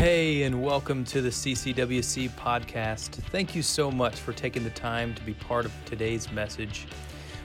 Hey, 0.00 0.44
and 0.44 0.62
welcome 0.62 1.04
to 1.04 1.20
the 1.20 1.28
CCWC 1.28 2.30
podcast. 2.30 3.10
Thank 3.30 3.54
you 3.54 3.60
so 3.60 3.90
much 3.90 4.18
for 4.18 4.32
taking 4.32 4.64
the 4.64 4.70
time 4.70 5.14
to 5.14 5.22
be 5.24 5.34
part 5.34 5.66
of 5.66 5.72
today's 5.84 6.32
message. 6.32 6.86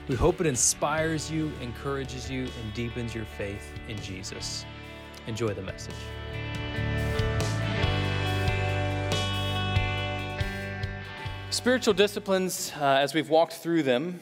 We 0.08 0.14
hope 0.14 0.40
it 0.40 0.46
inspires 0.46 1.30
you, 1.30 1.52
encourages 1.60 2.30
you, 2.30 2.44
and 2.44 2.72
deepens 2.72 3.14
your 3.14 3.26
faith 3.26 3.74
in 3.88 3.98
Jesus. 3.98 4.64
Enjoy 5.26 5.52
the 5.52 5.60
message. 5.60 5.92
Spiritual 11.50 11.92
disciplines, 11.92 12.72
uh, 12.80 12.84
as 12.84 13.12
we've 13.12 13.28
walked 13.28 13.52
through 13.52 13.82
them, 13.82 14.20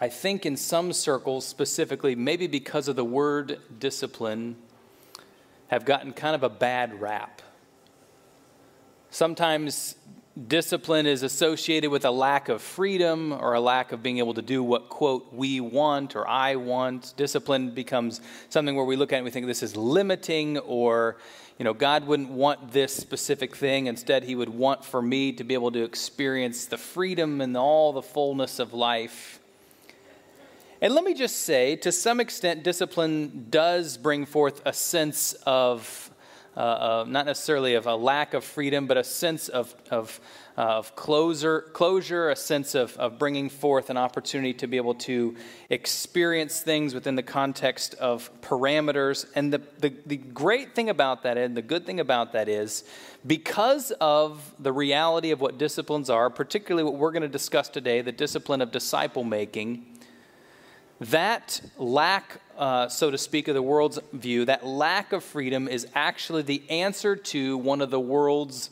I 0.00 0.08
think 0.08 0.44
in 0.44 0.56
some 0.56 0.92
circles 0.92 1.46
specifically, 1.46 2.16
maybe 2.16 2.48
because 2.48 2.88
of 2.88 2.96
the 2.96 3.04
word 3.04 3.60
discipline, 3.78 4.56
have 5.68 5.84
gotten 5.84 6.12
kind 6.12 6.34
of 6.34 6.42
a 6.42 6.48
bad 6.48 7.00
rap. 7.00 7.42
Sometimes 9.10 9.96
discipline 10.46 11.06
is 11.06 11.22
associated 11.22 11.90
with 11.90 12.04
a 12.04 12.10
lack 12.10 12.48
of 12.48 12.62
freedom 12.62 13.32
or 13.32 13.54
a 13.54 13.60
lack 13.60 13.92
of 13.92 14.02
being 14.02 14.18
able 14.18 14.34
to 14.34 14.42
do 14.42 14.62
what, 14.62 14.88
quote, 14.88 15.32
we 15.32 15.60
want 15.60 16.14
or 16.14 16.28
I 16.28 16.56
want. 16.56 17.14
Discipline 17.16 17.70
becomes 17.70 18.20
something 18.48 18.76
where 18.76 18.84
we 18.84 18.96
look 18.96 19.12
at 19.12 19.16
it 19.16 19.18
and 19.18 19.24
we 19.24 19.30
think 19.30 19.46
this 19.46 19.62
is 19.62 19.76
limiting 19.76 20.58
or, 20.58 21.16
you 21.58 21.64
know, 21.64 21.74
God 21.74 22.06
wouldn't 22.06 22.30
want 22.30 22.72
this 22.72 22.94
specific 22.94 23.56
thing. 23.56 23.86
Instead, 23.86 24.22
He 24.24 24.34
would 24.34 24.50
want 24.50 24.84
for 24.84 25.02
me 25.02 25.32
to 25.32 25.44
be 25.44 25.54
able 25.54 25.72
to 25.72 25.82
experience 25.82 26.66
the 26.66 26.78
freedom 26.78 27.40
and 27.40 27.56
all 27.56 27.92
the 27.92 28.02
fullness 28.02 28.58
of 28.58 28.72
life. 28.72 29.37
And 30.80 30.94
let 30.94 31.02
me 31.02 31.12
just 31.12 31.40
say, 31.40 31.74
to 31.76 31.90
some 31.90 32.20
extent, 32.20 32.62
discipline 32.62 33.46
does 33.50 33.96
bring 33.96 34.26
forth 34.26 34.62
a 34.64 34.72
sense 34.72 35.32
of 35.44 36.10
uh, 36.56 36.60
uh, 36.60 37.04
not 37.06 37.24
necessarily 37.24 37.74
of 37.74 37.86
a 37.86 37.94
lack 37.94 38.34
of 38.34 38.42
freedom, 38.42 38.88
but 38.88 38.96
a 38.96 39.04
sense 39.04 39.48
of, 39.48 39.76
of, 39.92 40.20
uh, 40.56 40.62
of 40.62 40.96
closure, 40.96 41.60
closure, 41.72 42.30
a 42.30 42.36
sense 42.36 42.74
of, 42.74 42.96
of 42.96 43.16
bringing 43.16 43.48
forth 43.48 43.90
an 43.90 43.96
opportunity 43.96 44.52
to 44.52 44.66
be 44.66 44.76
able 44.76 44.94
to 44.94 45.36
experience 45.70 46.60
things 46.60 46.94
within 46.94 47.14
the 47.14 47.22
context 47.22 47.94
of 47.94 48.28
parameters. 48.40 49.24
And 49.36 49.52
the, 49.52 49.62
the, 49.78 49.92
the 50.06 50.16
great 50.16 50.74
thing 50.74 50.90
about 50.90 51.22
that, 51.22 51.38
and 51.38 51.56
the 51.56 51.62
good 51.62 51.86
thing 51.86 52.00
about 52.00 52.32
that 52.32 52.48
is, 52.48 52.82
because 53.24 53.92
of 54.00 54.52
the 54.58 54.72
reality 54.72 55.30
of 55.30 55.40
what 55.40 55.58
disciplines 55.58 56.10
are, 56.10 56.28
particularly 56.28 56.82
what 56.82 56.98
we're 56.98 57.12
going 57.12 57.22
to 57.22 57.28
discuss 57.28 57.68
today, 57.68 58.00
the 58.00 58.10
discipline 58.10 58.60
of 58.60 58.72
disciple 58.72 59.22
making, 59.22 59.86
that 61.00 61.60
lack, 61.76 62.40
uh, 62.56 62.88
so 62.88 63.10
to 63.10 63.18
speak, 63.18 63.48
of 63.48 63.54
the 63.54 63.62
world's 63.62 63.98
view, 64.12 64.44
that 64.46 64.66
lack 64.66 65.12
of 65.12 65.22
freedom 65.22 65.68
is 65.68 65.86
actually 65.94 66.42
the 66.42 66.62
answer 66.68 67.14
to 67.14 67.56
one 67.58 67.80
of 67.80 67.90
the 67.90 68.00
world's 68.00 68.70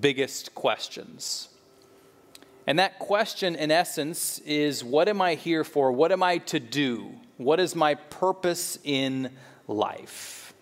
biggest 0.00 0.54
questions. 0.54 1.48
And 2.66 2.78
that 2.78 2.98
question, 2.98 3.56
in 3.56 3.70
essence, 3.70 4.38
is 4.40 4.84
what 4.84 5.08
am 5.08 5.20
I 5.20 5.34
here 5.34 5.64
for? 5.64 5.90
What 5.90 6.12
am 6.12 6.22
I 6.22 6.38
to 6.38 6.60
do? 6.60 7.10
What 7.36 7.58
is 7.58 7.74
my 7.74 7.94
purpose 7.94 8.78
in 8.84 9.30
life? 9.66 10.54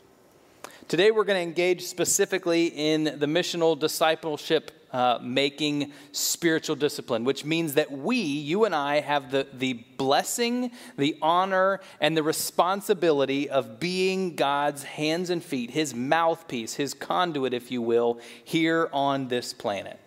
Today, 0.89 1.11
we're 1.11 1.25
going 1.25 1.39
to 1.39 1.43
engage 1.43 1.83
specifically 1.83 2.67
in 2.67 3.05
the 3.05 3.27
missional 3.27 3.79
discipleship 3.79 4.80
uh, 4.93 5.19
making 5.23 5.93
spiritual 6.13 6.77
discipline, 6.77 7.25
which 7.25 7.45
means 7.45 7.75
that 7.75 7.91
we, 7.91 8.17
you 8.17 8.65
and 8.65 8.75
I, 8.75 9.01
have 9.01 9.31
the, 9.31 9.47
the 9.53 9.75
blessing, 9.97 10.71
the 10.97 11.17
honor, 11.23 11.81
and 12.01 12.17
the 12.17 12.23
responsibility 12.23 13.49
of 13.49 13.79
being 13.79 14.35
God's 14.35 14.83
hands 14.85 15.31
and 15.31 15.43
feet, 15.43 15.71
his 15.71 15.95
mouthpiece, 15.95 16.75
his 16.75 16.95
conduit, 16.95 17.55
if 17.55 17.71
you 17.71 17.83
will, 17.83 18.21
here 18.45 18.89
on 18.93 19.29
this 19.29 19.53
planet. 19.53 19.99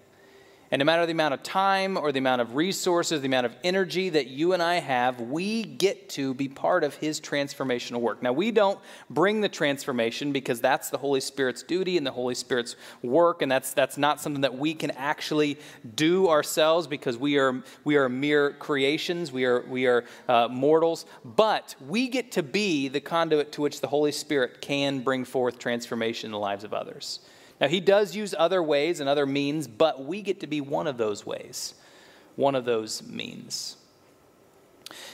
And 0.74 0.80
no 0.80 0.86
matter 0.86 1.06
the 1.06 1.12
amount 1.12 1.36
of 1.36 1.44
time 1.44 1.98
or 1.98 2.12
the 2.12 2.18
amount 2.18 2.42
of 2.42 2.56
resources, 2.56 3.22
the 3.22 3.28
amount 3.28 3.46
of 3.46 3.56
energy 3.64 4.10
that 4.10 4.26
you 4.26 4.54
and 4.54 4.64
I 4.64 4.80
have, 4.80 5.22
we 5.22 5.62
get 5.62 6.10
to 6.10 6.34
be 6.34 6.48
part 6.48 6.84
of 6.84 6.96
His 6.96 7.22
transformational 7.22 8.02
work. 8.02 8.24
Now, 8.24 8.34
we 8.34 8.50
don't 8.50 8.80
bring 9.08 9.42
the 9.42 9.50
transformation 9.50 10.32
because 10.32 10.60
that's 10.62 10.90
the 10.90 10.98
Holy 10.98 11.20
Spirit's 11.20 11.62
duty 11.62 11.96
and 11.96 12.08
the 12.08 12.12
Holy 12.12 12.34
Spirit's 12.34 12.76
work, 13.04 13.44
and 13.44 13.52
that's, 13.52 13.76
that's 13.76 14.00
not 14.00 14.20
something 14.20 14.42
that 14.42 14.58
we 14.58 14.74
can 14.74 14.90
actually 14.90 15.60
do 15.94 16.28
ourselves 16.28 16.88
because 16.88 17.20
we 17.20 17.38
are, 17.38 17.62
we 17.84 17.96
are 17.96 18.10
mere 18.10 18.54
creations, 18.54 19.32
we 19.32 19.46
are, 19.46 19.64
we 19.68 19.86
are 19.86 20.06
uh, 20.28 20.48
mortals. 20.50 21.06
But 21.24 21.76
we 21.88 22.08
get 22.08 22.32
to 22.32 22.42
be 22.42 22.88
the 22.88 23.00
conduit 23.00 23.52
to 23.52 23.62
which 23.62 23.80
the 23.80 23.88
Holy 23.90 24.12
Spirit 24.12 24.60
can 24.60 25.02
bring 25.02 25.24
forth 25.24 25.60
transformation 25.60 26.30
in 26.30 26.32
the 26.32 26.40
lives 26.40 26.64
of 26.64 26.74
others. 26.74 27.20
Now, 27.64 27.70
he 27.70 27.80
does 27.80 28.14
use 28.14 28.36
other 28.38 28.62
ways 28.62 29.00
and 29.00 29.08
other 29.08 29.26
means, 29.26 29.70
but 29.70 30.04
we 30.04 30.22
get 30.22 30.42
to 30.42 30.48
be 30.48 30.60
one 30.60 30.86
of 30.86 30.98
those 30.98 31.26
ways, 31.26 31.76
one 32.36 32.56
of 32.56 32.66
those 32.66 33.02
means. 33.08 33.78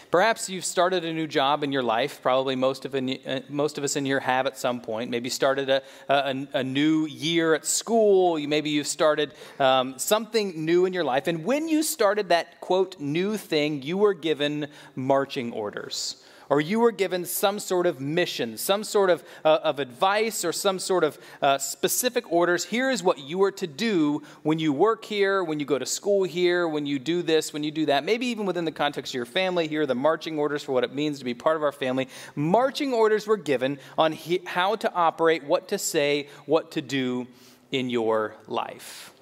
Perhaps 0.09 0.49
you've 0.49 0.65
started 0.65 1.05
a 1.05 1.13
new 1.13 1.27
job 1.27 1.63
in 1.63 1.71
your 1.71 1.83
life. 1.83 2.23
Probably 2.23 2.55
most 2.55 2.85
of, 2.85 2.95
uh, 2.95 3.41
most 3.49 3.77
of 3.77 3.83
us 3.83 3.95
in 3.95 4.03
here 4.03 4.19
have 4.19 4.47
at 4.47 4.57
some 4.57 4.81
point. 4.81 5.11
Maybe 5.11 5.29
started 5.29 5.69
a, 5.69 5.83
a, 6.09 6.47
a 6.53 6.63
new 6.63 7.05
year 7.05 7.53
at 7.53 7.67
school. 7.67 8.39
Maybe 8.39 8.71
you've 8.71 8.87
started 8.87 9.35
um, 9.59 9.99
something 9.99 10.65
new 10.65 10.87
in 10.87 10.93
your 10.93 11.03
life. 11.03 11.27
And 11.27 11.45
when 11.45 11.67
you 11.67 11.83
started 11.83 12.29
that, 12.29 12.59
quote, 12.61 12.99
new 12.99 13.37
thing, 13.37 13.83
you 13.83 13.95
were 13.95 14.15
given 14.15 14.69
marching 14.95 15.53
orders 15.53 16.23
or 16.49 16.59
you 16.59 16.79
were 16.79 16.91
given 16.91 17.25
some 17.25 17.59
sort 17.59 17.85
of 17.85 18.01
mission, 18.01 18.57
some 18.57 18.83
sort 18.83 19.09
of, 19.09 19.23
uh, 19.45 19.59
of 19.63 19.79
advice, 19.79 20.43
or 20.43 20.51
some 20.51 20.79
sort 20.79 21.03
of 21.03 21.17
uh, 21.41 21.57
specific 21.57 22.31
orders. 22.31 22.65
Here 22.65 22.89
is 22.89 23.03
what 23.03 23.19
you 23.19 23.41
are 23.43 23.51
to 23.51 23.67
do 23.67 24.23
when 24.43 24.59
you 24.59 24.73
work 24.73 25.05
here, 25.05 25.43
when 25.43 25.59
you 25.59 25.65
go 25.65 25.77
to 25.77 25.85
school 25.85 26.23
here, 26.23 26.67
when 26.67 26.85
you 26.85 26.99
do 26.99 27.21
this, 27.21 27.53
when 27.53 27.63
you 27.63 27.71
do 27.71 27.85
that. 27.85 28.03
Maybe 28.03 28.25
even 28.27 28.45
within 28.45 28.65
the 28.65 28.71
context 28.71 29.11
of 29.11 29.15
your 29.15 29.25
family, 29.25 29.67
here 29.67 29.83
are 29.83 29.85
the 29.85 29.95
marching 29.95 30.39
orders 30.39 30.63
for 30.63 30.71
what 30.71 30.83
it 30.83 30.93
means 30.93 31.19
to 31.19 31.25
be 31.25 31.33
part 31.33 31.55
of 31.55 31.63
our 31.63 31.71
family. 31.71 32.07
Marching 32.35 32.93
orders 32.93 33.27
were 33.27 33.37
given 33.37 33.77
on 33.97 34.11
he- 34.11 34.41
how 34.45 34.75
to 34.77 34.91
operate, 34.93 35.43
what 35.43 35.67
to 35.69 35.77
say, 35.77 36.27
what 36.45 36.71
to 36.71 36.81
do 36.81 37.27
in 37.71 37.89
your 37.89 38.35
life. 38.47 39.13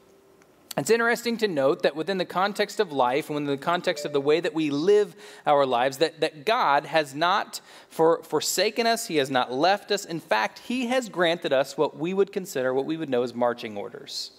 It's 0.78 0.92
interesting 0.92 1.38
to 1.38 1.48
note 1.48 1.82
that 1.82 1.96
within 1.96 2.20
the 2.20 2.26
context 2.26 2.80
of 2.80 2.92
life 2.92 3.30
and 3.30 3.36
within 3.36 3.48
the 3.48 3.58
context 3.58 4.06
of 4.06 4.14
the 4.14 4.22
way 4.22 4.40
that 4.40 4.54
we 4.54 4.70
live 4.70 5.16
our 5.48 5.66
lives, 5.66 5.98
that, 5.98 6.20
that 6.22 6.46
God 6.46 6.86
has 6.86 7.16
not 7.16 7.62
for, 7.90 8.22
forsaken 8.22 8.86
us, 8.86 9.08
He 9.08 9.16
has 9.16 9.32
not 9.32 9.52
left 9.52 9.92
us. 9.92 10.06
In 10.06 10.20
fact, 10.20 10.60
He 10.60 10.86
has 10.88 11.10
granted 11.10 11.52
us 11.52 11.78
what 11.78 11.98
we 11.98 12.14
would 12.14 12.32
consider, 12.32 12.76
what 12.76 12.86
we 12.86 12.96
would 12.96 13.10
know 13.10 13.24
as 13.24 13.34
marching 13.34 13.76
orders. 13.76 14.32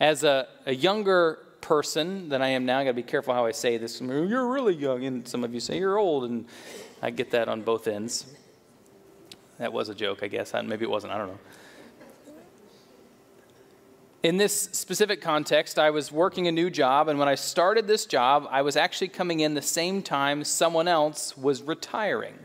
As 0.00 0.24
a, 0.24 0.48
a 0.66 0.74
younger 0.74 1.38
person 1.60 2.30
than 2.30 2.42
I 2.42 2.48
am 2.48 2.66
now, 2.66 2.80
I 2.80 2.84
gotta 2.84 2.94
be 2.94 3.04
careful 3.04 3.32
how 3.32 3.46
I 3.46 3.52
say 3.52 3.76
this. 3.76 4.00
You're 4.00 4.48
really 4.48 4.74
young, 4.74 5.04
and 5.04 5.28
some 5.28 5.44
of 5.44 5.54
you 5.54 5.60
say 5.60 5.78
you're 5.78 5.98
old, 5.98 6.24
and 6.24 6.46
I 7.00 7.10
get 7.10 7.30
that 7.30 7.48
on 7.48 7.62
both 7.62 7.86
ends. 7.86 8.26
That 9.58 9.72
was 9.72 9.88
a 9.88 9.94
joke, 9.94 10.24
I 10.24 10.26
guess. 10.26 10.52
Maybe 10.52 10.84
it 10.84 10.90
wasn't, 10.90 11.12
I 11.12 11.18
don't 11.18 11.28
know. 11.28 11.38
In 14.22 14.36
this 14.36 14.68
specific 14.72 15.22
context, 15.22 15.78
I 15.78 15.88
was 15.88 16.12
working 16.12 16.46
a 16.46 16.52
new 16.52 16.68
job, 16.68 17.08
and 17.08 17.18
when 17.18 17.28
I 17.28 17.36
started 17.36 17.86
this 17.86 18.04
job, 18.04 18.46
I 18.50 18.60
was 18.60 18.76
actually 18.76 19.08
coming 19.08 19.40
in 19.40 19.54
the 19.54 19.62
same 19.62 20.02
time 20.02 20.44
someone 20.44 20.88
else 20.88 21.38
was 21.38 21.62
retiring. 21.62 22.38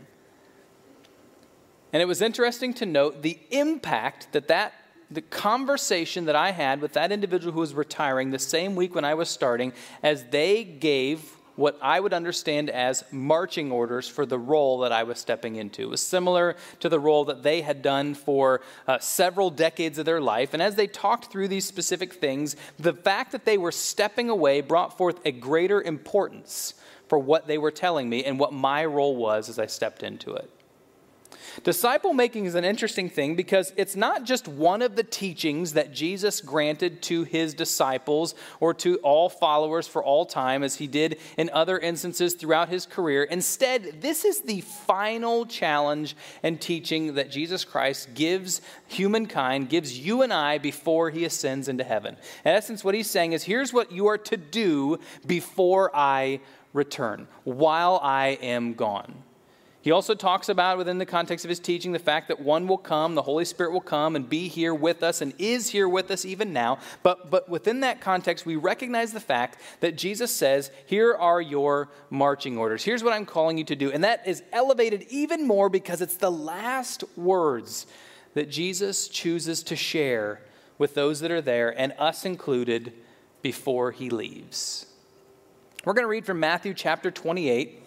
And 1.92 2.00
it 2.00 2.06
was 2.06 2.22
interesting 2.22 2.72
to 2.74 2.86
note 2.86 3.22
the 3.22 3.38
impact 3.50 4.28
that 4.32 4.48
that 4.48 4.72
the 5.10 5.20
conversation 5.20 6.24
that 6.24 6.34
I 6.34 6.50
had 6.50 6.80
with 6.80 6.94
that 6.94 7.12
individual 7.12 7.52
who 7.52 7.60
was 7.60 7.74
retiring 7.74 8.30
the 8.30 8.38
same 8.38 8.74
week 8.74 8.94
when 8.94 9.04
I 9.04 9.14
was 9.14 9.28
starting 9.28 9.72
as 10.02 10.24
they 10.30 10.64
gave 10.64 11.35
what 11.56 11.78
I 11.82 11.98
would 11.98 12.12
understand 12.14 12.70
as 12.70 13.04
marching 13.10 13.72
orders 13.72 14.08
for 14.08 14.24
the 14.24 14.38
role 14.38 14.78
that 14.80 14.92
I 14.92 15.02
was 15.02 15.18
stepping 15.18 15.56
into. 15.56 15.82
It 15.82 15.90
was 15.90 16.02
similar 16.02 16.56
to 16.80 16.88
the 16.88 17.00
role 17.00 17.24
that 17.26 17.42
they 17.42 17.62
had 17.62 17.82
done 17.82 18.14
for 18.14 18.60
uh, 18.86 18.98
several 18.98 19.50
decades 19.50 19.98
of 19.98 20.04
their 20.04 20.20
life. 20.20 20.54
And 20.54 20.62
as 20.62 20.76
they 20.76 20.86
talked 20.86 21.32
through 21.32 21.48
these 21.48 21.64
specific 21.64 22.14
things, 22.14 22.56
the 22.78 22.92
fact 22.92 23.32
that 23.32 23.44
they 23.44 23.58
were 23.58 23.72
stepping 23.72 24.30
away 24.30 24.60
brought 24.60 24.96
forth 24.96 25.18
a 25.24 25.32
greater 25.32 25.82
importance 25.82 26.74
for 27.08 27.18
what 27.18 27.46
they 27.46 27.58
were 27.58 27.70
telling 27.70 28.08
me 28.08 28.24
and 28.24 28.38
what 28.38 28.52
my 28.52 28.84
role 28.84 29.16
was 29.16 29.48
as 29.48 29.58
I 29.58 29.66
stepped 29.66 30.02
into 30.02 30.34
it. 30.34 30.50
Disciple 31.64 32.12
making 32.12 32.44
is 32.44 32.54
an 32.54 32.64
interesting 32.64 33.08
thing 33.08 33.34
because 33.34 33.72
it's 33.76 33.96
not 33.96 34.24
just 34.24 34.46
one 34.46 34.82
of 34.82 34.96
the 34.96 35.02
teachings 35.02 35.72
that 35.72 35.92
Jesus 35.92 36.40
granted 36.40 37.02
to 37.02 37.24
his 37.24 37.54
disciples 37.54 38.34
or 38.60 38.74
to 38.74 38.96
all 38.98 39.28
followers 39.28 39.88
for 39.88 40.02
all 40.02 40.26
time, 40.26 40.62
as 40.62 40.76
he 40.76 40.86
did 40.86 41.18
in 41.36 41.50
other 41.52 41.78
instances 41.78 42.34
throughout 42.34 42.68
his 42.68 42.86
career. 42.86 43.24
Instead, 43.24 44.00
this 44.00 44.24
is 44.24 44.40
the 44.42 44.60
final 44.60 45.46
challenge 45.46 46.16
and 46.42 46.60
teaching 46.60 47.14
that 47.14 47.30
Jesus 47.30 47.64
Christ 47.64 48.14
gives 48.14 48.60
humankind, 48.86 49.68
gives 49.68 49.98
you 49.98 50.22
and 50.22 50.32
I 50.32 50.58
before 50.58 51.10
he 51.10 51.24
ascends 51.24 51.68
into 51.68 51.84
heaven. 51.84 52.16
In 52.44 52.52
essence, 52.52 52.84
what 52.84 52.94
he's 52.94 53.10
saying 53.10 53.32
is 53.32 53.42
here's 53.42 53.72
what 53.72 53.92
you 53.92 54.06
are 54.06 54.18
to 54.18 54.36
do 54.36 54.98
before 55.26 55.90
I 55.94 56.40
return, 56.72 57.26
while 57.44 57.98
I 58.02 58.38
am 58.42 58.74
gone. 58.74 59.22
He 59.86 59.92
also 59.92 60.16
talks 60.16 60.48
about, 60.48 60.78
within 60.78 60.98
the 60.98 61.06
context 61.06 61.44
of 61.44 61.48
his 61.48 61.60
teaching, 61.60 61.92
the 61.92 62.00
fact 62.00 62.26
that 62.26 62.40
one 62.40 62.66
will 62.66 62.76
come, 62.76 63.14
the 63.14 63.22
Holy 63.22 63.44
Spirit 63.44 63.70
will 63.70 63.80
come 63.80 64.16
and 64.16 64.28
be 64.28 64.48
here 64.48 64.74
with 64.74 65.04
us 65.04 65.20
and 65.20 65.32
is 65.38 65.70
here 65.70 65.88
with 65.88 66.10
us 66.10 66.24
even 66.24 66.52
now. 66.52 66.80
But, 67.04 67.30
but 67.30 67.48
within 67.48 67.78
that 67.82 68.00
context, 68.00 68.44
we 68.44 68.56
recognize 68.56 69.12
the 69.12 69.20
fact 69.20 69.60
that 69.78 69.96
Jesus 69.96 70.34
says, 70.34 70.72
Here 70.86 71.14
are 71.14 71.40
your 71.40 71.88
marching 72.10 72.58
orders. 72.58 72.82
Here's 72.82 73.04
what 73.04 73.12
I'm 73.12 73.26
calling 73.26 73.58
you 73.58 73.62
to 73.62 73.76
do. 73.76 73.92
And 73.92 74.02
that 74.02 74.26
is 74.26 74.42
elevated 74.52 75.06
even 75.08 75.46
more 75.46 75.68
because 75.68 76.00
it's 76.00 76.16
the 76.16 76.32
last 76.32 77.04
words 77.16 77.86
that 78.34 78.50
Jesus 78.50 79.06
chooses 79.06 79.62
to 79.62 79.76
share 79.76 80.40
with 80.78 80.94
those 80.94 81.20
that 81.20 81.30
are 81.30 81.40
there, 81.40 81.70
and 81.78 81.94
us 81.96 82.24
included, 82.24 82.92
before 83.40 83.92
he 83.92 84.10
leaves. 84.10 84.86
We're 85.84 85.94
going 85.94 86.02
to 86.02 86.08
read 86.08 86.26
from 86.26 86.40
Matthew 86.40 86.74
chapter 86.74 87.12
28 87.12 87.85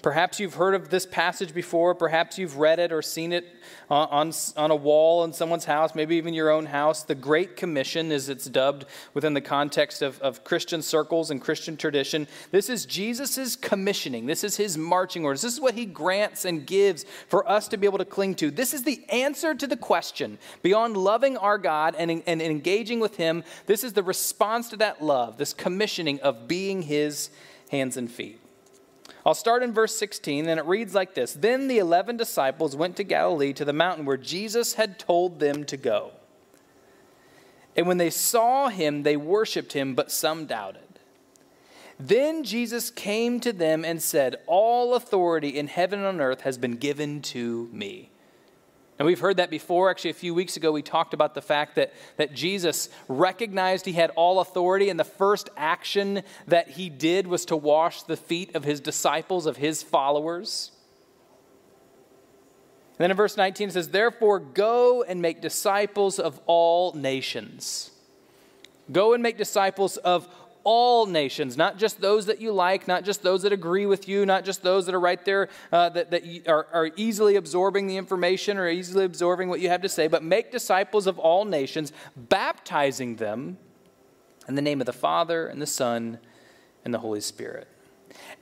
Perhaps 0.00 0.38
you've 0.38 0.54
heard 0.54 0.74
of 0.74 0.90
this 0.90 1.06
passage 1.06 1.52
before. 1.52 1.92
Perhaps 1.92 2.38
you've 2.38 2.56
read 2.56 2.78
it 2.78 2.92
or 2.92 3.02
seen 3.02 3.32
it 3.32 3.44
uh, 3.90 3.94
on, 3.94 4.28
on, 4.28 4.32
on, 4.56 4.70
a 4.70 4.76
wall 4.76 5.24
in 5.24 5.32
someone's 5.32 5.64
house, 5.64 5.92
maybe 5.92 6.14
even 6.14 6.34
your 6.34 6.50
own 6.50 6.66
house. 6.66 7.02
The 7.02 7.16
Great 7.16 7.56
Commission, 7.56 8.12
as 8.12 8.28
it's 8.28 8.44
dubbed 8.44 8.84
within 9.12 9.34
the 9.34 9.40
context 9.40 10.00
of, 10.00 10.20
of 10.20 10.44
Christian 10.44 10.82
circles 10.82 11.32
and 11.32 11.42
Christian 11.42 11.76
tradition. 11.76 12.28
This 12.52 12.68
is 12.68 12.86
Jesus' 12.86 13.56
commissioning. 13.56 14.26
This 14.26 14.44
is 14.44 14.56
his 14.56 14.78
marching 14.78 15.24
orders. 15.24 15.42
This 15.42 15.54
is 15.54 15.60
what 15.60 15.74
he 15.74 15.84
grants 15.84 16.44
and 16.44 16.64
gives 16.64 17.04
for 17.26 17.48
us 17.48 17.66
to 17.68 17.76
be 17.76 17.86
able 17.86 17.98
to 17.98 18.04
cling 18.04 18.36
to. 18.36 18.52
This 18.52 18.74
is 18.74 18.84
the 18.84 19.04
answer 19.08 19.52
to 19.52 19.66
the 19.66 19.76
question. 19.76 20.38
Beyond 20.62 20.96
loving 20.96 21.36
our 21.36 21.58
God 21.58 21.96
and, 21.98 22.22
and 22.24 22.40
engaging 22.40 23.00
with 23.00 23.16
him, 23.16 23.42
this 23.66 23.82
is 23.82 23.94
the 23.94 24.04
response 24.04 24.68
to 24.68 24.76
that 24.76 25.02
love, 25.02 25.38
this 25.38 25.52
commissioning 25.52 26.20
of 26.20 26.46
being 26.46 26.82
his 26.82 27.30
hands 27.70 27.96
and 27.96 28.08
feet. 28.08 28.40
I'll 29.28 29.34
start 29.34 29.62
in 29.62 29.74
verse 29.74 29.94
16, 29.94 30.48
and 30.48 30.58
it 30.58 30.64
reads 30.64 30.94
like 30.94 31.12
this 31.12 31.34
Then 31.34 31.68
the 31.68 31.76
eleven 31.76 32.16
disciples 32.16 32.74
went 32.74 32.96
to 32.96 33.04
Galilee 33.04 33.52
to 33.52 33.64
the 33.66 33.74
mountain 33.74 34.06
where 34.06 34.16
Jesus 34.16 34.72
had 34.72 34.98
told 34.98 35.38
them 35.38 35.64
to 35.64 35.76
go. 35.76 36.12
And 37.76 37.86
when 37.86 37.98
they 37.98 38.08
saw 38.08 38.70
him, 38.70 39.02
they 39.02 39.18
worshiped 39.18 39.74
him, 39.74 39.94
but 39.94 40.10
some 40.10 40.46
doubted. 40.46 40.98
Then 42.00 42.42
Jesus 42.42 42.90
came 42.90 43.38
to 43.40 43.52
them 43.52 43.84
and 43.84 44.00
said, 44.00 44.36
All 44.46 44.94
authority 44.94 45.50
in 45.50 45.66
heaven 45.66 45.98
and 45.98 46.08
on 46.08 46.20
earth 46.22 46.40
has 46.40 46.56
been 46.56 46.76
given 46.76 47.20
to 47.22 47.68
me. 47.70 48.08
And 48.98 49.06
we've 49.06 49.20
heard 49.20 49.36
that 49.36 49.50
before. 49.50 49.90
Actually, 49.90 50.10
a 50.10 50.14
few 50.14 50.34
weeks 50.34 50.56
ago, 50.56 50.72
we 50.72 50.82
talked 50.82 51.14
about 51.14 51.34
the 51.34 51.42
fact 51.42 51.76
that, 51.76 51.92
that 52.16 52.34
Jesus 52.34 52.88
recognized 53.06 53.86
he 53.86 53.92
had 53.92 54.10
all 54.10 54.40
authority, 54.40 54.88
and 54.90 54.98
the 54.98 55.04
first 55.04 55.50
action 55.56 56.22
that 56.48 56.70
he 56.70 56.90
did 56.90 57.26
was 57.26 57.44
to 57.46 57.56
wash 57.56 58.02
the 58.02 58.16
feet 58.16 58.54
of 58.56 58.64
his 58.64 58.80
disciples, 58.80 59.46
of 59.46 59.56
his 59.56 59.82
followers. 59.82 60.72
And 62.98 63.04
then 63.04 63.10
in 63.12 63.16
verse 63.16 63.36
19, 63.36 63.68
it 63.68 63.72
says, 63.72 63.90
Therefore, 63.90 64.40
go 64.40 65.04
and 65.04 65.22
make 65.22 65.40
disciples 65.40 66.18
of 66.18 66.40
all 66.46 66.92
nations. 66.94 67.92
Go 68.90 69.14
and 69.14 69.22
make 69.22 69.38
disciples 69.38 69.96
of 69.98 70.26
all 70.64 71.06
nations, 71.06 71.56
not 71.56 71.78
just 71.78 72.00
those 72.00 72.26
that 72.26 72.40
you 72.40 72.52
like, 72.52 72.88
not 72.88 73.04
just 73.04 73.22
those 73.22 73.42
that 73.42 73.52
agree 73.52 73.86
with 73.86 74.08
you, 74.08 74.26
not 74.26 74.44
just 74.44 74.62
those 74.62 74.86
that 74.86 74.94
are 74.94 75.00
right 75.00 75.24
there 75.24 75.48
uh, 75.72 75.88
that, 75.90 76.10
that 76.10 76.48
are, 76.48 76.66
are 76.72 76.90
easily 76.96 77.36
absorbing 77.36 77.86
the 77.86 77.96
information 77.96 78.58
or 78.58 78.68
easily 78.68 79.04
absorbing 79.04 79.48
what 79.48 79.60
you 79.60 79.68
have 79.68 79.82
to 79.82 79.88
say, 79.88 80.08
but 80.08 80.22
make 80.22 80.50
disciples 80.50 81.06
of 81.06 81.18
all 81.18 81.44
nations, 81.44 81.92
baptizing 82.16 83.16
them 83.16 83.58
in 84.48 84.54
the 84.54 84.62
name 84.62 84.80
of 84.80 84.86
the 84.86 84.92
Father 84.92 85.46
and 85.46 85.60
the 85.62 85.66
Son 85.66 86.18
and 86.84 86.92
the 86.92 86.98
Holy 86.98 87.20
Spirit 87.20 87.68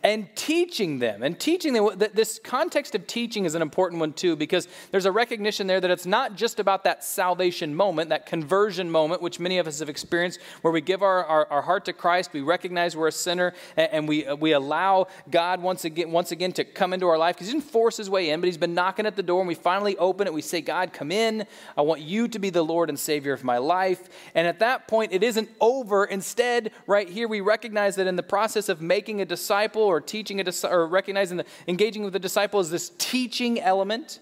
and 0.03 0.29
teaching 0.35 0.99
them. 0.99 1.23
And 1.23 1.39
teaching 1.39 1.73
them, 1.73 1.91
this 1.97 2.41
context 2.43 2.95
of 2.95 3.07
teaching 3.07 3.45
is 3.45 3.55
an 3.55 3.63
important 3.63 4.01
one 4.01 4.13
too, 4.13 4.37
because 4.37 4.69
there's 4.91 5.07
a 5.07 5.13
recognition 5.13 5.67
there 5.67 5.81
that 5.81 5.91
it's 5.91 6.07
not 6.07 6.37
just 6.37 6.61
about 6.61 6.85
that 6.85 7.05
salvation 7.05 7.75
moment, 7.75 8.11
that 8.11 8.27
conversion 8.27 8.91
moment, 8.91 9.23
which 9.23 9.41
many 9.41 9.59
of 9.59 9.67
us 9.67 9.81
have 9.81 9.89
experienced, 9.89 10.41
where 10.63 10.73
we 10.73 10.81
give 10.81 11.03
our, 11.03 11.25
our, 11.25 11.47
our 11.51 11.63
heart 11.63 11.85
to 11.87 11.93
Christ, 11.93 12.33
we 12.33 12.41
recognize 12.41 12.97
we're 12.97 13.09
a 13.09 13.13
sinner, 13.13 13.53
and, 13.77 13.93
and 13.93 14.09
we, 14.09 14.27
uh, 14.27 14.37
we 14.37 14.53
allow 14.53 15.09
God 15.31 15.61
once 15.61 15.85
again, 15.85 16.13
once 16.13 16.33
again 16.33 16.53
to 16.53 16.65
come 16.65 16.93
into 16.93 17.07
our 17.09 17.19
life, 17.19 17.37
because 17.37 17.49
He 17.49 17.53
didn't 17.53 17.71
force 17.71 17.97
His 17.97 18.09
way 18.09 18.31
in, 18.31 18.41
but 18.41 18.47
He's 18.47 18.57
been 18.57 18.75
knocking 18.75 19.07
at 19.07 19.17
the 19.17 19.23
door, 19.23 19.41
and 19.41 19.49
we 19.49 19.55
finally 19.55 19.97
open 19.97 20.27
it. 20.27 20.33
We 20.33 20.43
say, 20.43 20.61
God, 20.61 20.93
come 20.93 21.11
in. 21.11 21.47
I 21.77 21.83
want 21.83 22.01
you 22.01 22.29
to 22.29 22.39
be 22.39 22.51
the 22.51 22.63
Lord 22.63 22.89
and 22.89 22.99
Savior 22.99 23.33
of 23.33 23.45
my 23.45 23.59
life. 23.59 24.09
And 24.35 24.47
at 24.47 24.61
that 24.61 24.89
point, 24.89 25.13
it 25.13 25.23
isn't 25.23 25.49
over. 25.61 26.05
Instead, 26.05 26.71
right 26.87 27.09
here, 27.09 27.29
we 27.29 27.41
recognize 27.41 27.97
that 27.97 28.07
in 28.07 28.17
the 28.17 28.23
process 28.23 28.69
of 28.69 28.81
making 28.81 29.21
a 29.21 29.25
disciple 29.25 29.66
or 29.75 30.01
teaching 30.01 30.41
a 30.41 30.53
or 30.69 30.87
recognizing 30.87 31.39
the 31.39 31.47
engaging 31.67 32.05
with 32.05 32.13
the 32.13 32.19
disciple 32.19 32.61
is 32.61 32.71
this 32.71 32.93
teaching 32.99 33.61
element 33.61 34.21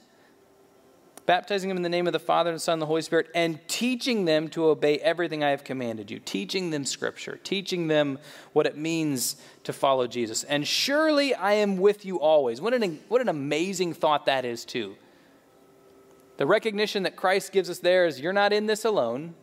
baptizing 1.27 1.69
them 1.69 1.77
in 1.77 1.83
the 1.83 1.89
name 1.89 2.07
of 2.07 2.13
the 2.13 2.19
Father 2.19 2.51
and 2.51 2.57
the 2.57 2.61
Son 2.61 2.75
and 2.75 2.83
the 2.83 2.87
Holy 2.87 3.03
Spirit, 3.03 3.29
and 3.35 3.59
teaching 3.69 4.25
them 4.25 4.49
to 4.49 4.67
obey 4.67 4.99
everything 4.99 5.43
I 5.43 5.51
have 5.51 5.65
commanded 5.65 6.11
you, 6.11 6.19
teaching 6.19 6.71
them 6.71 6.85
Scripture, 6.85 7.41
teaching 7.43 7.89
them 7.89 8.19
what 8.53 8.67
it 8.67 8.77
means 8.77 9.37
to 9.65 9.73
follow 9.73 10.07
Jesus. 10.07 10.45
And 10.45 10.67
surely 10.67 11.35
I 11.35 11.55
am 11.55 11.79
with 11.79 12.05
you 12.05 12.21
always. 12.21 12.61
What 12.61 12.75
an, 12.75 13.01
what 13.09 13.21
an 13.21 13.29
amazing 13.29 13.95
thought 13.95 14.27
that 14.27 14.45
is, 14.45 14.65
too. 14.65 14.97
The 16.37 16.47
recognition 16.47 17.05
that 17.05 17.17
Christ 17.17 17.53
gives 17.53 17.71
us 17.71 17.79
there 17.79 18.07
is 18.07 18.21
you're 18.21 18.33
not 18.33 18.53
in 18.53 18.67
this 18.67 18.85
alone. 18.85 19.35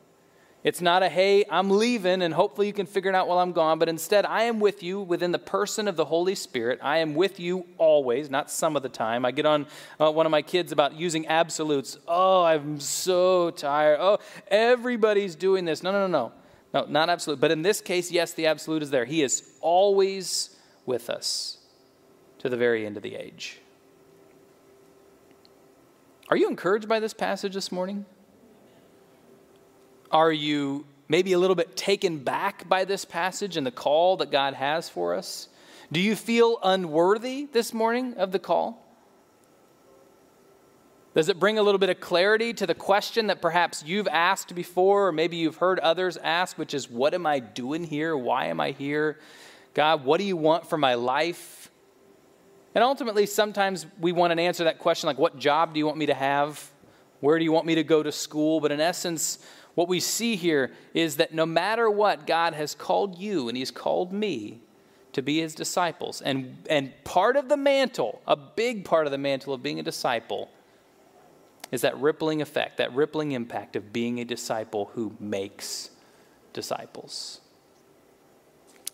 It's 0.63 0.79
not 0.79 1.01
a, 1.01 1.09
hey, 1.09 1.43
I'm 1.49 1.71
leaving 1.71 2.21
and 2.21 2.33
hopefully 2.33 2.67
you 2.67 2.73
can 2.73 2.85
figure 2.85 3.09
it 3.09 3.15
out 3.15 3.27
while 3.27 3.39
I'm 3.39 3.51
gone, 3.51 3.79
but 3.79 3.89
instead, 3.89 4.27
I 4.27 4.43
am 4.43 4.59
with 4.59 4.83
you 4.83 5.01
within 5.01 5.31
the 5.31 5.39
person 5.39 5.87
of 5.87 5.95
the 5.95 6.05
Holy 6.05 6.35
Spirit. 6.35 6.79
I 6.83 6.99
am 6.99 7.15
with 7.15 7.39
you 7.39 7.65
always, 7.79 8.29
not 8.29 8.51
some 8.51 8.75
of 8.75 8.83
the 8.83 8.89
time. 8.89 9.25
I 9.25 9.31
get 9.31 9.47
on 9.47 9.65
uh, 9.99 10.11
one 10.11 10.27
of 10.27 10.31
my 10.31 10.43
kids 10.43 10.71
about 10.71 10.93
using 10.93 11.25
absolutes. 11.25 11.97
Oh, 12.07 12.43
I'm 12.43 12.79
so 12.79 13.49
tired. 13.49 13.97
Oh, 13.99 14.19
everybody's 14.49 15.35
doing 15.35 15.65
this. 15.65 15.81
No, 15.81 15.91
no, 15.91 16.07
no, 16.07 16.07
no. 16.07 16.31
No, 16.73 16.85
not 16.85 17.09
absolute. 17.09 17.39
But 17.39 17.51
in 17.51 17.63
this 17.63 17.81
case, 17.81 18.11
yes, 18.11 18.33
the 18.33 18.45
absolute 18.45 18.83
is 18.83 18.91
there. 18.91 19.05
He 19.05 19.23
is 19.23 19.43
always 19.61 20.55
with 20.85 21.09
us 21.09 21.57
to 22.37 22.49
the 22.49 22.57
very 22.57 22.85
end 22.85 22.97
of 22.97 23.03
the 23.03 23.15
age. 23.15 23.57
Are 26.29 26.37
you 26.37 26.47
encouraged 26.47 26.87
by 26.87 26.99
this 26.99 27.13
passage 27.13 27.55
this 27.55 27.71
morning? 27.71 28.05
Are 30.11 30.31
you 30.31 30.85
maybe 31.07 31.33
a 31.33 31.39
little 31.39 31.55
bit 31.55 31.75
taken 31.75 32.19
back 32.19 32.67
by 32.67 32.85
this 32.85 33.05
passage 33.05 33.57
and 33.57 33.65
the 33.65 33.71
call 33.71 34.17
that 34.17 34.31
God 34.31 34.53
has 34.53 34.89
for 34.89 35.15
us? 35.15 35.47
Do 35.91 35.99
you 35.99 36.15
feel 36.15 36.57
unworthy 36.63 37.47
this 37.51 37.73
morning 37.73 38.15
of 38.15 38.31
the 38.31 38.39
call? 38.39 38.81
Does 41.13 41.27
it 41.27 41.39
bring 41.39 41.57
a 41.57 41.63
little 41.63 41.79
bit 41.79 41.89
of 41.89 41.99
clarity 41.99 42.53
to 42.53 42.65
the 42.65 42.73
question 42.73 43.27
that 43.27 43.41
perhaps 43.41 43.83
you've 43.85 44.07
asked 44.07 44.55
before, 44.55 45.07
or 45.07 45.11
maybe 45.11 45.35
you've 45.35 45.57
heard 45.57 45.79
others 45.79 46.15
ask, 46.15 46.57
which 46.57 46.73
is, 46.73 46.89
What 46.89 47.13
am 47.13 47.25
I 47.25 47.39
doing 47.39 47.83
here? 47.83 48.15
Why 48.15 48.45
am 48.45 48.61
I 48.61 48.71
here? 48.71 49.19
God, 49.73 50.05
what 50.05 50.19
do 50.19 50.23
you 50.23 50.37
want 50.37 50.69
for 50.69 50.77
my 50.77 50.93
life? 50.93 51.69
And 52.73 52.81
ultimately, 52.81 53.25
sometimes 53.25 53.85
we 53.99 54.13
want 54.13 54.31
an 54.31 54.39
answer 54.39 54.59
to 54.59 54.63
that 54.65 54.79
question 54.79 55.07
like, 55.07 55.17
What 55.17 55.37
job 55.37 55.73
do 55.73 55.79
you 55.79 55.85
want 55.85 55.97
me 55.97 56.05
to 56.05 56.13
have? 56.13 56.71
Where 57.19 57.37
do 57.37 57.43
you 57.43 57.51
want 57.51 57.65
me 57.65 57.75
to 57.75 57.83
go 57.83 58.01
to 58.01 58.11
school? 58.11 58.61
But 58.61 58.71
in 58.71 58.79
essence, 58.79 59.39
what 59.75 59.87
we 59.87 59.99
see 59.99 60.35
here 60.35 60.71
is 60.93 61.17
that 61.17 61.33
no 61.33 61.45
matter 61.45 61.89
what, 61.89 62.27
God 62.27 62.53
has 62.53 62.75
called 62.75 63.17
you 63.17 63.47
and 63.47 63.57
He's 63.57 63.71
called 63.71 64.11
me 64.11 64.61
to 65.13 65.21
be 65.21 65.39
His 65.39 65.55
disciples. 65.55 66.21
And, 66.21 66.57
and 66.69 66.93
part 67.03 67.35
of 67.35 67.49
the 67.49 67.57
mantle, 67.57 68.21
a 68.27 68.35
big 68.35 68.85
part 68.85 69.05
of 69.05 69.11
the 69.11 69.17
mantle 69.17 69.53
of 69.53 69.61
being 69.61 69.79
a 69.79 69.83
disciple, 69.83 70.49
is 71.71 71.81
that 71.81 71.97
rippling 71.97 72.41
effect, 72.41 72.77
that 72.77 72.93
rippling 72.93 73.31
impact 73.31 73.75
of 73.75 73.93
being 73.93 74.19
a 74.19 74.25
disciple 74.25 74.91
who 74.93 75.15
makes 75.19 75.89
disciples. 76.53 77.40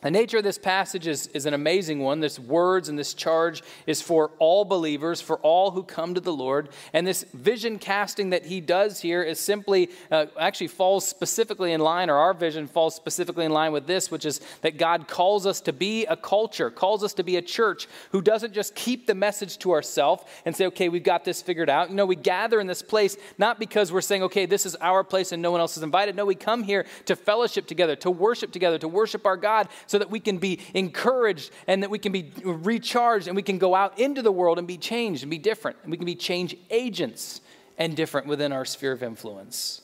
The 0.07 0.11
nature 0.11 0.37
of 0.37 0.45
this 0.45 0.57
passage 0.57 1.05
is, 1.05 1.27
is 1.33 1.45
an 1.45 1.53
amazing 1.53 1.99
one. 1.99 2.21
This 2.21 2.39
words 2.39 2.87
and 2.87 2.97
this 2.97 3.13
charge 3.13 3.61
is 3.85 4.01
for 4.01 4.31
all 4.39 4.63
believers, 4.63 5.19
for 5.19 5.35
all 5.39 5.71
who 5.71 5.83
come 5.83 6.13
to 6.13 6.21
the 6.21 6.31
Lord. 6.31 6.69
And 6.93 7.05
this 7.05 7.25
vision 7.33 7.77
casting 7.77 8.29
that 8.29 8.45
he 8.45 8.61
does 8.61 9.01
here 9.01 9.21
is 9.21 9.37
simply, 9.37 9.89
uh, 10.09 10.27
actually 10.39 10.69
falls 10.69 11.05
specifically 11.05 11.73
in 11.73 11.81
line, 11.81 12.09
or 12.09 12.15
our 12.15 12.33
vision 12.33 12.67
falls 12.67 12.95
specifically 12.95 13.43
in 13.43 13.51
line 13.51 13.73
with 13.73 13.85
this, 13.85 14.09
which 14.09 14.23
is 14.23 14.39
that 14.61 14.77
God 14.77 15.09
calls 15.09 15.45
us 15.45 15.59
to 15.59 15.73
be 15.73 16.05
a 16.05 16.15
culture, 16.15 16.71
calls 16.71 17.03
us 17.03 17.13
to 17.15 17.23
be 17.23 17.35
a 17.35 17.41
church 17.41 17.85
who 18.13 18.21
doesn't 18.21 18.53
just 18.53 18.75
keep 18.75 19.07
the 19.07 19.13
message 19.13 19.57
to 19.57 19.73
ourselves 19.73 20.23
and 20.45 20.55
say, 20.55 20.67
okay, 20.67 20.87
we've 20.87 21.03
got 21.03 21.25
this 21.25 21.41
figured 21.41 21.69
out. 21.69 21.89
You 21.89 21.97
know, 21.97 22.05
we 22.05 22.15
gather 22.15 22.61
in 22.61 22.67
this 22.67 22.81
place 22.81 23.17
not 23.37 23.59
because 23.59 23.91
we're 23.91 23.99
saying, 23.99 24.23
okay, 24.23 24.45
this 24.45 24.65
is 24.65 24.77
our 24.77 25.03
place 25.03 25.33
and 25.33 25.41
no 25.41 25.51
one 25.51 25.59
else 25.59 25.75
is 25.75 25.83
invited. 25.83 26.15
No, 26.15 26.23
we 26.23 26.35
come 26.35 26.63
here 26.63 26.85
to 27.07 27.15
fellowship 27.17 27.67
together, 27.67 27.97
to 27.97 28.09
worship 28.09 28.53
together, 28.53 28.77
to 28.77 28.87
worship 28.87 29.25
our 29.25 29.35
God 29.35 29.67
so 29.85 29.96
that 29.99 30.09
we 30.09 30.19
can 30.19 30.37
be 30.37 30.59
encouraged 30.73 31.51
and 31.67 31.83
that 31.83 31.89
we 31.89 31.99
can 31.99 32.11
be 32.11 32.31
recharged 32.43 33.27
and 33.27 33.35
we 33.35 33.43
can 33.43 33.57
go 33.57 33.75
out 33.75 33.99
into 33.99 34.21
the 34.21 34.31
world 34.31 34.57
and 34.57 34.67
be 34.67 34.77
changed 34.77 35.23
and 35.23 35.29
be 35.29 35.37
different. 35.37 35.77
And 35.83 35.91
we 35.91 35.97
can 35.97 36.05
be 36.05 36.15
change 36.15 36.55
agents 36.69 37.41
and 37.77 37.95
different 37.95 38.27
within 38.27 38.51
our 38.51 38.65
sphere 38.65 38.91
of 38.91 39.03
influence. 39.03 39.81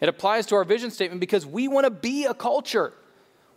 It 0.00 0.08
applies 0.08 0.46
to 0.46 0.54
our 0.56 0.64
vision 0.64 0.90
statement 0.90 1.20
because 1.20 1.44
we 1.44 1.68
want 1.68 1.84
to 1.84 1.90
be 1.90 2.24
a 2.24 2.34
culture. 2.34 2.92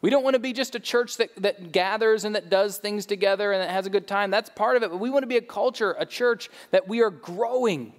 We 0.01 0.09
don't 0.09 0.23
want 0.23 0.33
to 0.33 0.39
be 0.39 0.53
just 0.53 0.73
a 0.73 0.79
church 0.79 1.17
that, 1.17 1.29
that 1.37 1.71
gathers 1.71 2.25
and 2.25 2.35
that 2.35 2.49
does 2.49 2.77
things 2.77 3.05
together 3.05 3.51
and 3.51 3.61
that 3.61 3.69
has 3.69 3.85
a 3.85 3.91
good 3.91 4.07
time. 4.07 4.31
That's 4.31 4.49
part 4.49 4.75
of 4.75 4.83
it. 4.83 4.89
But 4.89 4.97
we 4.97 5.11
want 5.11 5.23
to 5.23 5.27
be 5.27 5.37
a 5.37 5.41
culture, 5.41 5.95
a 5.97 6.05
church 6.05 6.49
that 6.71 6.87
we 6.87 7.01
are 7.01 7.11
growing, 7.11 7.93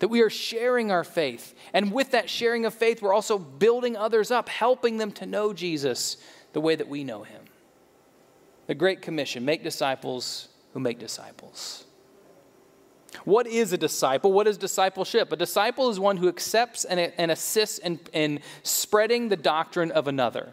that 0.00 0.08
we 0.08 0.20
are 0.20 0.28
sharing 0.28 0.90
our 0.90 1.04
faith. 1.04 1.54
And 1.72 1.90
with 1.92 2.10
that 2.10 2.28
sharing 2.28 2.66
of 2.66 2.74
faith, 2.74 3.00
we're 3.00 3.14
also 3.14 3.38
building 3.38 3.96
others 3.96 4.30
up, 4.30 4.50
helping 4.50 4.98
them 4.98 5.12
to 5.12 5.26
know 5.26 5.54
Jesus 5.54 6.18
the 6.52 6.60
way 6.60 6.74
that 6.76 6.88
we 6.88 7.04
know 7.04 7.22
him. 7.22 7.42
The 8.66 8.74
Great 8.74 9.02
Commission 9.02 9.44
make 9.44 9.62
disciples 9.62 10.48
who 10.72 10.80
make 10.80 10.98
disciples. 10.98 11.84
What 13.24 13.46
is 13.46 13.72
a 13.72 13.78
disciple? 13.78 14.32
What 14.32 14.46
is 14.46 14.56
discipleship? 14.56 15.32
A 15.32 15.36
disciple 15.36 15.90
is 15.90 16.00
one 16.00 16.16
who 16.16 16.28
accepts 16.28 16.84
and, 16.84 16.98
and 16.98 17.30
assists 17.30 17.78
in, 17.78 18.00
in 18.12 18.40
spreading 18.62 19.28
the 19.28 19.36
doctrine 19.36 19.90
of 19.90 20.08
another. 20.08 20.52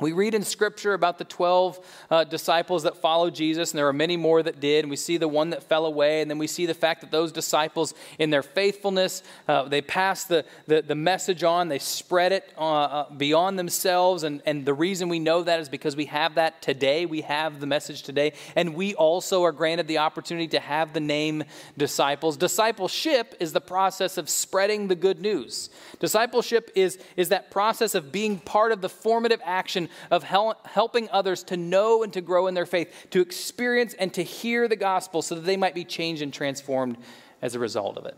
We 0.00 0.12
read 0.12 0.34
in 0.34 0.44
Scripture 0.44 0.94
about 0.94 1.18
the 1.18 1.24
12 1.24 1.78
uh, 2.10 2.24
disciples 2.24 2.84
that 2.84 2.96
followed 2.96 3.34
Jesus, 3.34 3.70
and 3.70 3.78
there 3.78 3.86
are 3.86 3.92
many 3.92 4.16
more 4.16 4.42
that 4.42 4.58
did. 4.58 4.84
And 4.84 4.90
we 4.90 4.96
see 4.96 5.18
the 5.18 5.28
one 5.28 5.50
that 5.50 5.62
fell 5.62 5.84
away, 5.84 6.22
and 6.22 6.30
then 6.30 6.38
we 6.38 6.46
see 6.46 6.64
the 6.64 6.72
fact 6.72 7.02
that 7.02 7.10
those 7.10 7.32
disciples, 7.32 7.92
in 8.18 8.30
their 8.30 8.42
faithfulness, 8.42 9.22
uh, 9.46 9.64
they 9.64 9.82
passed 9.82 10.28
the, 10.28 10.46
the, 10.66 10.80
the, 10.80 10.94
message 10.94 11.44
on, 11.44 11.68
they 11.68 11.78
spread 11.78 12.32
it 12.32 12.50
uh, 12.56 12.60
uh, 12.60 13.10
beyond 13.10 13.58
themselves. 13.58 14.22
And, 14.22 14.40
and 14.46 14.64
the 14.64 14.72
reason 14.72 15.10
we 15.10 15.18
know 15.18 15.42
that 15.42 15.60
is 15.60 15.68
because 15.68 15.96
we 15.96 16.06
have 16.06 16.36
that 16.36 16.62
today. 16.62 17.04
We 17.04 17.20
have 17.22 17.60
the 17.60 17.66
message 17.66 18.02
today. 18.02 18.32
And 18.56 18.74
we 18.74 18.94
also 18.94 19.44
are 19.44 19.52
granted 19.52 19.86
the 19.86 19.98
opportunity 19.98 20.48
to 20.48 20.60
have 20.60 20.94
the 20.94 21.00
name 21.00 21.44
disciples. 21.76 22.38
Discipleship 22.38 23.34
is 23.38 23.52
the 23.52 23.60
process 23.60 24.16
of 24.16 24.30
spreading 24.30 24.88
the 24.88 24.94
good 24.94 25.20
news. 25.20 25.68
Discipleship 25.98 26.70
is, 26.74 26.98
is 27.18 27.28
that 27.28 27.50
process 27.50 27.94
of 27.94 28.10
being 28.10 28.38
part 28.38 28.72
of 28.72 28.80
the 28.80 28.88
formative 28.88 29.40
action 29.44 29.89
of 30.10 30.22
hel- 30.22 30.60
helping 30.64 31.08
others 31.10 31.42
to 31.44 31.56
know 31.56 32.02
and 32.02 32.12
to 32.12 32.20
grow 32.20 32.46
in 32.46 32.54
their 32.54 32.66
faith, 32.66 33.08
to 33.10 33.20
experience 33.20 33.94
and 33.94 34.12
to 34.14 34.22
hear 34.22 34.68
the 34.68 34.76
gospel 34.76 35.22
so 35.22 35.34
that 35.34 35.42
they 35.42 35.56
might 35.56 35.74
be 35.74 35.84
changed 35.84 36.22
and 36.22 36.32
transformed 36.32 36.96
as 37.42 37.54
a 37.54 37.58
result 37.58 37.96
of 37.96 38.06
it. 38.06 38.16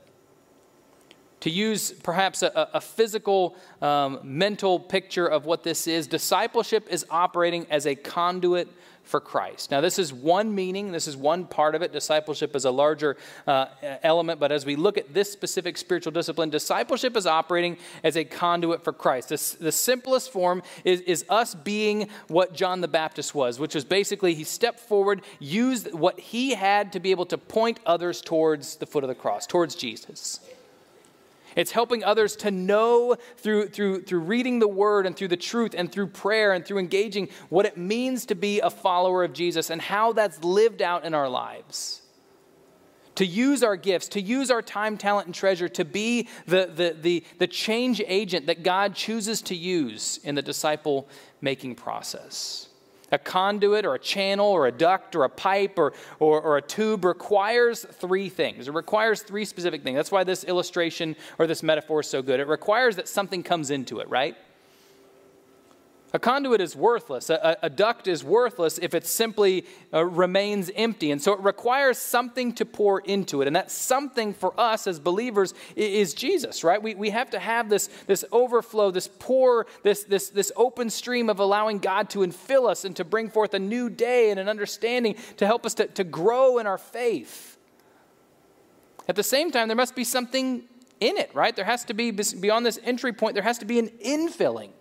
To 1.41 1.51
use 1.51 1.91
perhaps 1.91 2.43
a, 2.43 2.69
a 2.73 2.81
physical, 2.81 3.57
um, 3.81 4.21
mental 4.23 4.79
picture 4.79 5.27
of 5.27 5.45
what 5.45 5.65
this 5.65 5.89
is, 5.89 6.07
discipleship 6.07 6.87
is 6.89 7.05
operating 7.11 7.67
as 7.69 7.85
a 7.85 7.97
conduit 7.97 8.69
for 9.03 9.21
Christ. 9.21 9.71
Now, 9.71 9.81
this 9.81 9.99
is 9.99 10.13
one 10.13 10.55
meaning, 10.55 10.93
this 10.93 11.07
is 11.07 11.17
one 11.17 11.47
part 11.47 11.75
of 11.75 11.83
it. 11.83 11.93
Discipleship 11.93 12.55
is 12.57 12.65
a 12.65 12.71
larger 12.71 13.17
uh, 13.47 13.67
element, 14.03 14.41
but 14.41 14.53
as 14.53 14.65
we 14.65 14.77
look 14.77 14.97
at 14.97 15.13
this 15.13 15.31
specific 15.31 15.77
spiritual 15.77 16.13
discipline, 16.13 16.51
discipleship 16.51 17.17
is 17.17 17.27
operating 17.27 17.77
as 18.05 18.17
a 18.17 18.25
conduit 18.25 18.83
for 18.83 18.93
Christ. 18.93 19.29
This, 19.29 19.53
the 19.53 19.73
simplest 19.73 20.33
form 20.33 20.63
is, 20.85 21.01
is 21.03 21.25
us 21.29 21.55
being 21.55 22.09
what 22.29 22.55
John 22.55 22.81
the 22.81 22.89
Baptist 22.89 23.35
was, 23.35 23.59
which 23.59 23.75
was 23.75 23.85
basically 23.85 24.35
he 24.35 24.45
stepped 24.45 24.81
forward, 24.81 25.23
used 25.39 25.93
what 25.93 26.19
he 26.19 26.55
had 26.55 26.93
to 26.93 27.01
be 27.01 27.11
able 27.11 27.27
to 27.27 27.39
point 27.39 27.81
others 27.85 28.21
towards 28.21 28.77
the 28.77 28.87
foot 28.87 29.05
of 29.05 29.09
the 29.09 29.15
cross, 29.15 29.47
towards 29.47 29.75
Jesus. 29.75 30.41
It's 31.57 31.73
helping 31.73 32.05
others 32.05 32.37
to 32.37 32.51
know 32.51 33.17
through, 33.37 33.69
through, 33.69 34.03
through 34.03 34.21
reading 34.21 34.59
the 34.59 34.69
word 34.69 35.07
and 35.07 35.17
through 35.17 35.29
the 35.29 35.37
truth 35.37 35.75
and 35.77 35.91
through 35.91 36.09
prayer 36.09 36.53
and 36.53 36.65
through 36.65 36.79
engaging 36.79 37.29
what 37.49 37.67
it 37.67 37.77
means 37.77 38.27
to 38.27 38.35
be 38.35 38.61
a 38.61 38.71
follower 38.71 39.25
of 39.25 39.33
Jesus 39.33 39.71
and 39.71 39.81
how 39.81 40.13
that's 40.13 40.43
lived 40.43 40.83
out 40.83 41.05
in 41.05 41.15
our 41.15 41.29
lives. 41.29 42.03
To 43.17 43.27
use 43.27 43.63
our 43.63 43.77
gifts, 43.77 44.09
to 44.09 44.21
use 44.23 44.51
our 44.51 44.63
time, 44.63 44.97
talent, 44.97 45.27
and 45.27 45.35
treasure 45.35 45.69
to 45.69 45.85
be 45.85 46.29
the, 46.47 46.71
the, 46.75 46.97
the, 46.99 47.25
the 47.39 47.47
change 47.47 48.01
agent 48.07 48.47
that 48.47 48.63
God 48.63 48.95
chooses 48.95 49.43
to 49.43 49.55
use 49.55 50.19
in 50.25 50.35
the 50.35 50.43
disciple 50.43 51.09
making 51.43 51.75
process. 51.75 52.69
A 53.13 53.19
conduit 53.19 53.85
or 53.85 53.95
a 53.95 53.99
channel 53.99 54.47
or 54.47 54.67
a 54.67 54.73
duct 54.73 55.15
or 55.15 55.25
a 55.25 55.29
pipe 55.29 55.79
or, 55.79 55.93
or, 56.19 56.41
or, 56.41 56.57
a 56.57 56.63
tube 56.63 57.05
requires 57.05 57.85
three 57.85 58.29
things. 58.29 58.69
It 58.69 58.75
requires 58.75 59.23
three 59.23 59.45
specific 59.45 59.83
things. 59.83 59.97
That's 59.97 60.11
why 60.11 60.25
this 60.25 60.45
illustration 60.45 61.15
or 61.39 61.47
this 61.47 61.63
metaphor 61.63 62.01
is 62.01 62.09
so 62.09 62.23
good. 62.23 62.41
It 62.41 62.49
requires 62.49 62.97
that 62.97 63.09
something 63.09 63.43
comes 63.43 63.71
into 63.71 64.01
it, 64.01 64.09
right? 64.09 64.37
A 66.15 66.19
conduit 66.19 66.61
is 66.61 66.77
worthless. 66.77 67.31
A, 67.31 67.57
a, 67.63 67.71
duct 67.71 68.07
is 68.07 68.23
worthless 68.23 68.79
if 68.79 68.95
it 68.95 69.07
simply 69.07 69.65
uh, 69.95 70.05
remains 70.05 70.71
empty. 70.77 71.11
And 71.11 71.23
so 71.23 71.33
it 71.33 71.41
requires 71.41 71.97
something 71.97 72.53
to 72.55 72.67
pour 72.67 73.01
into 73.01 73.41
it. 73.41 73.47
And 73.47 73.57
that 73.57 73.71
something 73.71 74.35
for 74.35 74.53
us 74.61 74.87
as 74.87 75.01
believers 75.01 75.55
is, 75.75 76.13
Jesus, 76.13 76.65
right? 76.65 76.83
We, 76.83 76.95
we 76.95 77.11
have 77.11 77.31
to 77.31 77.39
have 77.39 77.71
this, 77.71 77.89
this 78.07 78.27
overflow, 78.31 78.91
this 78.91 79.09
pour, 79.19 79.67
this, 79.85 80.05
this, 80.05 80.29
this 80.29 80.53
open 80.55 80.91
stream 80.91 81.31
of 81.31 81.39
allowing 81.39 81.79
God 81.79 82.11
to 82.11 82.19
infill 82.19 82.69
us 82.69 82.85
and 82.85 82.95
to 82.97 83.05
bring 83.05 83.31
forth 83.31 83.55
a 83.55 83.59
new 83.59 83.89
day 83.89 84.31
and 84.31 84.39
an 84.39 84.51
understanding 84.51 85.17
to 85.39 85.47
help 85.47 85.65
us 85.65 85.73
to, 85.75 85.87
to 85.87 86.05
grow 86.05 86.59
in 86.59 86.67
our 86.67 86.79
faith. 86.79 87.57
At 89.09 89.17
the 89.17 89.23
same 89.23 89.51
time, 89.51 89.69
there 89.69 89.77
must 89.77 89.95
be 89.95 90.05
something 90.05 90.65
in 91.01 91.17
it, 91.17 91.35
right? 91.35 91.57
There 91.57 91.65
has 91.65 91.87
to 91.87 91.95
be, 91.95 92.11
beyond 92.11 92.67
this 92.67 92.79
entry 92.85 93.15
point, 93.15 93.35
there 93.35 93.43
has 93.43 93.59
to 93.59 93.65
be 93.65 93.79
an 93.79 93.89
infilling. 94.05 94.73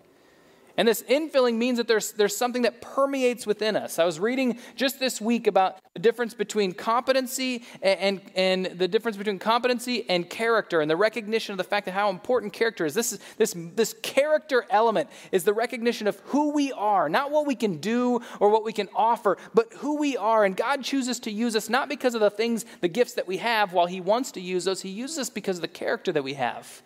And 0.82 0.88
this 0.88 1.04
infilling 1.04 1.58
means 1.58 1.78
that 1.78 1.88
there's, 1.88 2.12
there's 2.14 2.36
something 2.36 2.64
that 2.64 2.82
permeates 2.82 3.46
within 3.46 3.76
us. 3.76 4.00
I 4.00 4.04
was 4.04 4.20
reading 4.20 4.58
just 4.76 5.00
this 5.00 5.22
week 5.22 5.46
about 5.46 5.78
the 5.94 6.00
difference 6.00 6.34
between 6.34 6.72
competency 6.72 7.64
and, 7.84 8.00
and, 8.00 8.66
and, 8.66 8.80
the 8.80 8.88
difference 8.88 9.16
between 9.16 9.38
competency 9.38 10.10
and 10.10 10.28
character 10.28 10.82
and 10.82 10.90
the 10.90 10.96
recognition 10.96 11.54
of 11.54 11.60
the 11.60 11.64
fact 11.64 11.86
that 11.86 11.92
how 11.92 12.10
important 12.10 12.52
character 12.52 12.84
is. 12.84 12.96
This, 12.96 13.14
is 13.14 13.20
this, 13.38 13.54
this 13.76 13.94
character 14.02 14.66
element 14.72 15.12
is 15.32 15.44
the 15.44 15.54
recognition 15.54 16.08
of 16.08 16.20
who 16.22 16.52
we 16.52 16.72
are, 16.72 17.10
not 17.10 17.30
what 17.30 17.46
we 17.46 17.54
can 17.54 17.78
do 17.78 18.20
or 18.40 18.50
what 18.50 18.64
we 18.64 18.74
can 18.74 18.90
offer, 18.96 19.38
but 19.54 19.72
who 19.74 19.98
we 19.98 20.18
are. 20.18 20.46
And 20.46 20.58
God 20.58 20.84
chooses 20.84 21.20
to 21.20 21.32
use 21.32 21.56
us 21.56 21.70
not 21.70 21.90
because 21.90 22.16
of 22.16 22.22
the 22.22 22.32
things, 22.32 22.66
the 22.80 22.88
gifts 22.88 23.14
that 23.14 23.28
we 23.28 23.38
have 23.38 23.72
while 23.72 23.86
He 23.86 24.02
wants 24.02 24.32
to 24.32 24.42
use 24.42 24.68
us, 24.68 24.82
He 24.82 24.90
uses 24.90 25.20
us 25.20 25.30
because 25.30 25.60
of 25.60 25.62
the 25.62 25.68
character 25.68 26.12
that 26.12 26.24
we 26.24 26.34
have, 26.34 26.82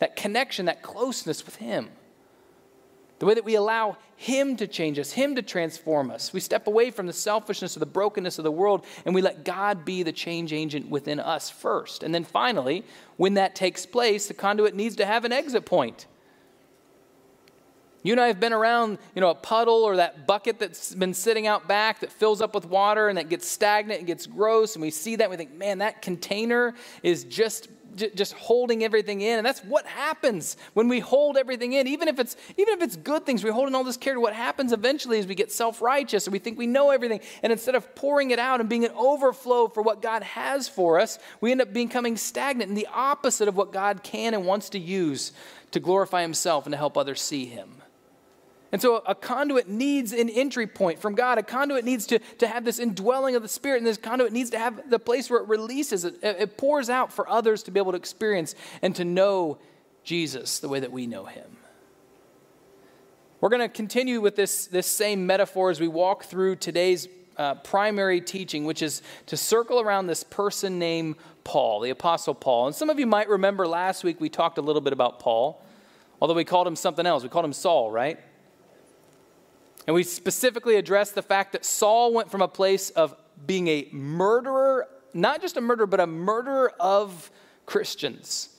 that 0.00 0.16
connection, 0.16 0.66
that 0.66 0.82
closeness 0.82 1.46
with 1.46 1.56
Him. 1.56 1.88
The 3.18 3.26
way 3.26 3.34
that 3.34 3.44
we 3.44 3.56
allow 3.56 3.96
Him 4.16 4.56
to 4.56 4.66
change 4.66 4.98
us, 4.98 5.12
Him 5.12 5.34
to 5.34 5.42
transform 5.42 6.10
us. 6.10 6.32
We 6.32 6.40
step 6.40 6.66
away 6.66 6.90
from 6.90 7.06
the 7.06 7.12
selfishness 7.12 7.76
or 7.76 7.80
the 7.80 7.86
brokenness 7.86 8.38
of 8.38 8.44
the 8.44 8.52
world 8.52 8.84
and 9.04 9.14
we 9.14 9.22
let 9.22 9.44
God 9.44 9.84
be 9.84 10.02
the 10.02 10.12
change 10.12 10.52
agent 10.52 10.88
within 10.88 11.18
us 11.18 11.50
first. 11.50 12.02
And 12.02 12.14
then 12.14 12.24
finally, 12.24 12.84
when 13.16 13.34
that 13.34 13.54
takes 13.54 13.86
place, 13.86 14.28
the 14.28 14.34
conduit 14.34 14.74
needs 14.74 14.96
to 14.96 15.06
have 15.06 15.24
an 15.24 15.32
exit 15.32 15.66
point. 15.66 16.06
You 18.04 18.12
and 18.12 18.20
I 18.20 18.28
have 18.28 18.38
been 18.38 18.52
around, 18.52 18.98
you 19.14 19.20
know, 19.20 19.30
a 19.30 19.34
puddle 19.34 19.82
or 19.82 19.96
that 19.96 20.26
bucket 20.26 20.58
that's 20.60 20.94
been 20.94 21.14
sitting 21.14 21.46
out 21.46 21.66
back 21.66 22.00
that 22.00 22.12
fills 22.12 22.40
up 22.40 22.54
with 22.54 22.64
water 22.64 23.08
and 23.08 23.18
that 23.18 23.28
gets 23.28 23.48
stagnant 23.48 23.98
and 23.98 24.06
gets 24.06 24.26
gross, 24.26 24.76
and 24.76 24.82
we 24.82 24.90
see 24.90 25.16
that 25.16 25.24
and 25.24 25.30
we 25.32 25.36
think, 25.36 25.54
man, 25.54 25.78
that 25.78 26.00
container 26.00 26.74
is 27.02 27.24
just 27.24 27.68
just 27.96 28.32
holding 28.34 28.84
everything 28.84 29.20
in. 29.20 29.38
And 29.38 29.46
that's 29.46 29.60
what 29.60 29.86
happens 29.86 30.56
when 30.74 30.88
we 30.88 31.00
hold 31.00 31.36
everything 31.36 31.72
in. 31.72 31.86
Even 31.86 32.08
if 32.08 32.18
it's, 32.18 32.36
even 32.56 32.74
if 32.74 32.82
it's 32.82 32.96
good 32.96 33.26
things, 33.26 33.42
we 33.42 33.50
hold 33.50 33.68
in 33.68 33.74
all 33.74 33.84
this 33.84 33.96
care. 33.96 34.14
to 34.14 34.20
What 34.20 34.34
happens 34.34 34.72
eventually 34.72 35.18
is 35.18 35.26
we 35.26 35.34
get 35.34 35.52
self 35.52 35.82
righteous 35.82 36.26
and 36.26 36.32
we 36.32 36.38
think 36.38 36.58
we 36.58 36.66
know 36.66 36.90
everything. 36.90 37.20
And 37.42 37.52
instead 37.52 37.74
of 37.74 37.94
pouring 37.94 38.30
it 38.30 38.38
out 38.38 38.60
and 38.60 38.68
being 38.68 38.84
an 38.84 38.92
overflow 38.96 39.68
for 39.68 39.82
what 39.82 40.02
God 40.02 40.22
has 40.22 40.68
for 40.68 41.00
us, 41.00 41.18
we 41.40 41.50
end 41.50 41.60
up 41.60 41.72
becoming 41.72 42.16
stagnant 42.16 42.68
and 42.68 42.78
the 42.78 42.88
opposite 42.92 43.48
of 43.48 43.56
what 43.56 43.72
God 43.72 44.02
can 44.02 44.34
and 44.34 44.44
wants 44.46 44.70
to 44.70 44.78
use 44.78 45.32
to 45.70 45.80
glorify 45.80 46.22
Himself 46.22 46.66
and 46.66 46.72
to 46.72 46.76
help 46.76 46.96
others 46.96 47.20
see 47.20 47.46
Him. 47.46 47.82
And 48.70 48.82
so 48.82 49.02
a 49.06 49.14
conduit 49.14 49.68
needs 49.68 50.12
an 50.12 50.28
entry 50.28 50.66
point 50.66 50.98
from 50.98 51.14
God. 51.14 51.38
A 51.38 51.42
conduit 51.42 51.84
needs 51.84 52.06
to, 52.08 52.18
to 52.38 52.46
have 52.46 52.64
this 52.64 52.78
indwelling 52.78 53.34
of 53.34 53.42
the 53.42 53.48
Spirit, 53.48 53.78
and 53.78 53.86
this 53.86 53.96
conduit 53.96 54.32
needs 54.32 54.50
to 54.50 54.58
have 54.58 54.90
the 54.90 54.98
place 54.98 55.30
where 55.30 55.40
it 55.40 55.48
releases, 55.48 56.04
it, 56.04 56.18
it 56.22 56.58
pours 56.58 56.90
out 56.90 57.12
for 57.12 57.28
others 57.28 57.62
to 57.64 57.70
be 57.70 57.80
able 57.80 57.92
to 57.92 57.96
experience 57.96 58.54
and 58.82 58.94
to 58.96 59.04
know 59.04 59.58
Jesus 60.04 60.58
the 60.58 60.68
way 60.68 60.80
that 60.80 60.92
we 60.92 61.06
know 61.06 61.24
him. 61.24 61.56
We're 63.40 63.50
going 63.50 63.62
to 63.62 63.68
continue 63.68 64.20
with 64.20 64.36
this, 64.36 64.66
this 64.66 64.86
same 64.86 65.26
metaphor 65.26 65.70
as 65.70 65.80
we 65.80 65.88
walk 65.88 66.24
through 66.24 66.56
today's 66.56 67.08
uh, 67.36 67.54
primary 67.54 68.20
teaching, 68.20 68.64
which 68.64 68.82
is 68.82 69.00
to 69.26 69.36
circle 69.36 69.80
around 69.80 70.08
this 70.08 70.24
person 70.24 70.78
named 70.78 71.14
Paul, 71.44 71.80
the 71.80 71.90
Apostle 71.90 72.34
Paul. 72.34 72.66
And 72.66 72.76
some 72.76 72.90
of 72.90 72.98
you 72.98 73.06
might 73.06 73.28
remember 73.28 73.66
last 73.66 74.04
week 74.04 74.20
we 74.20 74.28
talked 74.28 74.58
a 74.58 74.60
little 74.60 74.82
bit 74.82 74.92
about 74.92 75.20
Paul, 75.20 75.62
although 76.20 76.34
we 76.34 76.44
called 76.44 76.66
him 76.66 76.76
something 76.76 77.06
else. 77.06 77.22
We 77.22 77.28
called 77.28 77.44
him 77.44 77.52
Saul, 77.52 77.90
right? 77.90 78.18
And 79.88 79.94
we 79.94 80.02
specifically 80.02 80.76
addressed 80.76 81.14
the 81.14 81.22
fact 81.22 81.52
that 81.52 81.64
Saul 81.64 82.12
went 82.12 82.30
from 82.30 82.42
a 82.42 82.46
place 82.46 82.90
of 82.90 83.16
being 83.46 83.68
a 83.68 83.88
murderer, 83.90 84.86
not 85.14 85.40
just 85.40 85.56
a 85.56 85.62
murderer, 85.62 85.86
but 85.86 85.98
a 85.98 86.06
murderer 86.06 86.74
of 86.78 87.30
Christians. 87.64 88.50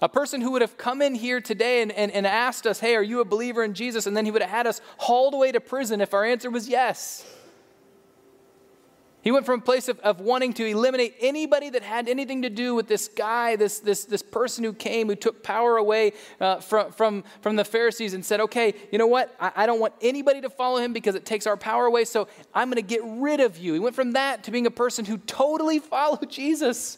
A 0.00 0.08
person 0.08 0.40
who 0.40 0.52
would 0.52 0.62
have 0.62 0.78
come 0.78 1.02
in 1.02 1.14
here 1.14 1.42
today 1.42 1.82
and, 1.82 1.92
and, 1.92 2.10
and 2.10 2.26
asked 2.26 2.66
us, 2.66 2.80
Hey, 2.80 2.96
are 2.96 3.02
you 3.02 3.20
a 3.20 3.24
believer 3.26 3.62
in 3.62 3.74
Jesus? 3.74 4.06
And 4.06 4.16
then 4.16 4.24
he 4.24 4.30
would 4.30 4.40
have 4.40 4.50
had 4.50 4.66
us 4.66 4.80
hauled 4.96 5.34
away 5.34 5.52
to 5.52 5.60
prison 5.60 6.00
if 6.00 6.14
our 6.14 6.24
answer 6.24 6.48
was 6.48 6.70
yes. 6.70 7.26
He 9.22 9.30
went 9.30 9.44
from 9.44 9.60
a 9.60 9.62
place 9.62 9.88
of, 9.88 9.98
of 10.00 10.20
wanting 10.20 10.54
to 10.54 10.64
eliminate 10.64 11.14
anybody 11.20 11.68
that 11.70 11.82
had 11.82 12.08
anything 12.08 12.42
to 12.42 12.50
do 12.50 12.74
with 12.74 12.88
this 12.88 13.08
guy, 13.08 13.54
this, 13.54 13.78
this, 13.78 14.06
this 14.06 14.22
person 14.22 14.64
who 14.64 14.72
came, 14.72 15.08
who 15.08 15.14
took 15.14 15.42
power 15.42 15.76
away 15.76 16.14
uh, 16.40 16.60
from, 16.60 16.90
from, 16.92 17.24
from 17.42 17.56
the 17.56 17.64
Pharisees 17.64 18.14
and 18.14 18.24
said, 18.24 18.40
okay, 18.40 18.74
you 18.90 18.98
know 18.98 19.06
what? 19.06 19.34
I, 19.38 19.52
I 19.56 19.66
don't 19.66 19.78
want 19.78 19.92
anybody 20.00 20.40
to 20.40 20.48
follow 20.48 20.78
him 20.78 20.94
because 20.94 21.14
it 21.14 21.26
takes 21.26 21.46
our 21.46 21.58
power 21.58 21.84
away, 21.84 22.06
so 22.06 22.28
I'm 22.54 22.68
going 22.68 22.76
to 22.76 22.88
get 22.88 23.02
rid 23.04 23.40
of 23.40 23.58
you. 23.58 23.74
He 23.74 23.78
went 23.78 23.94
from 23.94 24.12
that 24.12 24.44
to 24.44 24.50
being 24.50 24.66
a 24.66 24.70
person 24.70 25.04
who 25.04 25.18
totally 25.18 25.78
followed 25.90 26.30
Jesus, 26.30 26.96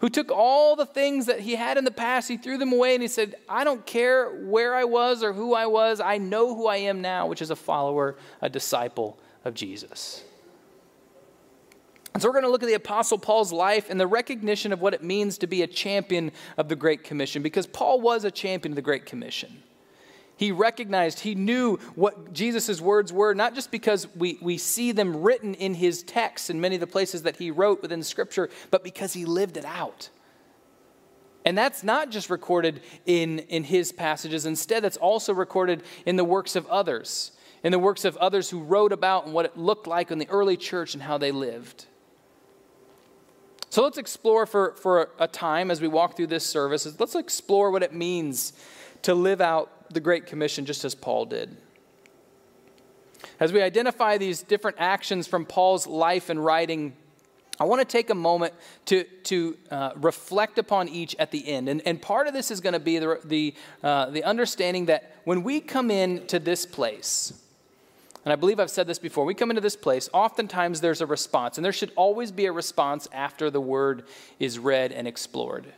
who 0.00 0.08
took 0.08 0.32
all 0.32 0.74
the 0.74 0.86
things 0.86 1.26
that 1.26 1.38
he 1.38 1.54
had 1.54 1.78
in 1.78 1.84
the 1.84 1.92
past, 1.92 2.26
he 2.26 2.36
threw 2.36 2.58
them 2.58 2.72
away, 2.72 2.94
and 2.94 3.02
he 3.02 3.08
said, 3.08 3.36
I 3.48 3.62
don't 3.62 3.86
care 3.86 4.28
where 4.28 4.74
I 4.74 4.84
was 4.84 5.22
or 5.22 5.32
who 5.32 5.54
I 5.54 5.66
was, 5.66 6.00
I 6.00 6.18
know 6.18 6.56
who 6.56 6.66
I 6.66 6.78
am 6.78 7.00
now, 7.00 7.28
which 7.28 7.42
is 7.42 7.50
a 7.50 7.56
follower, 7.56 8.16
a 8.40 8.48
disciple 8.48 9.20
of 9.44 9.54
Jesus. 9.54 10.24
And 12.12 12.22
so 12.22 12.28
we're 12.28 12.34
going 12.34 12.44
to 12.44 12.50
look 12.50 12.62
at 12.62 12.66
the 12.66 12.74
Apostle 12.74 13.18
Paul's 13.18 13.52
life 13.52 13.88
and 13.88 14.00
the 14.00 14.06
recognition 14.06 14.72
of 14.72 14.80
what 14.80 14.94
it 14.94 15.02
means 15.02 15.38
to 15.38 15.46
be 15.46 15.62
a 15.62 15.66
champion 15.66 16.32
of 16.56 16.68
the 16.68 16.76
Great 16.76 17.04
Commission, 17.04 17.42
because 17.42 17.66
Paul 17.66 18.00
was 18.00 18.24
a 18.24 18.30
champion 18.30 18.72
of 18.72 18.76
the 18.76 18.82
Great 18.82 19.06
Commission. 19.06 19.62
He 20.36 20.52
recognized, 20.52 21.20
he 21.20 21.34
knew 21.34 21.76
what 21.94 22.32
Jesus' 22.32 22.80
words 22.80 23.12
were, 23.12 23.34
not 23.34 23.54
just 23.54 23.70
because 23.70 24.08
we, 24.16 24.38
we 24.40 24.56
see 24.56 24.90
them 24.90 25.22
written 25.22 25.52
in 25.54 25.74
his 25.74 26.02
texts 26.02 26.48
in 26.48 26.60
many 26.60 26.76
of 26.76 26.80
the 26.80 26.86
places 26.86 27.22
that 27.22 27.36
he 27.36 27.50
wrote 27.50 27.82
within 27.82 28.02
Scripture, 28.02 28.48
but 28.70 28.82
because 28.82 29.12
he 29.12 29.26
lived 29.26 29.58
it 29.58 29.66
out. 29.66 30.08
And 31.44 31.56
that's 31.56 31.84
not 31.84 32.10
just 32.10 32.30
recorded 32.30 32.80
in, 33.06 33.40
in 33.40 33.64
his 33.64 33.92
passages. 33.92 34.46
Instead, 34.46 34.82
that's 34.82 34.96
also 34.96 35.32
recorded 35.32 35.82
in 36.06 36.16
the 36.16 36.24
works 36.24 36.56
of 36.56 36.66
others, 36.66 37.32
in 37.62 37.70
the 37.70 37.78
works 37.78 38.04
of 38.04 38.16
others 38.16 38.50
who 38.50 38.60
wrote 38.60 38.92
about 38.92 39.26
and 39.26 39.34
what 39.34 39.44
it 39.44 39.56
looked 39.56 39.86
like 39.86 40.10
in 40.10 40.18
the 40.18 40.28
early 40.28 40.56
church 40.56 40.94
and 40.94 41.02
how 41.02 41.18
they 41.18 41.32
lived. 41.32 41.86
So 43.70 43.84
let's 43.84 43.98
explore 43.98 44.46
for, 44.46 44.74
for 44.74 45.10
a 45.20 45.28
time 45.28 45.70
as 45.70 45.80
we 45.80 45.86
walk 45.86 46.16
through 46.16 46.26
this 46.26 46.44
service, 46.44 46.92
let's 46.98 47.14
explore 47.14 47.70
what 47.70 47.84
it 47.84 47.94
means 47.94 48.52
to 49.02 49.14
live 49.14 49.40
out 49.40 49.92
the 49.94 50.00
Great 50.00 50.26
Commission 50.26 50.66
just 50.66 50.84
as 50.84 50.94
Paul 50.94 51.24
did. 51.24 51.56
As 53.38 53.52
we 53.52 53.62
identify 53.62 54.18
these 54.18 54.42
different 54.42 54.78
actions 54.80 55.28
from 55.28 55.46
Paul's 55.46 55.86
life 55.86 56.30
and 56.30 56.44
writing, 56.44 56.96
I 57.60 57.64
want 57.64 57.80
to 57.80 57.84
take 57.84 58.10
a 58.10 58.14
moment 58.14 58.54
to, 58.86 59.04
to 59.04 59.56
uh, 59.70 59.92
reflect 59.96 60.58
upon 60.58 60.88
each 60.88 61.14
at 61.18 61.30
the 61.30 61.46
end. 61.46 61.68
And, 61.68 61.80
and 61.86 62.02
part 62.02 62.26
of 62.26 62.34
this 62.34 62.50
is 62.50 62.60
going 62.60 62.72
to 62.72 62.80
be 62.80 62.98
the, 62.98 63.20
the, 63.24 63.54
uh, 63.84 64.10
the 64.10 64.24
understanding 64.24 64.86
that 64.86 65.14
when 65.24 65.44
we 65.44 65.60
come 65.60 65.92
in 65.92 66.26
to 66.26 66.40
this 66.40 66.66
place, 66.66 67.34
and 68.24 68.32
I 68.32 68.36
believe 68.36 68.60
I've 68.60 68.70
said 68.70 68.86
this 68.86 68.98
before, 68.98 69.24
we 69.24 69.34
come 69.34 69.50
into 69.50 69.62
this 69.62 69.76
place, 69.76 70.08
oftentimes 70.12 70.80
there's 70.80 71.00
a 71.00 71.06
response, 71.06 71.58
and 71.58 71.64
there 71.64 71.72
should 71.72 71.92
always 71.96 72.30
be 72.30 72.46
a 72.46 72.52
response 72.52 73.08
after 73.12 73.50
the 73.50 73.60
word 73.60 74.04
is 74.38 74.58
read 74.58 74.92
and 74.92 75.08
explored. 75.08 75.72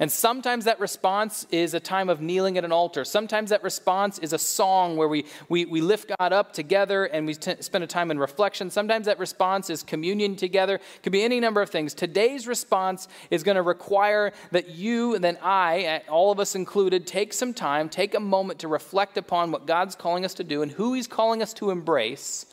And 0.00 0.12
sometimes 0.12 0.64
that 0.66 0.78
response 0.78 1.44
is 1.50 1.74
a 1.74 1.80
time 1.80 2.08
of 2.08 2.20
kneeling 2.20 2.56
at 2.56 2.64
an 2.64 2.70
altar. 2.70 3.04
Sometimes 3.04 3.50
that 3.50 3.64
response 3.64 4.20
is 4.20 4.32
a 4.32 4.38
song 4.38 4.96
where 4.96 5.08
we, 5.08 5.26
we, 5.48 5.64
we 5.64 5.80
lift 5.80 6.12
God 6.20 6.32
up 6.32 6.52
together 6.52 7.06
and 7.06 7.26
we 7.26 7.34
t- 7.34 7.56
spend 7.60 7.82
a 7.82 7.86
time 7.88 8.12
in 8.12 8.18
reflection. 8.18 8.70
Sometimes 8.70 9.06
that 9.06 9.18
response 9.18 9.70
is 9.70 9.82
communion 9.82 10.36
together. 10.36 10.76
It 10.76 11.02
could 11.02 11.10
be 11.10 11.24
any 11.24 11.40
number 11.40 11.60
of 11.60 11.70
things. 11.70 11.94
Today's 11.94 12.46
response 12.46 13.08
is 13.32 13.42
going 13.42 13.56
to 13.56 13.62
require 13.62 14.32
that 14.52 14.68
you 14.68 15.16
and 15.16 15.24
then 15.24 15.36
I, 15.42 16.02
all 16.08 16.30
of 16.30 16.38
us 16.38 16.54
included, 16.54 17.04
take 17.04 17.32
some 17.32 17.52
time, 17.52 17.88
take 17.88 18.14
a 18.14 18.20
moment 18.20 18.60
to 18.60 18.68
reflect 18.68 19.18
upon 19.18 19.50
what 19.50 19.66
God's 19.66 19.96
calling 19.96 20.24
us 20.24 20.34
to 20.34 20.44
do 20.44 20.62
and 20.62 20.70
who 20.70 20.94
He's 20.94 21.08
calling 21.08 21.42
us 21.42 21.52
to 21.54 21.70
embrace. 21.70 22.46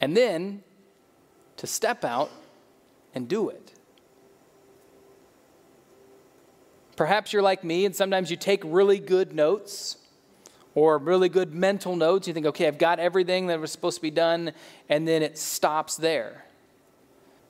And 0.00 0.16
then 0.16 0.62
to 1.56 1.66
step 1.66 2.04
out 2.04 2.30
and 3.14 3.26
do 3.26 3.48
it. 3.48 3.65
Perhaps 6.96 7.32
you're 7.32 7.42
like 7.42 7.62
me, 7.62 7.84
and 7.84 7.94
sometimes 7.94 8.30
you 8.30 8.36
take 8.36 8.62
really 8.64 8.98
good 8.98 9.34
notes 9.34 9.98
or 10.74 10.98
really 10.98 11.28
good 11.28 11.54
mental 11.54 11.94
notes. 11.94 12.26
You 12.26 12.34
think, 12.34 12.46
okay, 12.46 12.66
I've 12.66 12.78
got 12.78 12.98
everything 12.98 13.48
that 13.48 13.60
was 13.60 13.70
supposed 13.70 13.96
to 13.96 14.02
be 14.02 14.10
done, 14.10 14.52
and 14.88 15.06
then 15.06 15.22
it 15.22 15.38
stops 15.38 15.96
there. 15.96 16.44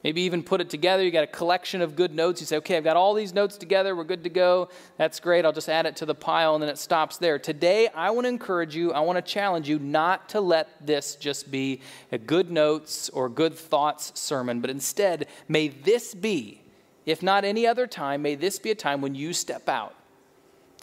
Maybe 0.04 0.20
even 0.22 0.44
put 0.44 0.60
it 0.60 0.70
together. 0.70 1.02
You 1.02 1.10
got 1.10 1.24
a 1.24 1.28
collection 1.28 1.82
of 1.82 1.96
good 1.96 2.14
notes. 2.14 2.40
You 2.40 2.46
say, 2.46 2.59
okay, 2.59 2.76
I've 2.76 2.85
got 2.85 2.96
all 2.96 3.14
these 3.14 3.35
notes 3.35 3.56
together. 3.56 3.96
We're 3.96 4.04
good 4.04 4.22
to 4.22 4.30
go. 4.30 4.68
That's 4.98 5.18
great. 5.18 5.44
I'll 5.44 5.52
just 5.52 5.68
add 5.68 5.87
it 5.87 5.96
to 5.96 6.06
the 6.06 6.14
pile, 6.14 6.54
and 6.54 6.62
then 6.62 6.70
it 6.70 6.78
stops 6.78 7.16
there. 7.16 7.38
Today, 7.38 7.88
I 7.88 8.11
want 8.11 8.26
to 8.26 8.28
encourage 8.28 8.76
you, 8.76 8.92
I 8.92 9.00
want 9.00 9.16
to 9.16 9.22
challenge 9.22 9.68
you 9.68 9.80
not 9.80 10.28
to 10.30 10.40
let 10.40 10.87
this 10.87 11.16
just 11.16 11.50
be 11.50 11.80
a 12.12 12.18
good 12.18 12.50
notes 12.50 13.09
or 13.09 13.28
good 13.28 13.54
thoughts 13.54 14.12
sermon, 14.14 14.61
but 14.61 14.70
instead, 14.70 15.26
may 15.48 15.68
this 15.68 16.14
be 16.14 16.62
if 17.07 17.23
not 17.23 17.45
any 17.45 17.66
other 17.66 17.87
time, 17.87 18.21
may 18.21 18.35
this 18.35 18.59
be 18.59 18.71
a 18.71 18.75
time 18.75 19.01
when 19.01 19.14
you 19.14 19.33
step 19.33 19.69
out 19.69 19.95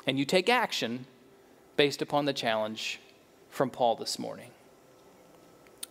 and 0.08 0.18
you 0.18 0.26
take 0.26 0.50
action 0.50 1.06
based 1.76 2.02
upon 2.02 2.26
the 2.26 2.34
challenge 2.34 3.00
from 3.50 3.70
Paul 3.70 3.96
this 3.96 4.18
morning. 4.18 4.50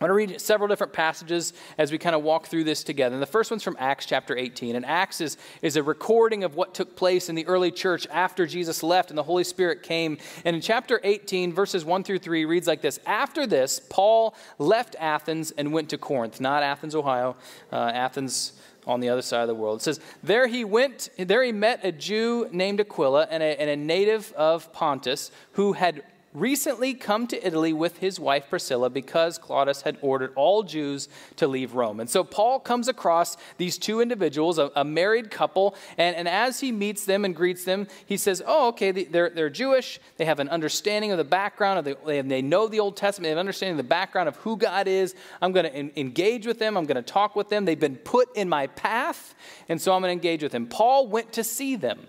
I'm 0.02 0.08
going 0.08 0.26
to 0.26 0.32
read 0.32 0.40
several 0.40 0.66
different 0.66 0.92
passages 0.92 1.52
as 1.78 1.92
we 1.92 1.98
kind 1.98 2.16
of 2.16 2.24
walk 2.24 2.46
through 2.48 2.64
this 2.64 2.82
together. 2.82 3.14
And 3.14 3.22
the 3.22 3.26
first 3.26 3.52
one's 3.52 3.62
from 3.62 3.76
Acts 3.78 4.04
chapter 4.04 4.36
18. 4.36 4.74
And 4.74 4.84
Acts 4.84 5.20
is, 5.20 5.36
is 5.62 5.76
a 5.76 5.82
recording 5.82 6.42
of 6.42 6.56
what 6.56 6.74
took 6.74 6.96
place 6.96 7.28
in 7.28 7.36
the 7.36 7.46
early 7.46 7.70
church 7.70 8.08
after 8.10 8.44
Jesus 8.44 8.82
left 8.82 9.12
and 9.12 9.18
the 9.18 9.22
Holy 9.22 9.44
Spirit 9.44 9.84
came. 9.84 10.18
And 10.44 10.56
in 10.56 10.60
chapter 10.60 11.00
18, 11.04 11.52
verses 11.52 11.84
1 11.84 12.02
through 12.02 12.18
3, 12.18 12.44
reads 12.46 12.66
like 12.66 12.80
this 12.80 12.98
After 13.06 13.46
this, 13.46 13.80
Paul 13.90 14.34
left 14.58 14.96
Athens 14.98 15.52
and 15.52 15.72
went 15.72 15.88
to 15.90 15.98
Corinth, 15.98 16.40
not 16.40 16.64
Athens, 16.64 16.96
Ohio, 16.96 17.36
uh, 17.72 17.92
Athens 17.94 18.54
on 18.88 18.98
the 18.98 19.08
other 19.08 19.22
side 19.22 19.42
of 19.42 19.48
the 19.48 19.54
world. 19.54 19.80
It 19.80 19.84
says, 19.84 20.00
There 20.24 20.48
he 20.48 20.64
went, 20.64 21.10
there 21.16 21.44
he 21.44 21.52
met 21.52 21.84
a 21.84 21.92
Jew 21.92 22.48
named 22.50 22.80
Aquila 22.80 23.28
and 23.30 23.40
a, 23.40 23.60
and 23.60 23.70
a 23.70 23.76
native 23.76 24.32
of 24.32 24.72
Pontus 24.72 25.30
who 25.52 25.74
had 25.74 26.02
recently 26.35 26.95
come 26.95 27.27
to 27.27 27.47
Italy 27.47 27.73
with 27.73 27.99
his 27.99 28.18
wife 28.18 28.49
Priscilla 28.49 28.88
because 28.88 29.38
Claudius 29.38 29.83
had 29.83 29.99
ordered 30.01 30.33
all 30.35 30.62
Jews 30.62 31.09
to 31.37 31.47
leave 31.47 31.75
Rome. 31.75 32.01
And 32.01 32.09
so 32.09 32.25
Paul 32.25 32.61
comes 32.61 32.88
across 32.88 33.37
these 33.59 33.77
two 33.79 34.01
individuals, 34.01 34.59
a, 34.59 34.71
a 34.75 34.85
married 34.85 35.31
couple, 35.31 35.75
and, 35.99 36.16
and 36.16 36.29
as 36.29 36.61
he 36.61 36.73
meets 36.73 37.05
them 37.05 37.25
and 37.25 37.37
greets 37.37 37.64
them, 37.64 37.87
he 38.07 38.16
says, 38.16 38.42
Oh, 38.47 38.68
okay, 38.68 38.90
they're, 38.90 39.31
they're 39.31 39.51
Jewish. 39.51 40.01
They 40.16 40.25
have 40.25 40.40
an 40.40 40.49
understanding 40.49 41.12
of 41.12 41.18
the 41.18 41.25
background, 41.25 41.79
of 41.79 41.85
the, 41.85 41.99
they, 42.07 42.21
they 42.23 42.42
know 42.42 42.68
the 42.68 42.81
Old 42.81 42.97
Testament, 42.97 43.25
they 43.25 43.31
have 43.31 43.37
an 43.37 43.40
understanding 43.40 43.75
of 43.79 43.85
the 43.85 43.88
background 43.88 44.29
of 44.29 44.37
who 44.37 44.57
God 44.57 44.88
is. 44.88 45.14
I'm 45.40 45.53
going 45.53 45.71
to 45.71 46.01
engage 46.01 46.47
with 46.47 46.59
them, 46.59 46.77
I'm 46.77 46.87
going 46.87 46.97
to 46.97 47.03
talk 47.03 47.37
with 47.37 47.49
them. 47.49 47.64
They've 47.64 47.79
been 47.79 47.97
put 47.97 48.35
in 48.37 48.49
my 48.49 48.68
path, 48.68 49.35
and 49.68 49.81
so 49.81 49.92
I'm 49.95 50.01
going 50.01 50.09
to 50.09 50.12
engage 50.12 50.42
with 50.42 50.53
them. 50.53 50.66
Paul 50.66 51.09
went 51.09 51.33
to 51.35 51.45
see 51.45 51.77
them. 51.77 52.07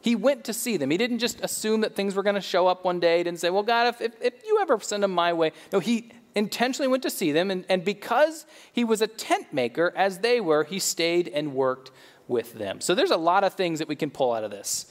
He 0.00 0.14
went 0.14 0.44
to 0.44 0.52
see 0.52 0.76
them. 0.76 0.90
He 0.90 0.96
didn't 0.96 1.18
just 1.18 1.40
assume 1.40 1.80
that 1.80 1.96
things 1.96 2.14
were 2.14 2.22
going 2.22 2.36
to 2.36 2.40
show 2.40 2.66
up 2.66 2.84
one 2.84 3.00
day. 3.00 3.18
He 3.18 3.24
didn't 3.24 3.40
say, 3.40 3.50
Well, 3.50 3.62
God, 3.62 3.94
if, 3.94 4.00
if, 4.00 4.12
if 4.20 4.46
you 4.46 4.58
ever 4.60 4.78
send 4.80 5.02
them 5.02 5.12
my 5.12 5.32
way. 5.32 5.52
No, 5.72 5.80
he 5.80 6.10
intentionally 6.34 6.88
went 6.88 7.02
to 7.02 7.10
see 7.10 7.32
them. 7.32 7.50
And, 7.50 7.64
and 7.68 7.84
because 7.84 8.46
he 8.72 8.84
was 8.84 9.02
a 9.02 9.06
tent 9.06 9.52
maker, 9.52 9.92
as 9.96 10.18
they 10.18 10.40
were, 10.40 10.64
he 10.64 10.78
stayed 10.78 11.28
and 11.28 11.54
worked 11.54 11.90
with 12.28 12.54
them. 12.54 12.80
So 12.80 12.94
there's 12.94 13.10
a 13.10 13.16
lot 13.16 13.42
of 13.44 13.54
things 13.54 13.78
that 13.80 13.88
we 13.88 13.96
can 13.96 14.10
pull 14.10 14.32
out 14.32 14.44
of 14.44 14.50
this. 14.50 14.86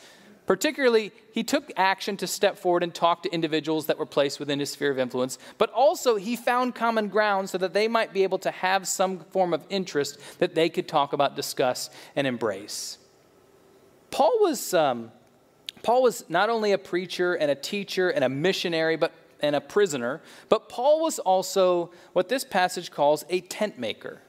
Particularly, 0.47 1.11
he 1.33 1.43
took 1.43 1.71
action 1.75 2.15
to 2.17 2.25
step 2.25 2.57
forward 2.57 2.81
and 2.81 2.95
talk 2.95 3.21
to 3.23 3.33
individuals 3.33 3.87
that 3.87 3.97
were 3.97 4.05
placed 4.05 4.39
within 4.39 4.59
his 4.59 4.71
sphere 4.71 4.91
of 4.91 4.97
influence, 4.97 5.37
but 5.57 5.69
also 5.71 6.15
he 6.15 6.37
found 6.37 6.73
common 6.73 7.09
ground 7.09 7.49
so 7.49 7.57
that 7.57 7.73
they 7.73 7.89
might 7.89 8.13
be 8.13 8.23
able 8.23 8.39
to 8.39 8.51
have 8.51 8.87
some 8.87 9.19
form 9.31 9.53
of 9.53 9.65
interest 9.69 10.17
that 10.39 10.55
they 10.55 10.69
could 10.69 10.87
talk 10.87 11.11
about, 11.11 11.35
discuss, 11.35 11.89
and 12.15 12.25
embrace. 12.25 12.97
Paul 14.11 14.39
was, 14.39 14.73
um, 14.73 15.11
Paul 15.83 16.03
was 16.03 16.23
not 16.29 16.49
only 16.49 16.71
a 16.71 16.77
preacher 16.77 17.33
and 17.33 17.51
a 17.51 17.55
teacher 17.55 18.09
and 18.09 18.23
a 18.23 18.29
missionary, 18.29 18.95
but 18.95 19.13
and 19.39 19.55
a 19.55 19.61
prisoner, 19.61 20.21
but 20.49 20.69
Paul 20.69 21.01
was 21.01 21.19
also 21.19 21.91
what 22.13 22.29
this 22.29 22.43
passage 22.43 22.91
calls 22.91 23.25
a 23.29 23.41
tent 23.41 23.77
maker. 23.77 24.21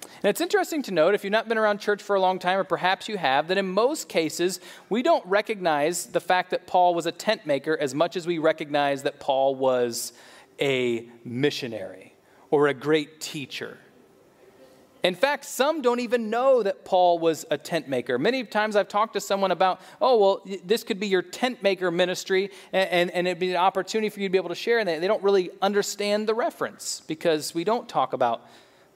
And 0.00 0.30
it's 0.30 0.40
interesting 0.40 0.82
to 0.82 0.90
note, 0.90 1.14
if 1.14 1.22
you've 1.22 1.30
not 1.30 1.48
been 1.48 1.58
around 1.58 1.78
church 1.78 2.02
for 2.02 2.16
a 2.16 2.20
long 2.20 2.40
time, 2.40 2.58
or 2.58 2.64
perhaps 2.64 3.08
you 3.08 3.16
have, 3.16 3.46
that 3.48 3.58
in 3.58 3.68
most 3.68 4.08
cases, 4.08 4.58
we 4.88 5.02
don't 5.02 5.24
recognize 5.26 6.06
the 6.06 6.20
fact 6.20 6.50
that 6.50 6.66
Paul 6.66 6.94
was 6.94 7.06
a 7.06 7.12
tent 7.12 7.46
maker 7.46 7.76
as 7.78 7.94
much 7.94 8.16
as 8.16 8.26
we 8.26 8.38
recognize 8.38 9.04
that 9.04 9.20
Paul 9.20 9.54
was 9.54 10.12
a 10.60 11.08
missionary 11.24 12.14
or 12.50 12.66
a 12.66 12.74
great 12.74 13.20
teacher. 13.20 13.78
In 15.02 15.14
fact, 15.14 15.44
some 15.44 15.80
don't 15.80 16.00
even 16.00 16.28
know 16.28 16.62
that 16.62 16.84
Paul 16.84 17.18
was 17.20 17.44
a 17.50 17.58
tent 17.58 17.88
maker. 17.88 18.18
Many 18.18 18.42
times 18.44 18.74
I've 18.74 18.88
talked 18.88 19.14
to 19.14 19.20
someone 19.20 19.52
about, 19.52 19.80
oh, 20.00 20.18
well, 20.18 20.58
this 20.64 20.82
could 20.82 20.98
be 20.98 21.06
your 21.06 21.22
tent 21.22 21.62
maker 21.62 21.90
ministry, 21.90 22.50
and, 22.72 22.90
and, 22.90 23.10
and, 23.12 23.28
it'd 23.28 23.38
be 23.38 23.50
an 23.50 23.56
opportunity 23.56 24.08
for 24.08 24.20
you 24.20 24.28
to 24.28 24.32
be 24.32 24.38
able 24.38 24.48
to 24.48 24.56
share. 24.56 24.80
And 24.80 24.88
they, 24.88 24.98
they 24.98 25.06
don't 25.06 25.22
really 25.22 25.50
understand 25.62 26.28
the 26.28 26.34
reference 26.34 27.02
because 27.06 27.54
we 27.54 27.62
don't 27.62 27.88
talk 27.88 28.12
about 28.12 28.44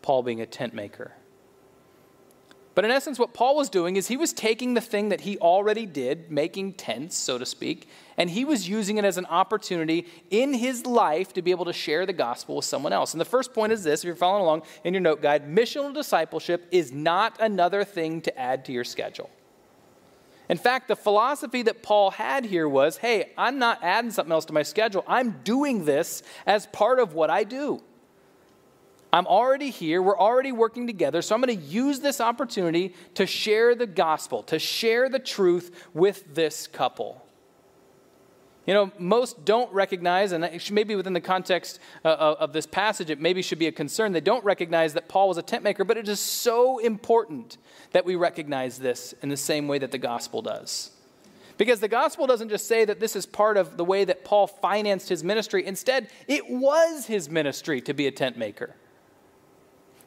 Paul 0.03 0.25
being 0.25 0.41
a 0.41 0.47
tent 0.47 0.75
maker. 0.75 1.13
But 2.75 2.87
in 2.87 2.91
essence, 2.91 3.19
what 3.19 3.35
Paul 3.35 3.57
was 3.57 3.69
doing 3.69 3.97
is 3.97 4.09
he 4.09 4.17
was 4.17 4.33
taking 4.33 4.73
the 4.73 4.81
thing 4.81 5.11
that 5.11 5.23
he 5.23 5.37
already 5.39 5.85
did, 5.85 6.31
making 6.31 6.75
tents, 6.75 7.19
so 7.19 7.37
to 7.37 7.45
speak, 7.45 7.87
and 8.17 8.31
he 8.31 8.47
was 8.47 8.67
using 8.67 8.97
it 8.97 9.05
as 9.05 9.19
an 9.19 9.27
opportunity 9.27 10.07
in 10.31 10.55
his 10.55 10.87
life 10.87 11.35
to 11.35 11.43
be 11.43 11.51
able 11.51 11.67
to 11.67 11.73
share 11.73 12.07
the 12.07 12.15
gospel 12.15 12.57
with 12.57 12.65
someone 12.65 12.95
else. 12.95 13.13
And 13.13 13.21
the 13.21 13.27
first 13.27 13.53
point 13.53 13.73
is 13.73 13.85
this 13.85 14.01
if 14.01 14.07
you're 14.07 14.17
following 14.17 14.43
along 14.43 14.63
in 14.85 14.95
your 14.95 15.03
note 15.03 15.21
guide, 15.21 15.47
missional 15.47 15.93
discipleship 15.93 16.67
is 16.71 16.93
not 16.93 17.39
another 17.41 17.85
thing 17.85 18.23
to 18.23 18.39
add 18.39 18.65
to 18.65 18.73
your 18.73 18.85
schedule. 18.85 19.29
In 20.49 20.57
fact, 20.57 20.89
the 20.89 20.97
philosophy 20.97 21.63
that 21.63 21.83
Paul 21.83 22.11
had 22.11 22.47
here 22.47 22.69
was 22.69 22.97
hey, 22.97 23.33
I'm 23.37 23.59
not 23.59 23.81
adding 23.83 24.11
something 24.11 24.33
else 24.33 24.47
to 24.47 24.53
my 24.55 24.63
schedule. 24.63 25.05
I'm 25.07 25.43
doing 25.45 25.85
this 25.85 26.23
as 26.47 26.67
part 26.69 27.01
of 27.01 27.13
what 27.13 27.29
I 27.29 27.45
do. 27.45 27.83
I'm 29.13 29.27
already 29.27 29.71
here. 29.71 30.01
We're 30.01 30.19
already 30.19 30.53
working 30.53 30.87
together. 30.87 31.21
So 31.21 31.35
I'm 31.35 31.43
going 31.43 31.59
to 31.59 31.65
use 31.65 32.01
this 32.01 32.21
opportunity 32.21 32.95
to 33.15 33.27
share 33.27 33.75
the 33.75 33.87
gospel, 33.87 34.43
to 34.45 34.59
share 34.59 35.09
the 35.11 35.19
truth 35.19 35.89
with 35.93 36.35
this 36.35 36.67
couple. 36.67 37.23
You 38.67 38.75
know, 38.75 38.93
most 38.97 39.45
don't 39.45 39.71
recognize, 39.73 40.31
and 40.33 40.49
maybe 40.71 40.95
within 40.95 41.13
the 41.13 41.21
context 41.21 41.81
uh, 42.05 42.37
of 42.39 42.53
this 42.53 42.65
passage, 42.65 43.11
it 43.11 43.21
maybe 43.21 43.43
should 43.43 43.59
be 43.59 43.67
a 43.67 43.73
concern. 43.73 44.13
They 44.13 44.21
don't 44.21 44.45
recognize 44.45 44.95
that 44.95 45.09
Paul 45.09 45.29
was 45.29 45.37
a 45.37 45.43
tent 45.43 45.65
maker, 45.65 45.85
but 45.85 45.97
it 45.97 46.09
is 46.09 46.21
so 46.21 46.79
important 46.79 47.59
that 47.91 48.05
we 48.05 48.15
recognize 48.15 48.79
this 48.79 49.15
in 49.21 49.29
the 49.29 49.37
same 49.37 49.67
way 49.67 49.79
that 49.79 49.91
the 49.91 49.99
gospel 49.99 50.43
does. 50.43 50.93
Because 51.59 51.81
the 51.81 51.89
gospel 51.89 52.27
doesn't 52.27 52.49
just 52.49 52.67
say 52.69 52.85
that 52.85 53.01
this 53.01 53.17
is 53.17 53.27
part 53.27 53.57
of 53.57 53.77
the 53.77 53.85
way 53.85 54.05
that 54.05 54.25
Paul 54.25 54.47
financed 54.47 55.09
his 55.09 55.25
ministry. 55.25 55.67
Instead, 55.67 56.09
it 56.29 56.49
was 56.49 57.07
his 57.07 57.29
ministry 57.29 57.81
to 57.83 57.93
be 57.93 58.07
a 58.07 58.13
tent 58.13 58.39
maker. 58.39 58.77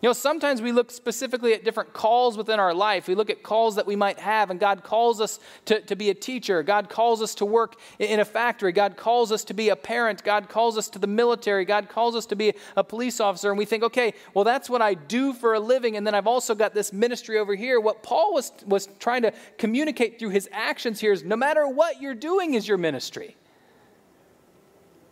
You 0.05 0.09
know, 0.09 0.13
sometimes 0.13 0.61
we 0.61 0.71
look 0.71 0.91
specifically 0.91 1.55
at 1.55 1.63
different 1.63 1.91
calls 1.91 2.37
within 2.37 2.59
our 2.59 2.75
life. 2.75 3.07
We 3.07 3.15
look 3.15 3.31
at 3.31 3.41
calls 3.41 3.73
that 3.73 3.87
we 3.87 3.95
might 3.95 4.19
have, 4.19 4.51
and 4.51 4.59
God 4.59 4.83
calls 4.83 5.19
us 5.19 5.39
to, 5.65 5.81
to 5.81 5.95
be 5.95 6.11
a 6.11 6.13
teacher. 6.13 6.61
God 6.61 6.89
calls 6.89 7.23
us 7.23 7.33
to 7.33 7.45
work 7.45 7.77
in 7.97 8.19
a 8.19 8.25
factory. 8.25 8.71
God 8.71 8.97
calls 8.97 9.31
us 9.31 9.43
to 9.45 9.55
be 9.55 9.69
a 9.69 9.75
parent. 9.75 10.23
God 10.23 10.47
calls 10.47 10.77
us 10.77 10.89
to 10.89 10.99
the 10.99 11.07
military. 11.07 11.65
God 11.65 11.89
calls 11.89 12.15
us 12.15 12.27
to 12.27 12.35
be 12.35 12.53
a 12.77 12.83
police 12.83 13.19
officer. 13.19 13.49
And 13.49 13.57
we 13.57 13.65
think, 13.65 13.81
okay, 13.81 14.13
well, 14.35 14.45
that's 14.45 14.69
what 14.69 14.79
I 14.79 14.93
do 14.93 15.33
for 15.33 15.55
a 15.55 15.59
living. 15.59 15.97
And 15.97 16.05
then 16.05 16.13
I've 16.13 16.27
also 16.27 16.53
got 16.53 16.75
this 16.75 16.93
ministry 16.93 17.39
over 17.39 17.55
here. 17.55 17.79
What 17.79 18.03
Paul 18.03 18.31
was, 18.35 18.51
was 18.67 18.87
trying 18.99 19.23
to 19.23 19.33
communicate 19.57 20.19
through 20.19 20.29
his 20.29 20.47
actions 20.51 20.99
here 20.99 21.13
is 21.13 21.23
no 21.23 21.35
matter 21.35 21.67
what 21.67 21.99
you're 21.99 22.13
doing 22.13 22.53
is 22.53 22.67
your 22.67 22.77
ministry. 22.77 23.35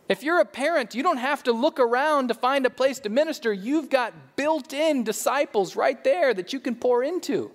If 0.08 0.22
you're 0.22 0.40
a 0.40 0.44
parent, 0.44 0.94
you 0.94 1.02
don't 1.02 1.18
have 1.18 1.42
to 1.44 1.52
look 1.52 1.80
around 1.80 2.28
to 2.28 2.34
find 2.34 2.66
a 2.66 2.70
place 2.70 2.98
to 3.00 3.08
minister. 3.08 3.52
You've 3.52 3.88
got 3.88 4.36
built 4.36 4.72
in 4.72 5.02
disciples 5.02 5.76
right 5.76 6.02
there 6.04 6.34
that 6.34 6.52
you 6.52 6.60
can 6.60 6.74
pour 6.74 7.02
into. 7.02 7.50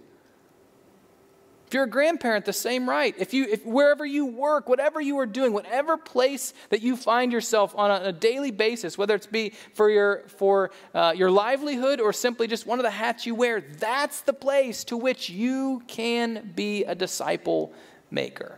If 1.67 1.75
you're 1.75 1.83
a 1.83 1.87
grandparent, 1.87 2.45
the 2.45 2.53
same 2.53 2.89
right. 2.89 3.13
If 3.19 3.31
you, 3.31 3.45
if 3.45 3.63
wherever 3.63 4.03
you 4.03 4.25
work, 4.25 4.67
whatever 4.67 4.99
you 4.99 5.19
are 5.19 5.27
doing, 5.27 5.53
whatever 5.53 5.97
place 5.97 6.55
that 6.69 6.81
you 6.81 6.97
find 6.97 7.31
yourself 7.31 7.75
on 7.75 7.91
a, 7.91 8.05
a 8.05 8.11
daily 8.11 8.49
basis, 8.49 8.97
whether 8.97 9.13
it's 9.13 9.27
be 9.27 9.53
for 9.75 9.91
your 9.91 10.23
for 10.29 10.71
uh, 10.95 11.13
your 11.15 11.29
livelihood 11.29 12.01
or 12.01 12.11
simply 12.11 12.47
just 12.47 12.65
one 12.65 12.79
of 12.79 12.83
the 12.83 12.89
hats 12.89 13.27
you 13.27 13.35
wear, 13.35 13.61
that's 13.61 14.21
the 14.21 14.33
place 14.33 14.83
to 14.85 14.97
which 14.97 15.29
you 15.29 15.83
can 15.85 16.51
be 16.55 16.85
a 16.85 16.95
disciple 16.95 17.71
maker. 18.09 18.57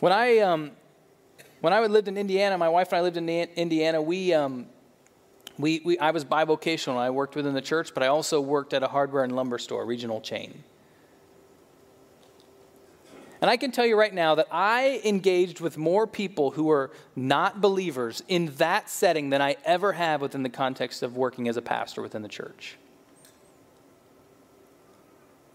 When 0.00 0.12
I, 0.12 0.38
um, 0.38 0.72
when 1.60 1.74
I 1.74 1.80
lived 1.86 2.08
in 2.08 2.16
Indiana, 2.16 2.56
my 2.56 2.70
wife 2.70 2.88
and 2.88 2.98
I 2.98 3.02
lived 3.02 3.18
in 3.18 3.28
Indiana, 3.28 4.00
we, 4.00 4.32
um, 4.32 4.66
we, 5.58 5.82
we, 5.84 5.98
I 5.98 6.10
was 6.10 6.24
bivocational. 6.24 6.96
I 6.96 7.10
worked 7.10 7.36
within 7.36 7.52
the 7.52 7.60
church, 7.60 7.92
but 7.92 8.02
I 8.02 8.06
also 8.06 8.40
worked 8.40 8.72
at 8.72 8.82
a 8.82 8.88
hardware 8.88 9.24
and 9.24 9.36
lumber 9.36 9.58
store, 9.58 9.84
regional 9.84 10.22
chain. 10.22 10.64
And 13.42 13.50
I 13.50 13.58
can 13.58 13.72
tell 13.72 13.86
you 13.86 13.98
right 13.98 14.12
now 14.12 14.34
that 14.34 14.48
I 14.50 15.00
engaged 15.04 15.60
with 15.60 15.76
more 15.76 16.06
people 16.06 16.50
who 16.50 16.64
were 16.64 16.90
not 17.14 17.60
believers 17.60 18.22
in 18.28 18.54
that 18.56 18.88
setting 18.88 19.30
than 19.30 19.42
I 19.42 19.56
ever 19.64 19.92
have 19.92 20.22
within 20.22 20.42
the 20.42 20.50
context 20.50 21.02
of 21.02 21.16
working 21.16 21.46
as 21.48 21.56
a 21.56 21.62
pastor 21.62 22.02
within 22.02 22.22
the 22.22 22.28
church. 22.28 22.76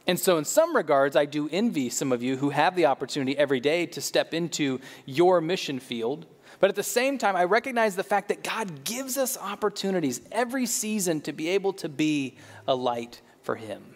And 0.07 0.19
so, 0.19 0.37
in 0.37 0.45
some 0.45 0.75
regards, 0.75 1.15
I 1.15 1.25
do 1.25 1.49
envy 1.51 1.89
some 1.89 2.11
of 2.11 2.21
you 2.21 2.37
who 2.37 2.51
have 2.51 2.75
the 2.75 2.85
opportunity 2.85 3.37
every 3.37 3.59
day 3.59 3.87
to 3.87 4.01
step 4.01 4.33
into 4.33 4.79
your 5.05 5.41
mission 5.41 5.79
field. 5.79 6.27
But 6.59 6.69
at 6.69 6.75
the 6.75 6.83
same 6.83 7.17
time, 7.17 7.35
I 7.35 7.43
recognize 7.45 7.95
the 7.95 8.03
fact 8.03 8.29
that 8.29 8.43
God 8.43 8.83
gives 8.83 9.17
us 9.17 9.37
opportunities 9.37 10.21
every 10.31 10.67
season 10.67 11.21
to 11.21 11.33
be 11.33 11.49
able 11.49 11.73
to 11.73 11.89
be 11.89 12.35
a 12.67 12.75
light 12.75 13.21
for 13.41 13.55
Him. 13.55 13.95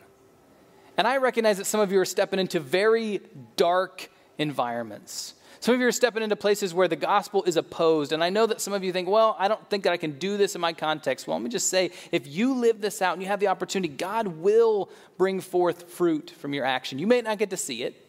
And 0.98 1.08
I 1.08 1.17
recognize 1.17 1.58
that 1.58 1.65
some 1.65 1.80
of 1.80 1.91
you 1.91 2.00
are 2.00 2.06
stepping 2.06 2.39
into 2.39 2.60
very 2.60 3.22
dark 3.56 4.10
environments. 4.38 5.36
Some 5.62 5.76
of 5.76 5.82
you 5.82 5.88
are 5.88 5.91
stepping 5.91 6.24
into 6.24 6.38
places 6.38 6.74
where 6.74 6.88
the 6.88 6.95
gospel 6.95 7.43
is 7.43 7.58
opposed. 7.58 8.13
And 8.13 8.24
I 8.24 8.30
know 8.30 8.45
that 8.45 8.62
some 8.62 8.74
of 8.74 8.84
you 8.84 8.93
think, 8.93 9.10
well, 9.10 9.36
I 9.38 9.50
don't 9.50 9.69
think 9.69 9.84
that 9.84 9.91
I 9.91 9.98
can 9.98 10.17
do 10.17 10.38
this 10.38 10.56
in 10.56 10.62
my 10.62 10.72
context. 10.72 11.28
Well, 11.28 11.38
let 11.38 11.43
me 11.43 11.50
just 11.50 11.69
say 11.69 11.91
if 12.12 12.28
you 12.28 12.56
live 12.56 12.80
this 12.80 13.02
out 13.02 13.13
and 13.13 13.22
you 13.22 13.28
have 13.28 13.41
the 13.41 13.48
opportunity, 13.48 13.93
God 13.93 14.28
will 14.28 14.89
bring 15.17 15.41
forth 15.41 15.89
fruit 15.91 16.30
from 16.32 16.54
your 16.54 16.63
action. 16.63 16.98
You 16.98 17.08
may 17.08 17.22
not 17.22 17.39
get 17.39 17.50
to 17.50 17.58
see 17.58 17.84
it, 17.84 18.06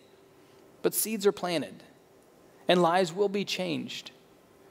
but 0.83 0.95
seeds 0.95 1.27
are 1.27 1.33
planted 1.33 1.83
and 2.69 2.83
lives 2.83 3.13
will 3.13 3.29
be 3.29 3.45
changed. 3.45 4.13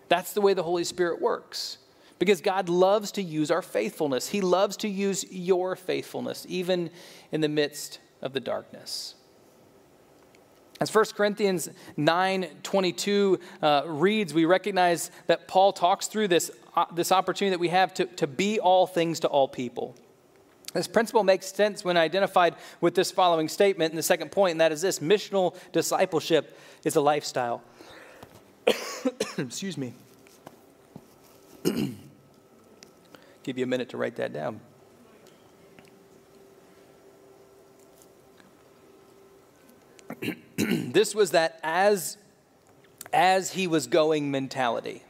That's 0.08 0.32
the 0.32 0.42
way 0.42 0.54
the 0.54 0.63
Holy 0.63 0.86
Spirit 0.86 1.22
works. 1.22 1.80
Because 2.18 2.42
God 2.42 2.70
loves 2.70 3.12
to 3.13 3.22
use 3.22 3.52
our 3.52 3.62
faithfulness. 3.62 4.30
He 4.30 4.42
loves 4.42 4.78
to 4.78 4.89
use 4.89 5.26
your 5.32 5.76
faithfulness, 5.76 6.46
even 6.50 6.92
in 7.32 7.42
the 7.42 7.48
midst 7.50 8.00
of 8.22 8.34
the 8.34 8.39
darkness. 8.39 9.15
As 10.80 10.94
1 10.94 11.06
Corinthians 11.15 11.70
9 11.98 12.48
22 12.63 13.39
uh, 13.62 13.84
reads, 13.86 14.34
we 14.34 14.46
recognize 14.46 15.12
that 15.28 15.48
Paul 15.48 15.74
talks 15.74 16.08
through 16.08 16.30
this, 16.30 16.50
uh, 16.76 16.86
this 16.94 17.12
opportunity 17.12 17.52
that 17.52 17.60
we 17.60 17.68
have 17.70 17.94
to, 17.96 18.06
to 18.06 18.28
be 18.28 18.60
all 18.60 18.88
things 18.88 19.20
to 19.22 19.28
all 19.28 19.48
people. 19.48 19.96
This 20.74 20.88
principle 20.88 21.24
makes 21.24 21.52
sense 21.52 21.84
when 21.84 21.98
identified 21.98 22.56
with 22.80 22.96
this 22.96 23.12
following 23.12 23.50
statement 23.50 23.92
in 23.92 23.96
the 23.98 24.04
second 24.04 24.32
point, 24.32 24.52
and 24.52 24.62
that 24.62 24.72
is 24.72 24.82
this 24.82 25.00
missional 25.00 25.56
discipleship 25.74 26.58
is 26.84 26.96
a 26.96 27.02
lifestyle. 27.02 27.62
Excuse 29.38 29.78
me. 29.78 29.94
Give 33.44 33.58
you 33.58 33.63
a 33.63 33.68
minute 33.68 33.89
to 33.89 33.98
write 33.98 34.15
that 34.18 34.32
down. 34.32 34.62
this 40.91 41.15
was 41.15 41.32
that 41.32 41.60
as, 41.63 42.17
as 43.12 43.51
he 43.51 43.67
was 43.67 43.88
going 43.88 44.32
mentality, 44.32 45.03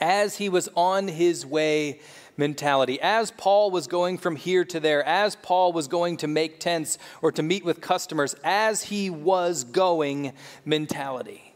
as 0.00 0.36
he 0.36 0.48
was 0.48 0.68
on 0.74 1.08
his 1.08 1.44
way 1.44 2.00
mentality. 2.36 3.00
As 3.00 3.32
Paul 3.32 3.70
was 3.70 3.88
going 3.88 4.16
from 4.16 4.36
here 4.36 4.64
to 4.66 4.80
there, 4.80 5.04
as 5.04 5.36
Paul 5.36 5.72
was 5.72 5.88
going 5.88 6.16
to 6.18 6.28
make 6.28 6.60
tents 6.60 6.96
or 7.20 7.32
to 7.32 7.42
meet 7.42 7.64
with 7.64 7.80
customers, 7.80 8.34
as 8.44 8.84
he 8.84 9.10
was 9.10 9.64
going 9.64 10.32
mentality. 10.64 11.47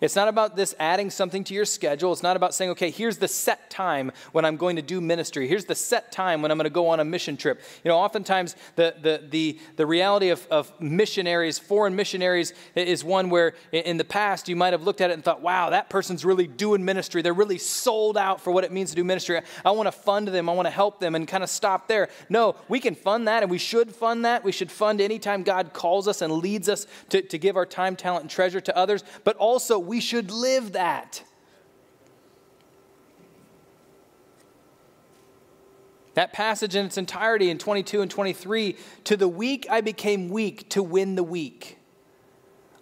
It's 0.00 0.16
not 0.16 0.28
about 0.28 0.56
this 0.56 0.74
adding 0.78 1.10
something 1.10 1.44
to 1.44 1.54
your 1.54 1.64
schedule. 1.64 2.12
It's 2.12 2.22
not 2.22 2.36
about 2.36 2.54
saying, 2.54 2.70
okay, 2.72 2.90
here's 2.90 3.18
the 3.18 3.28
set 3.28 3.70
time 3.70 4.12
when 4.32 4.44
I'm 4.44 4.56
going 4.56 4.76
to 4.76 4.82
do 4.82 5.00
ministry. 5.00 5.46
Here's 5.46 5.66
the 5.66 5.74
set 5.74 6.10
time 6.10 6.42
when 6.42 6.50
I'm 6.50 6.56
going 6.56 6.64
to 6.64 6.70
go 6.70 6.88
on 6.88 7.00
a 7.00 7.04
mission 7.04 7.36
trip. 7.36 7.60
You 7.84 7.90
know, 7.90 7.98
oftentimes 7.98 8.56
the, 8.76 8.94
the, 9.00 9.22
the, 9.28 9.58
the 9.76 9.86
reality 9.86 10.30
of, 10.30 10.46
of 10.50 10.72
missionaries, 10.80 11.58
foreign 11.58 11.96
missionaries, 11.96 12.54
is 12.74 13.04
one 13.04 13.30
where 13.30 13.54
in 13.72 13.96
the 13.96 14.04
past 14.04 14.48
you 14.48 14.56
might 14.56 14.72
have 14.72 14.82
looked 14.82 15.00
at 15.00 15.10
it 15.10 15.14
and 15.14 15.24
thought, 15.24 15.42
wow, 15.42 15.70
that 15.70 15.90
person's 15.90 16.24
really 16.24 16.46
doing 16.46 16.84
ministry. 16.84 17.20
They're 17.20 17.34
really 17.34 17.58
sold 17.58 18.16
out 18.16 18.40
for 18.40 18.50
what 18.52 18.64
it 18.64 18.72
means 18.72 18.90
to 18.90 18.96
do 18.96 19.04
ministry. 19.04 19.40
I 19.64 19.70
want 19.72 19.86
to 19.86 19.92
fund 19.92 20.28
them. 20.28 20.48
I 20.48 20.52
want 20.52 20.66
to 20.66 20.70
help 20.70 21.00
them 21.00 21.14
and 21.14 21.28
kind 21.28 21.44
of 21.44 21.50
stop 21.50 21.88
there. 21.88 22.08
No, 22.28 22.56
we 22.68 22.80
can 22.80 22.94
fund 22.94 23.28
that 23.28 23.42
and 23.42 23.50
we 23.50 23.58
should 23.58 23.94
fund 23.94 24.24
that. 24.24 24.44
We 24.44 24.52
should 24.52 24.70
fund 24.70 25.00
anytime 25.00 25.42
God 25.42 25.72
calls 25.72 26.08
us 26.08 26.22
and 26.22 26.32
leads 26.32 26.68
us 26.68 26.86
to, 27.10 27.22
to 27.22 27.38
give 27.38 27.56
our 27.56 27.66
time, 27.66 27.96
talent, 27.96 28.22
and 28.22 28.30
treasure 28.30 28.60
to 28.60 28.76
others. 28.76 29.04
But 29.24 29.36
also, 29.36 29.89
we 29.90 29.98
should 29.98 30.30
live 30.30 30.74
that. 30.74 31.24
That 36.14 36.32
passage 36.32 36.76
in 36.76 36.86
its 36.86 36.96
entirety 36.96 37.50
in 37.50 37.58
22 37.58 38.00
and 38.00 38.08
23 38.08 38.76
to 39.02 39.16
the 39.16 39.26
weak 39.26 39.66
I 39.68 39.80
became 39.80 40.28
weak 40.28 40.68
to 40.68 40.82
win 40.84 41.16
the 41.16 41.24
weak. 41.24 41.76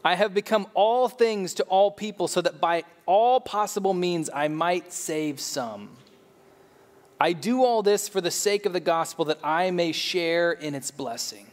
I 0.04 0.16
have 0.16 0.34
become 0.34 0.66
all 0.74 1.08
things 1.08 1.54
to 1.54 1.62
all 1.62 1.90
people 1.90 2.28
so 2.28 2.42
that 2.42 2.60
by 2.60 2.84
all 3.06 3.40
possible 3.40 3.94
means 3.94 4.28
I 4.34 4.48
might 4.48 4.92
save 4.92 5.40
some. 5.40 5.96
I 7.18 7.32
do 7.32 7.64
all 7.64 7.82
this 7.82 8.06
for 8.06 8.20
the 8.20 8.30
sake 8.30 8.66
of 8.66 8.74
the 8.74 8.80
gospel 8.80 9.24
that 9.24 9.38
I 9.42 9.70
may 9.70 9.92
share 9.92 10.52
in 10.52 10.74
its 10.74 10.90
blessing. 10.90 11.47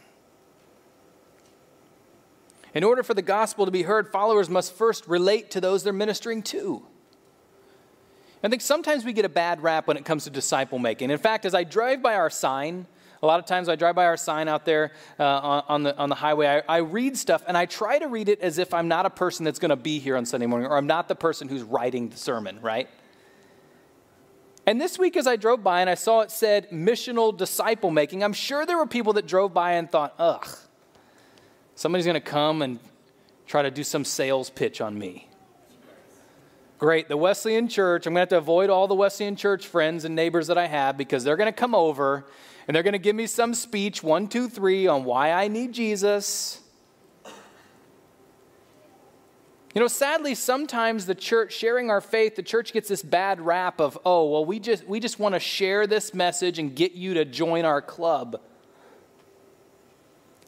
In 2.76 2.84
order 2.84 3.02
for 3.02 3.14
the 3.14 3.22
gospel 3.22 3.64
to 3.64 3.70
be 3.70 3.84
heard, 3.84 4.12
followers 4.12 4.50
must 4.50 4.74
first 4.74 5.08
relate 5.08 5.50
to 5.52 5.62
those 5.62 5.82
they're 5.82 5.94
ministering 5.94 6.42
to. 6.42 6.82
I 8.44 8.48
think 8.48 8.60
sometimes 8.60 9.02
we 9.02 9.14
get 9.14 9.24
a 9.24 9.30
bad 9.30 9.62
rap 9.62 9.86
when 9.86 9.96
it 9.96 10.04
comes 10.04 10.24
to 10.24 10.30
disciple 10.30 10.78
making. 10.78 11.08
In 11.08 11.16
fact, 11.16 11.46
as 11.46 11.54
I 11.54 11.64
drive 11.64 12.02
by 12.02 12.16
our 12.16 12.28
sign, 12.28 12.86
a 13.22 13.26
lot 13.26 13.40
of 13.40 13.46
times 13.46 13.70
I 13.70 13.76
drive 13.76 13.94
by 13.94 14.04
our 14.04 14.18
sign 14.18 14.46
out 14.46 14.66
there 14.66 14.92
uh, 15.18 15.62
on, 15.66 15.84
the, 15.84 15.96
on 15.96 16.10
the 16.10 16.16
highway. 16.16 16.62
I, 16.68 16.76
I 16.76 16.76
read 16.80 17.16
stuff 17.16 17.42
and 17.48 17.56
I 17.56 17.64
try 17.64 17.98
to 17.98 18.08
read 18.08 18.28
it 18.28 18.42
as 18.42 18.58
if 18.58 18.74
I'm 18.74 18.88
not 18.88 19.06
a 19.06 19.10
person 19.10 19.46
that's 19.46 19.58
going 19.58 19.70
to 19.70 19.76
be 19.76 19.98
here 19.98 20.14
on 20.14 20.26
Sunday 20.26 20.44
morning 20.44 20.68
or 20.68 20.76
I'm 20.76 20.86
not 20.86 21.08
the 21.08 21.16
person 21.16 21.48
who's 21.48 21.62
writing 21.62 22.10
the 22.10 22.18
sermon, 22.18 22.60
right? 22.60 22.90
And 24.66 24.78
this 24.78 24.98
week, 24.98 25.16
as 25.16 25.26
I 25.26 25.36
drove 25.36 25.64
by 25.64 25.80
and 25.80 25.88
I 25.88 25.94
saw 25.94 26.20
it 26.20 26.30
said 26.30 26.68
missional 26.68 27.34
disciple 27.34 27.90
making, 27.90 28.22
I'm 28.22 28.34
sure 28.34 28.66
there 28.66 28.76
were 28.76 28.86
people 28.86 29.14
that 29.14 29.26
drove 29.26 29.54
by 29.54 29.72
and 29.72 29.90
thought, 29.90 30.14
ugh, 30.18 30.46
somebody's 31.76 32.06
going 32.06 32.14
to 32.14 32.20
come 32.20 32.62
and 32.62 32.80
try 33.46 33.62
to 33.62 33.70
do 33.70 33.84
some 33.84 34.04
sales 34.04 34.50
pitch 34.50 34.80
on 34.80 34.98
me. 34.98 35.28
Great, 36.78 37.08
the 37.08 37.16
Wesleyan 37.16 37.68
Church, 37.68 38.06
I'm 38.06 38.12
going 38.12 38.16
to 38.16 38.20
have 38.20 38.28
to 38.30 38.38
avoid 38.38 38.68
all 38.68 38.88
the 38.88 38.94
Wesleyan 38.94 39.36
Church 39.36 39.66
friends 39.66 40.04
and 40.04 40.14
neighbors 40.14 40.48
that 40.48 40.58
I 40.58 40.66
have 40.66 40.98
because 40.98 41.22
they're 41.22 41.36
going 41.36 41.50
to 41.50 41.58
come 41.58 41.74
over 41.74 42.26
and 42.66 42.74
they're 42.74 42.82
going 42.82 42.92
to 42.92 42.98
give 42.98 43.14
me 43.14 43.26
some 43.26 43.54
speech, 43.54 44.02
one, 44.02 44.26
two, 44.26 44.48
three, 44.48 44.86
on 44.86 45.04
why 45.04 45.30
I 45.30 45.48
need 45.48 45.72
Jesus. 45.72 46.60
You 49.74 49.80
know, 49.80 49.88
sadly, 49.88 50.34
sometimes 50.34 51.06
the 51.06 51.14
church, 51.14 51.54
sharing 51.54 51.90
our 51.90 52.00
faith, 52.00 52.34
the 52.34 52.42
church 52.42 52.72
gets 52.72 52.88
this 52.88 53.02
bad 53.02 53.40
rap 53.40 53.80
of, 53.80 53.98
oh, 54.04 54.30
well, 54.30 54.44
we 54.44 54.58
just, 54.58 54.86
we 54.86 55.00
just 55.00 55.18
want 55.18 55.34
to 55.34 55.38
share 55.38 55.86
this 55.86 56.12
message 56.14 56.58
and 56.58 56.74
get 56.74 56.92
you 56.92 57.14
to 57.14 57.24
join 57.24 57.64
our 57.64 57.82
club. 57.82 58.40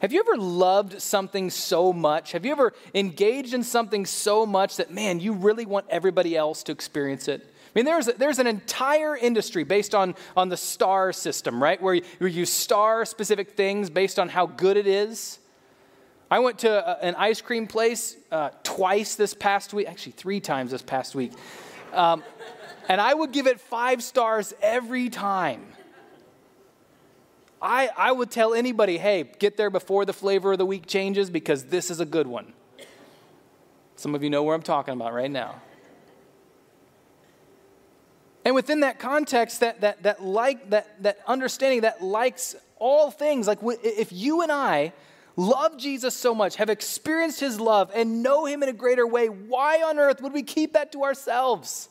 Have 0.01 0.13
you 0.13 0.21
ever 0.21 0.37
loved 0.37 1.01
something 1.01 1.49
so 1.49 1.91
much? 1.91 2.31
Have 2.31 2.45
you 2.45 2.51
ever 2.51 2.73
engaged 2.95 3.53
in 3.53 3.63
something 3.63 4.05
so 4.05 4.45
much 4.45 4.77
that, 4.77 4.91
man, 4.91 5.19
you 5.19 5.33
really 5.33 5.65
want 5.65 5.87
everybody 5.89 6.37
else 6.37 6.63
to 6.63 6.71
experience 6.71 7.27
it? 7.27 7.41
I 7.43 7.71
mean, 7.75 7.85
there's, 7.85 8.05
there's 8.05 8.39
an 8.39 8.47
entire 8.47 9.15
industry 9.15 9.63
based 9.63 9.93
on, 9.93 10.15
on 10.37 10.49
the 10.49 10.57
star 10.57 11.11
system, 11.11 11.61
right? 11.61 11.81
Where 11.81 11.95
you, 11.95 12.03
where 12.17 12.29
you 12.29 12.45
star 12.45 13.05
specific 13.05 13.51
things 13.51 13.89
based 13.89 14.17
on 14.17 14.29
how 14.29 14.47
good 14.47 14.77
it 14.77 14.87
is. 14.87 15.37
I 16.31 16.39
went 16.39 16.59
to 16.59 16.69
a, 16.69 17.05
an 17.05 17.15
ice 17.15 17.41
cream 17.41 17.67
place 17.67 18.15
uh, 18.31 18.51
twice 18.63 19.15
this 19.15 19.33
past 19.33 19.73
week, 19.73 19.87
actually, 19.87 20.13
three 20.13 20.39
times 20.39 20.71
this 20.71 20.81
past 20.81 21.13
week. 21.13 21.33
Um, 21.93 22.23
and 22.87 23.01
I 23.01 23.13
would 23.13 23.33
give 23.33 23.47
it 23.47 23.59
five 23.59 24.01
stars 24.01 24.53
every 24.61 25.09
time. 25.09 25.61
I, 27.61 27.89
I 27.97 28.11
would 28.11 28.31
tell 28.31 28.53
anybody, 28.53 28.97
hey, 28.97 29.29
get 29.39 29.57
there 29.57 29.69
before 29.69 30.05
the 30.05 30.13
flavor 30.13 30.53
of 30.53 30.57
the 30.57 30.65
week 30.65 30.87
changes 30.87 31.29
because 31.29 31.65
this 31.65 31.91
is 31.91 31.99
a 31.99 32.05
good 32.05 32.27
one. 32.27 32.53
Some 33.95 34.15
of 34.15 34.23
you 34.23 34.29
know 34.29 34.43
where 34.43 34.55
I'm 34.55 34.61
talking 34.61 34.93
about 34.93 35.13
right 35.13 35.29
now. 35.29 35.55
And 38.45 38.55
within 38.55 38.79
that 38.79 38.99
context, 38.99 39.59
that, 39.59 39.81
that, 39.81 40.03
that 40.03 40.23
like, 40.23 40.69
that, 40.69 41.03
that 41.03 41.19
understanding 41.27 41.81
that 41.81 42.01
likes 42.01 42.55
all 42.77 43.11
things, 43.11 43.45
like 43.45 43.59
if 43.61 44.13
you 44.13 44.41
and 44.41 44.51
I 44.51 44.93
love 45.35 45.77
Jesus 45.77 46.15
so 46.15 46.33
much, 46.33 46.55
have 46.55 46.69
experienced 46.69 47.39
his 47.41 47.59
love, 47.59 47.91
and 47.93 48.23
know 48.23 48.45
him 48.45 48.63
in 48.63 48.69
a 48.69 48.73
greater 48.73 49.05
way, 49.05 49.27
why 49.27 49.81
on 49.81 49.99
earth 49.99 50.21
would 50.21 50.33
we 50.33 50.43
keep 50.43 50.73
that 50.73 50.91
to 50.93 51.03
ourselves? 51.03 51.89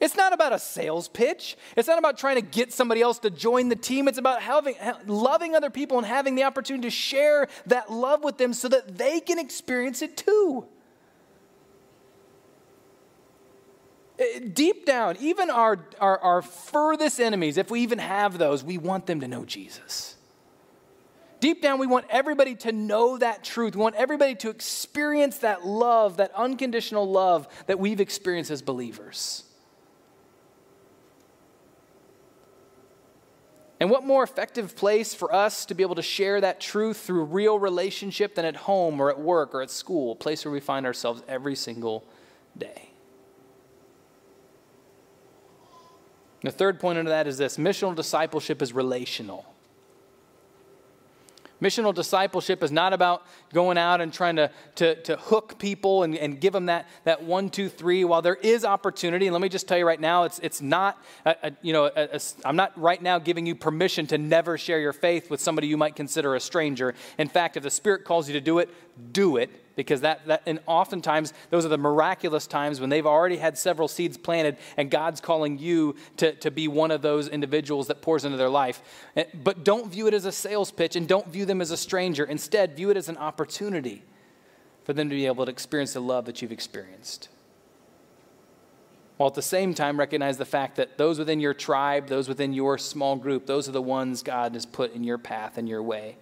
It's 0.00 0.16
not 0.16 0.32
about 0.32 0.52
a 0.52 0.58
sales 0.58 1.08
pitch. 1.08 1.56
It's 1.76 1.88
not 1.88 1.98
about 1.98 2.18
trying 2.18 2.36
to 2.36 2.42
get 2.42 2.72
somebody 2.72 3.00
else 3.00 3.18
to 3.20 3.30
join 3.30 3.68
the 3.68 3.76
team. 3.76 4.08
It's 4.08 4.18
about 4.18 4.42
having, 4.42 4.74
loving 5.06 5.54
other 5.54 5.70
people 5.70 5.98
and 5.98 6.06
having 6.06 6.34
the 6.34 6.44
opportunity 6.44 6.86
to 6.86 6.90
share 6.90 7.48
that 7.66 7.90
love 7.90 8.22
with 8.22 8.38
them 8.38 8.52
so 8.52 8.68
that 8.68 8.98
they 8.98 9.20
can 9.20 9.38
experience 9.38 10.02
it 10.02 10.16
too. 10.16 10.66
Eh, 14.18 14.40
deep 14.52 14.86
down, 14.86 15.16
even 15.20 15.50
our, 15.50 15.78
our, 16.00 16.18
our 16.18 16.42
furthest 16.42 17.20
enemies, 17.20 17.56
if 17.58 17.70
we 17.70 17.80
even 17.80 17.98
have 17.98 18.38
those, 18.38 18.64
we 18.64 18.78
want 18.78 19.06
them 19.06 19.20
to 19.20 19.28
know 19.28 19.44
Jesus. 19.44 20.16
Deep 21.40 21.60
down, 21.60 21.78
we 21.78 21.86
want 21.86 22.06
everybody 22.08 22.54
to 22.54 22.72
know 22.72 23.18
that 23.18 23.44
truth. 23.44 23.76
We 23.76 23.82
want 23.82 23.94
everybody 23.96 24.34
to 24.36 24.48
experience 24.48 25.38
that 25.38 25.66
love, 25.66 26.16
that 26.16 26.32
unconditional 26.34 27.10
love 27.10 27.46
that 27.66 27.78
we've 27.78 28.00
experienced 28.00 28.50
as 28.50 28.62
believers. 28.62 29.45
And 33.78 33.90
what 33.90 34.04
more 34.04 34.22
effective 34.22 34.74
place 34.74 35.14
for 35.14 35.34
us 35.34 35.66
to 35.66 35.74
be 35.74 35.82
able 35.82 35.96
to 35.96 36.02
share 36.02 36.40
that 36.40 36.60
truth 36.60 36.98
through 36.98 37.24
real 37.24 37.58
relationship 37.58 38.34
than 38.34 38.44
at 38.44 38.56
home 38.56 39.00
or 39.00 39.10
at 39.10 39.20
work 39.20 39.54
or 39.54 39.60
at 39.60 39.70
school, 39.70 40.12
a 40.12 40.14
place 40.14 40.44
where 40.44 40.52
we 40.52 40.60
find 40.60 40.86
ourselves 40.86 41.22
every 41.28 41.54
single 41.54 42.02
day? 42.56 42.90
The 46.42 46.52
third 46.52 46.80
point 46.80 46.98
under 46.98 47.10
that 47.10 47.26
is 47.26 47.38
this 47.38 47.56
missional 47.56 47.94
discipleship 47.94 48.62
is 48.62 48.72
relational. 48.72 49.44
Missional 51.60 51.94
discipleship 51.94 52.62
is 52.62 52.70
not 52.70 52.92
about 52.92 53.26
going 53.52 53.78
out 53.78 54.00
and 54.00 54.12
trying 54.12 54.36
to, 54.36 54.50
to, 54.76 54.94
to 55.02 55.16
hook 55.16 55.58
people 55.58 56.02
and, 56.02 56.16
and 56.16 56.40
give 56.40 56.52
them 56.52 56.66
that, 56.66 56.86
that 57.04 57.22
one, 57.22 57.48
two, 57.48 57.68
three. 57.68 58.04
While 58.04 58.22
there 58.22 58.34
is 58.36 58.64
opportunity, 58.64 59.30
let 59.30 59.40
me 59.40 59.48
just 59.48 59.66
tell 59.66 59.78
you 59.78 59.86
right 59.86 60.00
now, 60.00 60.24
it's, 60.24 60.38
it's 60.40 60.60
not, 60.60 61.02
a, 61.24 61.36
a, 61.42 61.52
you 61.62 61.72
know, 61.72 61.90
I'm 62.44 62.56
not 62.56 62.78
right 62.78 63.00
now 63.00 63.18
giving 63.18 63.46
you 63.46 63.54
permission 63.54 64.06
to 64.08 64.18
never 64.18 64.58
share 64.58 64.80
your 64.80 64.92
faith 64.92 65.30
with 65.30 65.40
somebody 65.40 65.66
you 65.66 65.76
might 65.76 65.96
consider 65.96 66.34
a 66.34 66.40
stranger. 66.40 66.94
In 67.18 67.28
fact, 67.28 67.56
if 67.56 67.62
the 67.62 67.70
Spirit 67.70 68.04
calls 68.04 68.28
you 68.28 68.34
to 68.34 68.40
do 68.40 68.58
it, 68.58 68.70
do 69.12 69.36
it 69.36 69.50
because 69.76 70.00
that, 70.00 70.26
that 70.26 70.42
and 70.46 70.58
oftentimes 70.66 71.32
those 71.50 71.64
are 71.64 71.68
the 71.68 71.78
miraculous 71.78 72.46
times 72.46 72.80
when 72.80 72.90
they've 72.90 73.06
already 73.06 73.36
had 73.36 73.56
several 73.56 73.86
seeds 73.86 74.16
planted 74.16 74.56
and 74.76 74.90
god's 74.90 75.20
calling 75.20 75.58
you 75.58 75.94
to, 76.16 76.32
to 76.36 76.50
be 76.50 76.66
one 76.66 76.90
of 76.90 77.02
those 77.02 77.28
individuals 77.28 77.86
that 77.86 78.02
pours 78.02 78.24
into 78.24 78.38
their 78.38 78.48
life. 78.48 78.82
Eh, 79.16 79.24
but 79.34 79.62
don't 79.62 79.92
view 79.92 80.08
it 80.08 80.14
as 80.14 80.24
a 80.24 80.32
sales 80.32 80.72
pitch 80.72 80.96
and 80.96 81.06
don't 81.06 81.28
view 81.28 81.44
them 81.44 81.60
as 81.60 81.70
a 81.70 81.76
stranger. 81.76 82.24
Instead 82.24 82.74
view 82.74 82.90
it 82.90 82.96
as 82.96 83.08
an 83.08 83.18
opportunity 83.18 84.02
for 84.84 84.94
them 84.94 85.08
to 85.08 85.14
be 85.14 85.26
able 85.26 85.44
to 85.44 85.50
experience 85.50 85.92
the 85.92 86.00
love 86.00 86.24
that 86.24 86.40
you've 86.40 86.52
experienced. 86.52 87.28
While 89.18 89.28
at 89.28 89.34
the 89.34 89.42
same 89.42 89.74
time 89.74 89.98
recognize 89.98 90.36
the 90.36 90.44
fact 90.44 90.76
that 90.76 90.98
those 90.98 91.18
within 91.18 91.40
your 91.40 91.54
tribe 91.54 92.08
those 92.08 92.28
within 92.28 92.52
your 92.52 92.76
small 92.78 93.16
group 93.16 93.46
those 93.46 93.68
are 93.68 93.72
the 93.72 93.82
ones 93.82 94.22
god 94.22 94.52
has 94.54 94.66
put 94.66 94.94
in 94.94 95.04
your 95.04 95.16
path 95.16 95.56
and 95.56 95.66
your 95.68 95.82
way 95.82 96.16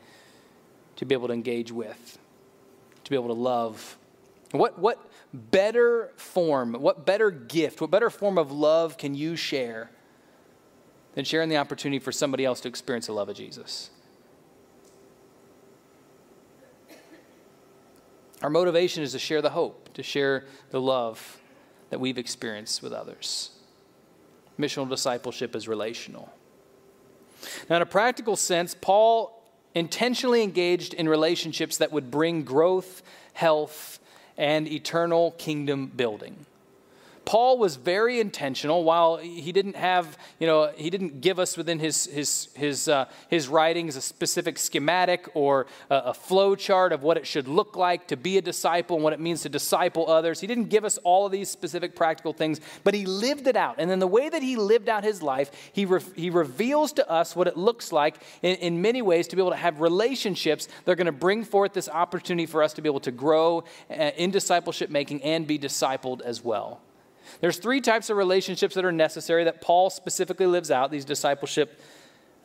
to 0.96 1.04
be 1.04 1.12
able 1.12 1.26
to 1.26 1.34
engage 1.34 1.72
with 1.72 2.18
to 3.04 3.10
be 3.10 3.16
able 3.16 3.28
to 3.28 3.34
love. 3.34 3.98
What, 4.52 4.78
what 4.78 4.98
better 5.32 6.12
form, 6.16 6.74
what 6.74 7.04
better 7.04 7.30
gift, 7.30 7.80
what 7.80 7.90
better 7.90 8.10
form 8.10 8.38
of 8.38 8.52
love 8.52 8.96
can 8.96 9.14
you 9.14 9.36
share 9.36 9.90
than 11.14 11.24
sharing 11.24 11.48
the 11.48 11.56
opportunity 11.56 11.98
for 11.98 12.12
somebody 12.12 12.44
else 12.44 12.60
to 12.60 12.68
experience 12.68 13.06
the 13.06 13.12
love 13.12 13.28
of 13.28 13.36
Jesus? 13.36 13.90
Our 18.42 18.50
motivation 18.50 19.02
is 19.02 19.12
to 19.12 19.18
share 19.18 19.40
the 19.40 19.50
hope, 19.50 19.92
to 19.94 20.02
share 20.02 20.44
the 20.70 20.80
love 20.80 21.40
that 21.90 21.98
we've 21.98 22.18
experienced 22.18 22.82
with 22.82 22.92
others. 22.92 23.50
Missional 24.58 24.88
discipleship 24.88 25.56
is 25.56 25.66
relational. 25.66 26.32
Now, 27.68 27.76
in 27.76 27.82
a 27.82 27.86
practical 27.86 28.36
sense, 28.36 28.74
Paul 28.78 29.43
intentionally 29.74 30.42
engaged 30.42 30.94
in 30.94 31.08
relationships 31.08 31.78
that 31.78 31.92
would 31.92 32.10
bring 32.10 32.44
growth, 32.44 33.02
health, 33.32 33.98
and 34.37 34.66
eternal 34.68 35.32
kingdom 35.32 35.87
building. 35.87 36.46
Paul 37.24 37.58
was 37.58 37.76
very 37.76 38.20
intentional. 38.20 38.84
While 38.84 39.16
he 39.16 39.52
didn't 39.52 39.76
have, 39.76 40.18
you 40.38 40.46
know, 40.46 40.70
he 40.76 40.90
didn't 40.90 41.20
give 41.20 41.38
us 41.38 41.56
within 41.56 41.78
his 41.78 42.04
his 42.06 42.48
his 42.54 42.88
uh, 42.88 43.06
his 43.28 43.48
writings 43.48 43.96
a 43.96 44.00
specific 44.00 44.58
schematic 44.58 45.28
or 45.34 45.66
a, 45.90 45.96
a 45.96 46.14
flow 46.14 46.54
chart 46.54 46.92
of 46.92 47.02
what 47.02 47.16
it 47.16 47.26
should 47.26 47.48
look 47.48 47.76
like 47.76 48.08
to 48.08 48.16
be 48.16 48.38
a 48.38 48.42
disciple 48.42 48.96
and 48.96 49.04
what 49.04 49.12
it 49.12 49.20
means 49.20 49.42
to 49.42 49.48
disciple 49.48 50.08
others. 50.10 50.40
He 50.40 50.46
didn't 50.46 50.68
give 50.68 50.84
us 50.84 50.98
all 50.98 51.26
of 51.26 51.32
these 51.32 51.48
specific 51.48 51.96
practical 51.96 52.32
things, 52.32 52.60
but 52.82 52.94
he 52.94 53.06
lived 53.06 53.46
it 53.46 53.56
out. 53.56 53.76
And 53.78 53.90
in 53.90 53.98
the 53.98 54.06
way 54.06 54.28
that 54.28 54.42
he 54.42 54.56
lived 54.56 54.88
out 54.88 55.04
his 55.04 55.22
life, 55.22 55.50
he 55.72 55.84
re- 55.84 56.00
he 56.14 56.30
reveals 56.30 56.92
to 56.94 57.10
us 57.10 57.34
what 57.34 57.46
it 57.46 57.56
looks 57.56 57.92
like 57.92 58.16
in, 58.42 58.56
in 58.56 58.82
many 58.82 59.02
ways 59.02 59.28
to 59.28 59.37
be 59.37 59.42
able 59.42 59.52
to 59.52 59.56
have 59.56 59.80
relationships 59.80 60.68
that 60.84 60.92
are 60.92 60.96
going 60.96 61.06
to 61.06 61.12
bring 61.12 61.44
forth 61.44 61.72
this 61.72 61.88
opportunity 61.88 62.46
for 62.46 62.62
us 62.62 62.72
to 62.74 62.82
be 62.82 62.88
able 62.88 63.00
to 63.00 63.12
grow 63.12 63.64
uh, 63.90 63.94
in 64.16 64.30
discipleship 64.30 64.90
making 64.90 65.22
and 65.22 65.46
be 65.46 65.58
discipled 65.58 66.20
as 66.20 66.44
well. 66.44 66.80
There's 67.40 67.58
three 67.58 67.80
types 67.80 68.10
of 68.10 68.16
relationships 68.16 68.74
that 68.74 68.84
are 68.84 68.92
necessary 68.92 69.44
that 69.44 69.60
Paul 69.60 69.90
specifically 69.90 70.46
lives 70.46 70.70
out, 70.70 70.90
these 70.90 71.04
discipleship 71.04 71.80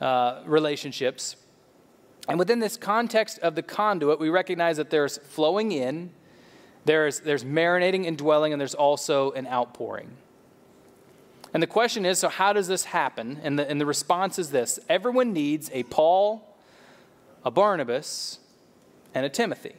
uh, 0.01 0.41
relationships. 0.45 1.35
And 2.27 2.37
within 2.37 2.59
this 2.59 2.77
context 2.77 3.39
of 3.39 3.55
the 3.55 3.63
conduit, 3.63 4.19
we 4.19 4.29
recognize 4.29 4.77
that 4.77 4.89
there's 4.89 5.17
flowing 5.17 5.71
in, 5.71 6.11
there's, 6.85 7.19
there's 7.19 7.43
marinating 7.43 8.07
and 8.07 8.17
dwelling, 8.17 8.53
and 8.53 8.59
there's 8.59 8.75
also 8.75 9.31
an 9.31 9.47
outpouring. 9.47 10.11
And 11.53 11.63
the 11.63 11.67
question 11.67 12.05
is 12.05 12.19
so, 12.19 12.29
how 12.29 12.53
does 12.53 12.67
this 12.67 12.85
happen? 12.85 13.39
And 13.43 13.57
the, 13.57 13.69
and 13.69 13.81
the 13.81 13.85
response 13.85 14.37
is 14.37 14.51
this 14.51 14.79
everyone 14.87 15.33
needs 15.33 15.69
a 15.73 15.83
Paul, 15.83 16.55
a 17.43 17.51
Barnabas, 17.51 18.39
and 19.13 19.25
a 19.25 19.29
Timothy. 19.29 19.75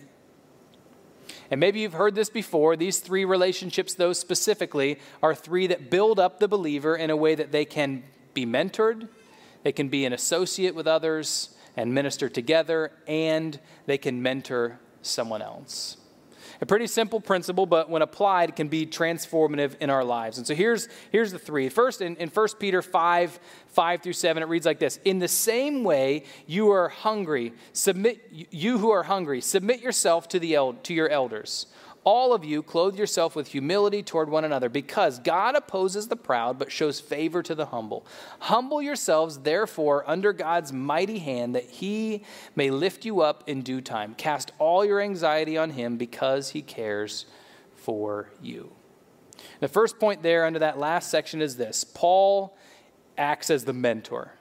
And 1.50 1.58
maybe 1.58 1.80
you've 1.80 1.94
heard 1.94 2.14
this 2.14 2.30
before. 2.30 2.76
These 2.76 3.00
three 3.00 3.24
relationships, 3.24 3.94
those 3.94 4.18
specifically, 4.18 4.98
are 5.22 5.34
three 5.34 5.66
that 5.66 5.90
build 5.90 6.20
up 6.20 6.38
the 6.38 6.48
believer 6.48 6.96
in 6.96 7.10
a 7.10 7.16
way 7.16 7.34
that 7.34 7.50
they 7.50 7.64
can 7.64 8.04
be 8.34 8.46
mentored, 8.46 9.08
they 9.64 9.72
can 9.72 9.88
be 9.88 10.04
an 10.04 10.12
associate 10.12 10.74
with 10.74 10.86
others 10.86 11.50
and 11.76 11.92
minister 11.92 12.28
together, 12.28 12.92
and 13.06 13.58
they 13.86 13.98
can 13.98 14.22
mentor 14.22 14.78
someone 15.02 15.42
else. 15.42 15.96
A 16.62 16.66
pretty 16.66 16.86
simple 16.86 17.20
principle, 17.20 17.64
but 17.64 17.88
when 17.88 18.02
applied, 18.02 18.54
can 18.54 18.68
be 18.68 18.86
transformative 18.86 19.78
in 19.80 19.88
our 19.88 20.04
lives. 20.04 20.36
And 20.36 20.46
so 20.46 20.54
here's, 20.54 20.88
here's 21.10 21.32
the 21.32 21.38
three. 21.38 21.70
First, 21.70 22.02
in, 22.02 22.16
in 22.16 22.28
1 22.28 22.48
Peter 22.58 22.82
5, 22.82 23.40
5 23.68 24.02
through 24.02 24.12
7, 24.12 24.42
it 24.42 24.46
reads 24.46 24.66
like 24.66 24.78
this 24.78 25.00
In 25.04 25.20
the 25.20 25.28
same 25.28 25.84
way 25.84 26.24
you 26.46 26.70
are 26.70 26.90
hungry, 26.90 27.54
submit 27.72 28.28
you 28.30 28.78
who 28.78 28.90
are 28.90 29.04
hungry, 29.04 29.40
submit 29.40 29.80
yourself 29.80 30.28
to, 30.28 30.38
the 30.38 30.54
el- 30.54 30.74
to 30.74 30.92
your 30.92 31.08
elders. 31.08 31.66
All 32.02 32.32
of 32.32 32.44
you 32.44 32.62
clothe 32.62 32.96
yourself 32.96 33.36
with 33.36 33.48
humility 33.48 34.02
toward 34.02 34.30
one 34.30 34.44
another, 34.44 34.68
because 34.68 35.18
God 35.18 35.54
opposes 35.54 36.08
the 36.08 36.16
proud 36.16 36.58
but 36.58 36.72
shows 36.72 36.98
favor 36.98 37.42
to 37.42 37.54
the 37.54 37.66
humble. 37.66 38.06
Humble 38.38 38.80
yourselves, 38.80 39.40
therefore, 39.40 40.08
under 40.08 40.32
God's 40.32 40.72
mighty 40.72 41.18
hand, 41.18 41.54
that 41.54 41.64
he 41.64 42.24
may 42.56 42.70
lift 42.70 43.04
you 43.04 43.20
up 43.20 43.44
in 43.46 43.60
due 43.60 43.82
time. 43.82 44.14
Cast 44.14 44.52
all 44.58 44.84
your 44.84 45.00
anxiety 45.00 45.58
on 45.58 45.70
him, 45.70 45.98
because 45.98 46.50
he 46.50 46.62
cares 46.62 47.26
for 47.76 48.30
you. 48.42 48.72
The 49.60 49.68
first 49.68 49.98
point 49.98 50.22
there 50.22 50.46
under 50.46 50.58
that 50.58 50.78
last 50.78 51.10
section 51.10 51.42
is 51.42 51.56
this 51.56 51.84
Paul 51.84 52.56
acts 53.18 53.50
as 53.50 53.66
the 53.66 53.72
mentor. 53.74 54.32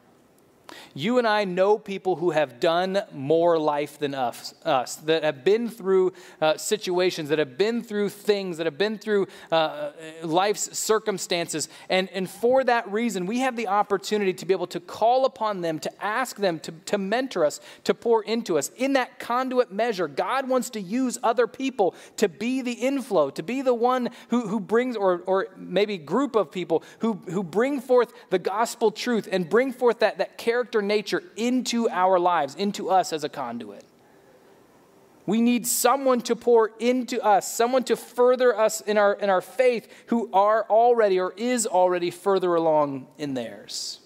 You 0.93 1.17
and 1.17 1.28
I 1.28 1.45
know 1.45 1.78
people 1.78 2.15
who 2.15 2.32
have 2.32 2.60
done 2.60 3.02
more 3.13 3.60
life 3.60 3.99
than 3.99 4.15
us, 4.15 4.54
us 4.65 4.95
that 4.97 5.23
have 5.23 5.43
been 5.43 5.69
through 5.69 6.13
uh, 6.41 6.58
situations, 6.58 7.30
that 7.30 7.39
have 7.39 7.58
been 7.58 7.84
through 7.84 8.10
things, 8.10 8.58
that 8.58 8.65
have 8.65 8.78
been 8.78 8.97
through 8.97 9.28
uh, 9.52 9.91
life's 10.23 10.78
circumstances. 10.78 11.69
And, 11.89 12.10
and 12.10 12.30
for 12.30 12.63
that 12.63 12.91
reason, 12.91 13.25
we 13.25 13.39
have 13.39 13.56
the 13.56 13.67
opportunity 13.67 14.34
to 14.34 14.45
be 14.45 14.54
able 14.54 14.67
to 14.67 14.80
call 14.80 15.25
upon 15.25 15.62
them, 15.62 15.80
to 15.80 16.04
ask 16.04 16.38
them 16.38 16.60
to, 16.62 16.71
to 16.86 16.97
mentor 16.97 17.45
us, 17.45 17.60
to 17.84 17.93
pour 17.93 18.23
into 18.23 18.58
us. 18.58 18.71
In 18.78 18.93
that 18.93 19.19
conduit 19.19 19.71
measure, 19.71 20.08
God 20.08 20.49
wants 20.49 20.69
to 20.71 20.82
use 20.82 21.17
other 21.23 21.47
people 21.47 21.95
to 22.17 22.28
be 22.28 22.62
the 22.62 22.73
inflow, 22.73 23.30
to 23.32 23.43
be 23.43 23.62
the 23.62 23.73
one 23.73 24.10
who, 24.30 24.47
who 24.47 24.60
brings, 24.60 24.95
or, 24.95 25.21
or 25.25 25.47
maybe 25.56 25.97
group 25.97 26.36
of 26.36 26.52
people 26.52 26.84
who, 26.99 27.13
who 27.30 27.43
bring 27.43 27.80
forth 27.80 28.12
the 28.30 28.39
gospel 28.39 28.91
truth 28.91 29.28
and 29.32 29.49
bring 29.49 29.71
forth 29.71 29.99
that, 29.99 30.17
that 30.17 30.38
character 30.38 30.79
character 30.80 30.82
nature 30.82 31.24
into 31.36 31.89
our 31.89 32.20
lives, 32.20 32.56
into 32.56 32.89
us 32.89 33.13
as 33.13 33.24
a 33.24 33.30
conduit. 33.30 33.84
We 35.26 35.42
need 35.42 35.68
someone 35.68 36.22
to 36.22 36.36
pour 36.36 36.72
into 36.80 37.22
us, 37.22 37.48
someone 37.54 37.84
to 37.84 37.96
further 37.96 38.58
us 38.58 38.82
in 38.82 38.98
our, 38.98 39.13
in 39.13 39.30
our 39.30 39.42
faith 39.42 39.88
who 40.08 40.30
are 40.34 40.65
already 40.70 41.20
or 41.20 41.34
is 41.38 41.68
already 41.68 42.10
further 42.10 42.56
along 42.56 43.08
in 43.18 43.36
theirs. 43.36 44.00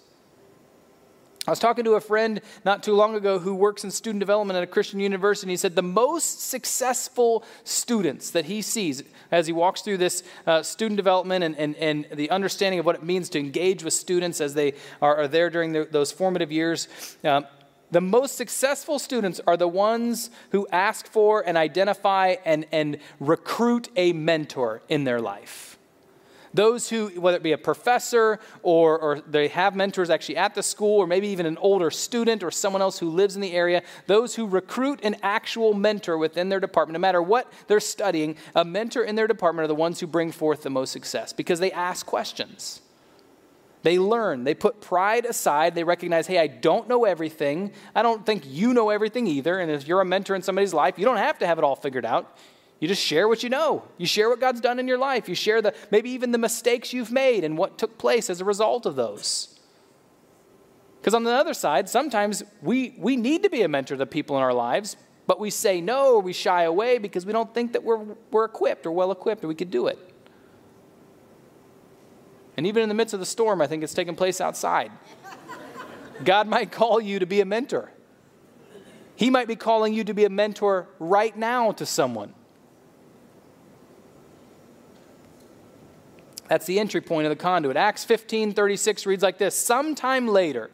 I 1.46 1.50
was 1.50 1.58
talking 1.58 1.84
to 1.84 1.92
a 1.92 2.00
friend 2.00 2.40
not 2.64 2.82
too 2.82 2.94
long 2.94 3.14
ago 3.14 3.38
who 3.38 3.54
works 3.54 3.84
in 3.84 3.90
student 3.90 4.20
development 4.20 4.56
at 4.56 4.62
a 4.62 4.66
Christian 4.66 4.98
university. 4.98 5.52
He 5.52 5.58
said 5.58 5.76
the 5.76 5.82
most 5.82 6.40
successful 6.40 7.44
students 7.64 8.30
that 8.30 8.46
he 8.46 8.62
sees 8.62 9.02
as 9.30 9.46
he 9.46 9.52
walks 9.52 9.82
through 9.82 9.98
this 9.98 10.22
uh, 10.46 10.62
student 10.62 10.96
development 10.96 11.44
and, 11.44 11.54
and, 11.56 11.76
and 11.76 12.06
the 12.14 12.30
understanding 12.30 12.80
of 12.80 12.86
what 12.86 12.94
it 12.94 13.02
means 13.02 13.28
to 13.30 13.38
engage 13.38 13.84
with 13.84 13.92
students 13.92 14.40
as 14.40 14.54
they 14.54 14.72
are, 15.02 15.16
are 15.16 15.28
there 15.28 15.50
during 15.50 15.72
the, 15.72 15.86
those 15.90 16.10
formative 16.10 16.50
years. 16.50 16.88
Um, 17.22 17.46
the 17.90 18.00
most 18.00 18.36
successful 18.36 18.98
students 18.98 19.38
are 19.46 19.58
the 19.58 19.68
ones 19.68 20.30
who 20.50 20.66
ask 20.72 21.06
for 21.06 21.46
and 21.46 21.58
identify 21.58 22.36
and, 22.46 22.66
and 22.72 22.98
recruit 23.20 23.90
a 23.96 24.14
mentor 24.14 24.82
in 24.88 25.04
their 25.04 25.20
life. 25.20 25.73
Those 26.54 26.88
who, 26.88 27.08
whether 27.20 27.36
it 27.36 27.42
be 27.42 27.50
a 27.50 27.58
professor 27.58 28.38
or, 28.62 28.96
or 28.98 29.20
they 29.20 29.48
have 29.48 29.74
mentors 29.74 30.08
actually 30.08 30.36
at 30.36 30.54
the 30.54 30.62
school, 30.62 30.98
or 30.98 31.06
maybe 31.06 31.26
even 31.28 31.46
an 31.46 31.58
older 31.58 31.90
student 31.90 32.44
or 32.44 32.52
someone 32.52 32.80
else 32.80 33.00
who 33.00 33.10
lives 33.10 33.34
in 33.34 33.42
the 33.42 33.52
area, 33.52 33.82
those 34.06 34.36
who 34.36 34.46
recruit 34.46 35.00
an 35.02 35.16
actual 35.22 35.74
mentor 35.74 36.16
within 36.16 36.48
their 36.48 36.60
department, 36.60 36.94
no 36.94 37.00
matter 37.00 37.20
what 37.20 37.52
they're 37.66 37.80
studying, 37.80 38.36
a 38.54 38.64
mentor 38.64 39.02
in 39.02 39.16
their 39.16 39.26
department 39.26 39.64
are 39.64 39.68
the 39.68 39.74
ones 39.74 39.98
who 39.98 40.06
bring 40.06 40.30
forth 40.30 40.62
the 40.62 40.70
most 40.70 40.92
success 40.92 41.32
because 41.32 41.58
they 41.58 41.72
ask 41.72 42.06
questions. 42.06 42.80
They 43.82 43.98
learn. 43.98 44.44
They 44.44 44.54
put 44.54 44.80
pride 44.80 45.26
aside. 45.26 45.74
They 45.74 45.84
recognize, 45.84 46.26
hey, 46.26 46.38
I 46.38 46.46
don't 46.46 46.88
know 46.88 47.04
everything. 47.04 47.72
I 47.94 48.02
don't 48.02 48.24
think 48.24 48.44
you 48.46 48.72
know 48.72 48.90
everything 48.90 49.26
either. 49.26 49.58
And 49.58 49.70
if 49.70 49.86
you're 49.86 50.00
a 50.00 50.06
mentor 50.06 50.34
in 50.34 50.40
somebody's 50.40 50.72
life, 50.72 50.98
you 50.98 51.04
don't 51.04 51.18
have 51.18 51.38
to 51.40 51.46
have 51.46 51.58
it 51.58 51.64
all 51.64 51.76
figured 51.76 52.06
out. 52.06 52.38
You 52.80 52.88
just 52.88 53.02
share 53.02 53.28
what 53.28 53.42
you 53.42 53.48
know. 53.48 53.84
You 53.98 54.06
share 54.06 54.28
what 54.28 54.40
God's 54.40 54.60
done 54.60 54.78
in 54.78 54.88
your 54.88 54.98
life. 54.98 55.28
You 55.28 55.34
share 55.34 55.62
the 55.62 55.74
maybe 55.90 56.10
even 56.10 56.32
the 56.32 56.38
mistakes 56.38 56.92
you've 56.92 57.12
made 57.12 57.44
and 57.44 57.56
what 57.56 57.78
took 57.78 57.98
place 57.98 58.28
as 58.28 58.40
a 58.40 58.44
result 58.44 58.84
of 58.84 58.96
those. 58.96 59.58
Because 61.00 61.14
on 61.14 61.24
the 61.24 61.32
other 61.32 61.54
side, 61.54 61.88
sometimes 61.88 62.42
we, 62.62 62.94
we 62.98 63.16
need 63.16 63.42
to 63.42 63.50
be 63.50 63.62
a 63.62 63.68
mentor 63.68 63.96
to 63.96 64.06
people 64.06 64.36
in 64.36 64.42
our 64.42 64.54
lives, 64.54 64.96
but 65.26 65.38
we 65.38 65.50
say 65.50 65.80
no 65.80 66.14
or 66.14 66.20
we 66.20 66.32
shy 66.32 66.62
away 66.62 66.98
because 66.98 67.26
we 67.26 67.32
don't 67.32 67.52
think 67.54 67.72
that 67.72 67.84
we're, 67.84 68.04
we're 68.30 68.46
equipped 68.46 68.86
or 68.86 68.92
well 68.92 69.12
equipped 69.12 69.44
or 69.44 69.48
we 69.48 69.54
could 69.54 69.70
do 69.70 69.86
it. 69.86 69.98
And 72.56 72.66
even 72.66 72.82
in 72.82 72.88
the 72.88 72.94
midst 72.94 73.14
of 73.14 73.20
the 73.20 73.26
storm, 73.26 73.60
I 73.60 73.66
think 73.66 73.82
it's 73.82 73.94
taking 73.94 74.16
place 74.16 74.40
outside. 74.40 74.92
God 76.22 76.46
might 76.48 76.70
call 76.70 77.00
you 77.00 77.18
to 77.18 77.26
be 77.26 77.40
a 77.40 77.44
mentor. 77.44 77.90
He 79.16 79.30
might 79.30 79.48
be 79.48 79.56
calling 79.56 79.94
you 79.94 80.04
to 80.04 80.14
be 80.14 80.24
a 80.24 80.30
mentor 80.30 80.88
right 80.98 81.36
now 81.36 81.72
to 81.72 81.86
someone. 81.86 82.34
That's 86.48 86.66
the 86.66 86.78
entry 86.78 87.00
point 87.00 87.26
of 87.26 87.30
the 87.30 87.42
conduit. 87.42 87.76
Acts 87.76 88.04
15 88.04 88.52
36 88.52 89.06
reads 89.06 89.22
like 89.22 89.38
this 89.38 89.56
Sometime 89.56 90.28
later, 90.28 90.70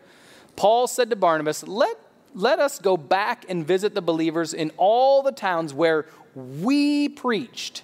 Paul 0.57 0.87
said 0.87 1.11
to 1.11 1.17
Barnabas, 1.17 1.67
Let, 1.67 1.97
let 2.35 2.59
us 2.59 2.79
go 2.79 2.97
back 2.97 3.45
and 3.49 3.67
visit 3.67 3.95
the 3.95 4.03
believers 4.03 4.53
in 4.53 4.73
all 4.77 5.23
the 5.23 5.33
towns 5.33 5.73
where 5.73 6.07
we 6.35 7.09
preached. 7.09 7.83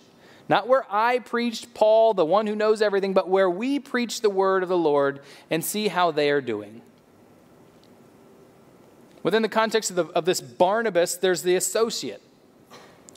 Not 0.48 0.68
where 0.68 0.86
I 0.88 1.18
preached, 1.18 1.74
Paul, 1.74 2.14
the 2.14 2.24
one 2.24 2.46
who 2.46 2.54
knows 2.54 2.80
everything, 2.80 3.12
but 3.12 3.28
where 3.28 3.50
we 3.50 3.80
preach 3.80 4.20
the 4.20 4.30
word 4.30 4.62
of 4.62 4.68
the 4.68 4.78
Lord 4.78 5.20
and 5.50 5.64
see 5.64 5.88
how 5.88 6.12
they 6.12 6.30
are 6.30 6.40
doing. 6.40 6.82
Within 9.24 9.42
the 9.42 9.48
context 9.48 9.90
of, 9.90 9.96
the, 9.96 10.04
of 10.06 10.24
this 10.24 10.40
Barnabas, 10.40 11.16
there's 11.16 11.42
the 11.42 11.56
associate, 11.56 12.22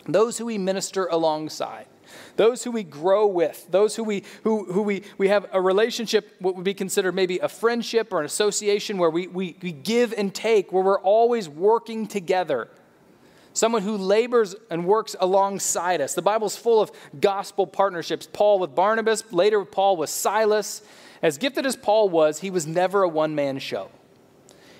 those 0.07 0.39
who 0.39 0.45
we 0.47 0.57
minister 0.57 1.05
alongside 1.05 1.85
those 2.35 2.63
who 2.63 2.71
we 2.71 2.83
grow 2.83 3.27
with, 3.27 3.67
those 3.69 3.95
who 3.95 4.03
we, 4.03 4.23
who, 4.43 4.65
who 4.71 4.81
we, 4.81 5.03
we 5.17 5.27
have 5.29 5.47
a 5.51 5.61
relationship, 5.61 6.35
what 6.39 6.55
would 6.55 6.63
be 6.63 6.73
considered 6.73 7.13
maybe 7.13 7.39
a 7.39 7.49
friendship 7.49 8.11
or 8.11 8.19
an 8.19 8.25
association 8.25 8.97
where 8.97 9.09
we, 9.09 9.27
we, 9.27 9.55
we 9.61 9.71
give 9.71 10.13
and 10.13 10.33
take, 10.33 10.71
where 10.71 10.83
we're 10.83 10.99
always 10.99 11.47
working 11.49 12.07
together. 12.07 12.69
Someone 13.53 13.81
who 13.81 13.97
labors 13.97 14.55
and 14.69 14.85
works 14.85 15.15
alongside 15.19 16.01
us. 16.01 16.13
The 16.13 16.21
Bible's 16.21 16.55
full 16.55 16.81
of 16.81 16.91
gospel 17.19 17.67
partnerships. 17.67 18.27
Paul 18.31 18.59
with 18.59 18.75
Barnabas, 18.75 19.33
later 19.33 19.65
Paul 19.65 19.97
with 19.97 20.09
Silas. 20.09 20.81
As 21.21 21.37
gifted 21.37 21.65
as 21.65 21.75
Paul 21.75 22.09
was, 22.09 22.39
he 22.39 22.51
was 22.51 22.65
never 22.65 23.03
a 23.03 23.09
one 23.09 23.35
man 23.35 23.59
show. 23.59 23.89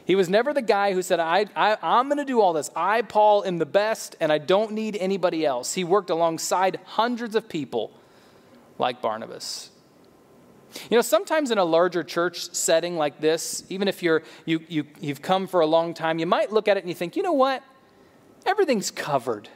He 0.10 0.16
was 0.16 0.28
never 0.28 0.56
the 0.56 0.64
guy 0.64 0.94
who 0.94 1.04
said, 1.04 1.20
I, 1.20 1.46
I, 1.56 1.78
I'm 1.84 2.08
going 2.08 2.18
to 2.18 2.26
do 2.26 2.42
all 2.42 2.52
this. 2.52 2.72
I, 2.76 3.04
Paul, 3.04 3.46
am 3.46 3.60
the 3.60 3.66
best, 3.68 4.16
and 4.20 4.32
I 4.32 4.40
don't 4.40 4.72
need 4.72 4.96
anybody 4.96 5.46
else. 5.46 5.76
He 5.76 5.84
worked 5.84 6.10
alongside 6.10 6.80
hundreds 6.84 7.36
of 7.36 7.48
people 7.48 7.92
like 8.80 9.04
Barnabas. 9.04 9.70
You 10.90 10.98
know, 10.98 11.04
sometimes 11.04 11.52
in 11.52 11.60
a 11.60 11.64
larger 11.64 12.04
church 12.04 12.52
setting 12.56 12.98
like 12.98 13.22
this, 13.22 13.64
even 13.70 13.88
if 13.88 14.02
you're, 14.02 14.24
you, 14.48 14.66
you, 14.68 14.88
you've 15.00 15.22
come 15.22 15.46
for 15.46 15.60
a 15.60 15.68
long 15.68 15.94
time, 15.94 16.18
you 16.18 16.26
might 16.26 16.52
look 16.52 16.68
at 16.68 16.76
it 16.76 16.80
and 16.80 16.90
you 16.90 16.96
think, 16.96 17.16
you 17.16 17.22
know 17.22 17.34
what? 17.34 17.64
Everything's 18.48 18.90
covered. 18.90 19.48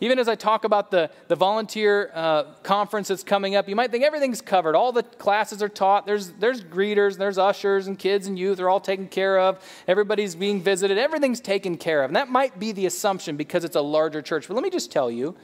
Even 0.00 0.18
as 0.18 0.28
I 0.28 0.36
talk 0.36 0.64
about 0.64 0.90
the, 0.90 1.10
the 1.26 1.34
volunteer 1.34 2.12
uh, 2.14 2.44
conference 2.62 3.08
that's 3.08 3.24
coming 3.24 3.56
up, 3.56 3.68
you 3.68 3.74
might 3.74 3.90
think 3.90 4.04
everything's 4.04 4.40
covered. 4.40 4.76
All 4.76 4.92
the 4.92 5.02
classes 5.02 5.62
are 5.62 5.68
taught. 5.68 6.06
There's, 6.06 6.30
there's 6.32 6.62
greeters, 6.62 7.12
and 7.12 7.20
there's 7.20 7.38
ushers, 7.38 7.88
and 7.88 7.98
kids 7.98 8.28
and 8.28 8.38
youth 8.38 8.60
are 8.60 8.68
all 8.68 8.80
taken 8.80 9.08
care 9.08 9.40
of. 9.40 9.58
Everybody's 9.88 10.36
being 10.36 10.62
visited. 10.62 10.98
Everything's 10.98 11.40
taken 11.40 11.76
care 11.76 12.04
of. 12.04 12.10
And 12.10 12.16
that 12.16 12.28
might 12.28 12.58
be 12.58 12.70
the 12.70 12.86
assumption 12.86 13.36
because 13.36 13.64
it's 13.64 13.76
a 13.76 13.80
larger 13.80 14.22
church. 14.22 14.46
But 14.46 14.54
let 14.54 14.62
me 14.62 14.70
just 14.70 14.92
tell 14.92 15.10
you 15.10 15.34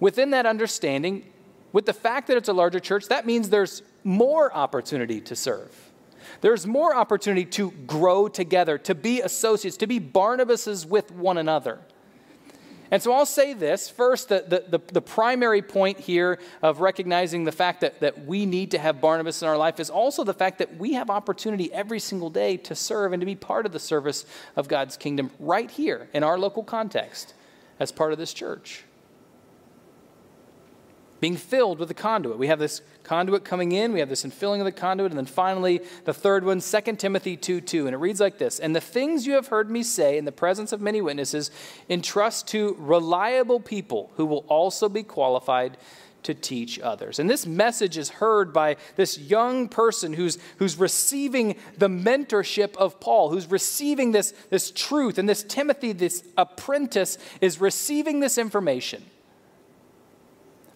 within 0.00 0.30
that 0.30 0.44
understanding, 0.44 1.24
with 1.72 1.86
the 1.86 1.94
fact 1.94 2.28
that 2.28 2.36
it's 2.36 2.48
a 2.48 2.52
larger 2.52 2.80
church, 2.80 3.08
that 3.08 3.26
means 3.26 3.48
there's 3.48 3.82
more 4.04 4.54
opportunity 4.54 5.20
to 5.22 5.34
serve. 5.34 5.74
There's 6.40 6.66
more 6.66 6.94
opportunity 6.94 7.46
to 7.46 7.70
grow 7.70 8.28
together, 8.28 8.78
to 8.78 8.94
be 8.94 9.22
associates, 9.22 9.76
to 9.78 9.86
be 9.86 9.98
Barnabases 9.98 10.86
with 10.86 11.10
one 11.10 11.38
another. 11.38 11.80
And 12.90 13.02
so 13.02 13.12
I'll 13.12 13.26
say 13.26 13.52
this 13.52 13.88
first, 13.88 14.28
the, 14.30 14.44
the, 14.48 14.80
the, 14.92 15.02
primary 15.02 15.60
point 15.60 15.98
here 15.98 16.38
of 16.62 16.80
recognizing 16.80 17.44
the 17.44 17.52
fact 17.52 17.82
that, 17.82 18.00
that 18.00 18.24
we 18.24 18.46
need 18.46 18.70
to 18.70 18.78
have 18.78 19.00
Barnabas 19.00 19.42
in 19.42 19.48
our 19.48 19.58
life 19.58 19.78
is 19.78 19.90
also 19.90 20.24
the 20.24 20.34
fact 20.34 20.58
that 20.58 20.78
we 20.78 20.94
have 20.94 21.10
opportunity 21.10 21.72
every 21.72 22.00
single 22.00 22.30
day 22.30 22.56
to 22.56 22.74
serve 22.74 23.12
and 23.12 23.20
to 23.20 23.26
be 23.26 23.34
part 23.34 23.66
of 23.66 23.72
the 23.72 23.78
service 23.78 24.24
of 24.56 24.68
God's 24.68 24.96
kingdom 24.96 25.30
right 25.38 25.70
here 25.70 26.08
in 26.14 26.22
our 26.22 26.38
local 26.38 26.64
context 26.64 27.34
as 27.78 27.92
part 27.92 28.12
of 28.12 28.18
this 28.18 28.32
church. 28.32 28.84
Being 31.20 31.36
filled 31.36 31.78
with 31.78 31.88
the 31.88 31.94
conduit. 31.94 32.38
We 32.38 32.48
have 32.48 32.58
this 32.58 32.82
conduit 33.02 33.44
coming 33.44 33.72
in, 33.72 33.92
we 33.92 34.00
have 34.00 34.08
this 34.08 34.24
infilling 34.24 34.60
of 34.60 34.64
the 34.64 34.72
conduit, 34.72 35.10
and 35.10 35.18
then 35.18 35.26
finally 35.26 35.80
the 36.04 36.14
third 36.14 36.44
one, 36.44 36.60
2 36.60 36.80
Timothy 36.96 37.36
2 37.36 37.60
2. 37.60 37.86
And 37.86 37.94
it 37.94 37.98
reads 37.98 38.20
like 38.20 38.38
this 38.38 38.58
And 38.58 38.74
the 38.74 38.80
things 38.80 39.26
you 39.26 39.34
have 39.34 39.48
heard 39.48 39.70
me 39.70 39.82
say 39.82 40.18
in 40.18 40.24
the 40.24 40.32
presence 40.32 40.72
of 40.72 40.80
many 40.80 41.00
witnesses, 41.00 41.50
entrust 41.88 42.48
to 42.48 42.76
reliable 42.78 43.60
people 43.60 44.10
who 44.16 44.26
will 44.26 44.44
also 44.48 44.88
be 44.88 45.02
qualified 45.02 45.76
to 46.24 46.34
teach 46.34 46.80
others. 46.80 47.18
And 47.18 47.30
this 47.30 47.46
message 47.46 47.96
is 47.96 48.10
heard 48.10 48.52
by 48.52 48.76
this 48.96 49.18
young 49.18 49.68
person 49.68 50.12
who's, 50.12 50.36
who's 50.58 50.76
receiving 50.76 51.56
the 51.78 51.88
mentorship 51.88 52.76
of 52.76 53.00
Paul, 53.00 53.30
who's 53.30 53.50
receiving 53.50 54.12
this, 54.12 54.32
this 54.50 54.70
truth. 54.70 55.18
And 55.18 55.28
this 55.28 55.42
Timothy, 55.42 55.92
this 55.92 56.24
apprentice, 56.36 57.18
is 57.40 57.60
receiving 57.60 58.20
this 58.20 58.36
information 58.36 59.04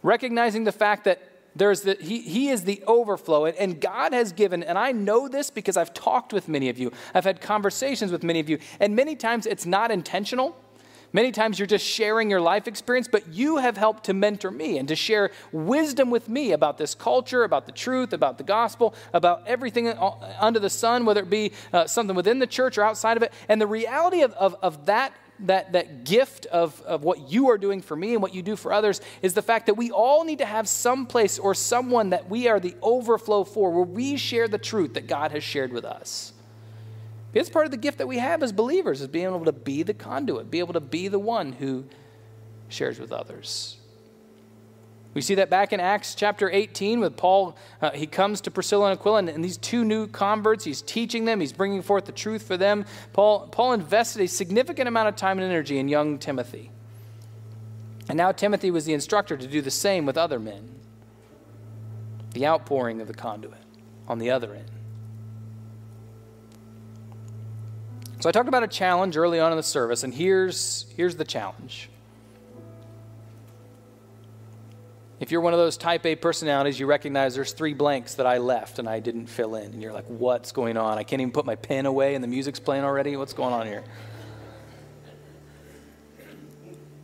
recognizing 0.03 0.65
the 0.65 0.73
fact 0.73 1.05
that 1.05 1.21
there's 1.55 1.83
the, 1.83 1.97
he, 2.01 2.21
he 2.23 2.49
is 2.49 2.65
the 2.65 2.83
overflow. 2.87 3.45
And, 3.45 3.57
and 3.57 3.81
God 3.81 4.13
has 4.13 4.33
given, 4.33 4.63
and 4.63 4.79
I 4.79 4.93
know 4.93 5.29
this 5.29 5.51
because 5.51 5.77
I've 5.77 5.93
talked 5.93 6.33
with 6.33 6.49
many 6.49 6.69
of 6.69 6.79
you, 6.79 6.93
I've 7.15 7.25
had 7.25 7.41
conversations 7.41 8.11
with 8.11 8.23
many 8.23 8.41
of 8.41 8.49
you, 8.49 8.59
and 8.81 8.97
many 8.97 9.17
times 9.17 9.47
it's 9.47 9.67
not 9.67 9.91
intentional. 9.91 10.57
Many 11.15 11.31
times 11.31 11.59
you're 11.59 11.67
just 11.67 11.85
sharing 11.85 12.31
your 12.31 12.41
life 12.41 12.67
experience, 12.67 13.07
but 13.07 13.29
you 13.29 13.59
have 13.59 13.77
helped 13.77 14.05
to 14.05 14.15
mentor 14.15 14.51
me 14.51 14.79
and 14.79 14.89
to 14.89 14.97
share 14.97 15.31
wisdom 15.53 16.09
with 16.09 16.27
me 16.29 16.53
about 16.53 16.79
this 16.79 16.95
culture, 16.95 17.45
about 17.45 17.67
the 17.67 17.73
truth, 17.73 18.15
about 18.15 18.39
the 18.39 18.45
gospel, 18.45 18.95
about 19.13 19.47
everything 19.47 19.89
under 19.89 20.59
the 20.59 20.71
sun, 20.71 21.05
whether 21.05 21.21
it 21.21 21.29
be 21.29 21.53
uh, 21.73 21.87
something 21.87 22.17
within 22.17 22.39
the 22.39 22.47
church 22.47 22.79
or 22.79 22.83
outside 22.83 23.19
of 23.19 23.23
it. 23.23 23.31
And 23.51 23.61
the 23.61 23.67
reality 23.67 24.23
of, 24.23 24.33
of, 24.35 24.57
of 24.63 24.87
that 24.87 25.13
that, 25.47 25.73
that 25.73 26.05
gift 26.05 26.47
of, 26.47 26.81
of 26.83 27.05
what 27.05 27.31
you 27.31 27.51
are 27.51 27.59
doing 27.59 27.81
for 27.81 27.97
me 27.97 28.13
and 28.13 28.23
what 28.23 28.35
you 28.35 28.43
do 28.43 28.57
for 28.57 28.73
others 28.73 29.01
is 29.23 29.35
the 29.35 29.43
fact 29.43 29.67
that 29.67 29.75
we 29.75 29.91
all 29.91 30.25
need 30.25 30.39
to 30.39 30.47
have 30.47 30.69
some 30.69 31.07
place 31.07 31.39
or 31.39 31.55
someone 31.55 32.11
that 32.11 32.29
we 32.29 32.49
are 32.49 32.61
the 32.61 32.75
overflow 32.83 33.45
for, 33.45 33.71
where 33.71 33.85
we 33.85 34.17
share 34.17 34.49
the 34.49 34.59
truth 34.59 34.95
that 34.95 35.07
God 35.07 35.33
has 35.33 35.43
shared 35.43 35.73
with 35.73 35.85
us. 35.85 36.33
It's 37.35 37.49
part 37.49 37.65
of 37.65 37.71
the 37.71 37.79
gift 37.79 37.99
that 37.99 38.07
we 38.07 38.19
have 38.19 38.43
as 38.43 38.53
believers, 38.53 39.01
is 39.01 39.09
being 39.09 39.27
able 39.27 39.45
to 39.47 39.53
be 39.53 39.83
the 39.83 39.95
conduit, 39.95 40.51
be 40.51 40.59
able 40.59 40.75
to 40.75 40.81
be 40.81 41.09
the 41.09 41.19
one 41.19 41.53
who 41.53 41.85
shares 42.69 42.99
with 42.99 43.13
others. 43.13 43.79
We 45.15 45.21
see 45.21 45.35
that 45.35 45.51
back 45.51 45.73
in 45.73 45.81
Acts 45.81 46.15
chapter 46.15 46.51
18 46.51 47.01
with 47.01 47.17
Paul. 47.17 47.57
Uh, 47.83 47.91
he 47.91 48.07
comes 48.07 48.41
to 48.43 48.51
Priscilla 48.51 48.91
and 48.91 48.99
Aquila, 48.99 49.19
and, 49.19 49.29
and, 49.29 49.45
these 49.45 49.59
two 49.59 49.85
new 49.85 50.07
converts, 50.07 50.65
he's 50.65 50.81
teaching 50.81 51.27
them, 51.27 51.41
he's 51.41 51.53
bringing 51.53 51.83
forth 51.83 52.07
the 52.07 52.13
truth 52.13 52.43
for 52.43 52.57
them. 52.57 52.87
Paul, 53.13 53.49
Paul 53.49 53.75
invested 53.75 54.23
a 54.23 54.29
significant 54.29 54.89
amount 54.89 55.09
of 55.09 55.17
time 55.17 55.39
and 55.39 55.51
energy 55.51 55.79
in 55.79 55.89
young 55.89 56.19
Timothy. 56.19 56.71
And 58.09 58.17
now 58.17 58.33
Timothy 58.33 58.71
was 58.71 58.87
the 58.87 58.95
instructor 58.95 59.37
to 59.37 59.47
do 59.47 59.61
the 59.61 59.71
same 59.71 60.07
with 60.07 60.17
other 60.17 60.39
men. 60.39 60.77
The 62.33 62.47
outpouring 62.47 63.01
of 63.03 63.07
the 63.07 63.15
conduit 63.15 63.61
on 64.09 64.19
the 64.19 64.31
other 64.31 64.55
end. 64.55 64.71
So 68.21 68.29
I 68.29 68.33
talked 68.33 68.49
about 68.49 68.63
a 68.63 68.69
challenge 68.69 69.17
early 69.17 69.41
on 69.41 69.53
in 69.53 69.57
the 69.57 69.63
service, 69.63 70.05
and 70.05 70.15
here's, 70.15 70.87
here's 70.97 71.17
the 71.17 71.25
challenge. 71.25 71.91
If 75.23 75.31
you're 75.31 75.41
one 75.41 75.53
of 75.53 75.61
those 75.61 75.77
type 75.77 76.05
A 76.05 76.17
personalities, 76.17 76.81
you 76.81 76.87
recognize 76.87 77.37
there's 77.37 77.53
three 77.53 77.75
blanks 77.75 78.17
that 78.17 78.27
I 78.27 78.39
left 78.39 78.81
and 78.81 78.89
I 78.89 78.99
didn't 78.99 79.29
fill 79.29 79.55
in. 79.55 79.67
And 79.67 79.81
you're 79.81 79.93
like, 79.93 80.07
what's 80.07 80.51
going 80.51 80.77
on? 80.77 80.99
I 80.99 81.05
can't 81.05 81.23
even 81.23 81.31
put 81.31 81.47
my 81.47 81.55
pen 81.55 81.87
away 81.87 82.17
and 82.17 82.25
the 82.25 82.29
music's 82.29 82.59
playing 82.59 82.83
already. 82.83 83.17
What's 83.17 83.33
going 83.33 83.55
on 83.55 83.69
here? 83.69 83.85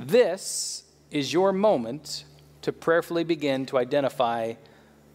This 0.01 0.83
is 1.13 1.33
your 1.33 1.53
moment 1.53 2.25
to 2.63 2.73
prayerfully 2.73 3.23
begin 3.23 3.67
to 3.67 3.79
identify 3.79 4.55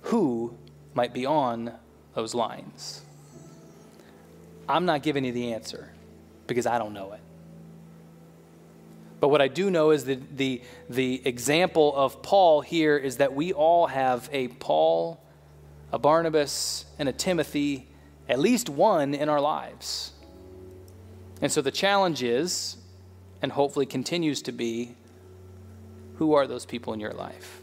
who 0.04 0.58
might 0.94 1.14
be 1.14 1.26
on 1.26 1.74
those 2.14 2.34
lines. 2.34 3.02
I'm 4.70 4.86
not 4.86 5.04
giving 5.04 5.26
you 5.26 5.34
the 5.34 5.52
answer 5.52 5.92
because 6.48 6.66
I 6.66 6.78
don't 6.78 6.94
know 6.94 7.12
it. 7.12 7.23
But 9.24 9.30
what 9.30 9.40
I 9.40 9.48
do 9.48 9.72
know 9.72 9.92
is 9.92 10.04
that 10.04 10.36
the, 10.36 10.62
the 10.90 11.22
example 11.24 11.96
of 11.96 12.22
Paul 12.22 12.60
here 12.60 12.98
is 12.98 13.16
that 13.20 13.34
we 13.34 13.54
all 13.54 13.88
have 13.88 14.30
a 14.34 14.50
Paul, 14.50 15.24
a 15.94 15.98
Barnabas, 15.98 16.84
and 17.00 17.08
a 17.08 17.14
Timothy, 17.14 17.88
at 18.28 18.38
least 18.38 18.68
one 18.68 19.14
in 19.14 19.30
our 19.30 19.40
lives. 19.40 20.12
And 21.42 21.50
so 21.50 21.62
the 21.62 21.72
challenge 21.72 22.22
is, 22.22 22.76
and 23.42 23.50
hopefully 23.54 23.86
continues 23.86 24.42
to 24.42 24.52
be, 24.52 24.94
who 26.16 26.34
are 26.34 26.46
those 26.46 26.66
people 26.66 26.92
in 26.92 27.00
your 27.00 27.14
life? 27.14 27.62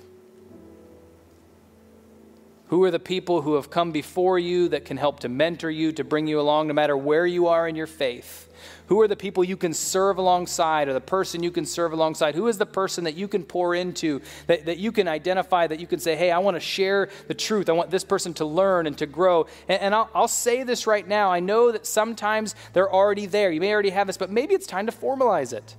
Who 2.70 2.84
are 2.84 2.92
the 2.92 3.00
people 3.00 3.42
who 3.42 3.54
have 3.54 3.68
come 3.68 3.90
before 3.90 4.38
you 4.38 4.68
that 4.68 4.84
can 4.84 4.96
help 4.96 5.18
to 5.20 5.28
mentor 5.28 5.70
you, 5.70 5.90
to 5.90 6.04
bring 6.04 6.28
you 6.28 6.38
along 6.38 6.68
no 6.68 6.74
matter 6.74 6.96
where 6.96 7.26
you 7.26 7.48
are 7.48 7.66
in 7.66 7.74
your 7.74 7.88
faith? 7.88 8.48
Who 8.86 9.00
are 9.00 9.08
the 9.08 9.16
people 9.16 9.42
you 9.42 9.56
can 9.56 9.74
serve 9.74 10.18
alongside 10.18 10.86
or 10.86 10.92
the 10.92 11.00
person 11.00 11.42
you 11.42 11.50
can 11.50 11.66
serve 11.66 11.92
alongside? 11.92 12.36
Who 12.36 12.46
is 12.46 12.58
the 12.58 12.66
person 12.66 13.02
that 13.04 13.16
you 13.16 13.26
can 13.26 13.42
pour 13.42 13.74
into, 13.74 14.20
that, 14.46 14.66
that 14.66 14.78
you 14.78 14.92
can 14.92 15.08
identify, 15.08 15.66
that 15.66 15.80
you 15.80 15.88
can 15.88 15.98
say, 15.98 16.14
hey, 16.14 16.30
I 16.30 16.38
want 16.38 16.54
to 16.54 16.60
share 16.60 17.08
the 17.26 17.34
truth. 17.34 17.68
I 17.68 17.72
want 17.72 17.90
this 17.90 18.04
person 18.04 18.34
to 18.34 18.44
learn 18.44 18.86
and 18.86 18.96
to 18.98 19.06
grow. 19.06 19.48
And, 19.68 19.82
and 19.82 19.94
I'll, 19.94 20.08
I'll 20.14 20.28
say 20.28 20.62
this 20.62 20.86
right 20.86 21.06
now. 21.06 21.32
I 21.32 21.40
know 21.40 21.72
that 21.72 21.86
sometimes 21.86 22.54
they're 22.72 22.92
already 22.92 23.26
there. 23.26 23.50
You 23.50 23.60
may 23.60 23.72
already 23.72 23.90
have 23.90 24.06
this, 24.06 24.16
but 24.16 24.30
maybe 24.30 24.54
it's 24.54 24.68
time 24.68 24.86
to 24.86 24.92
formalize 24.92 25.52
it. 25.52 25.74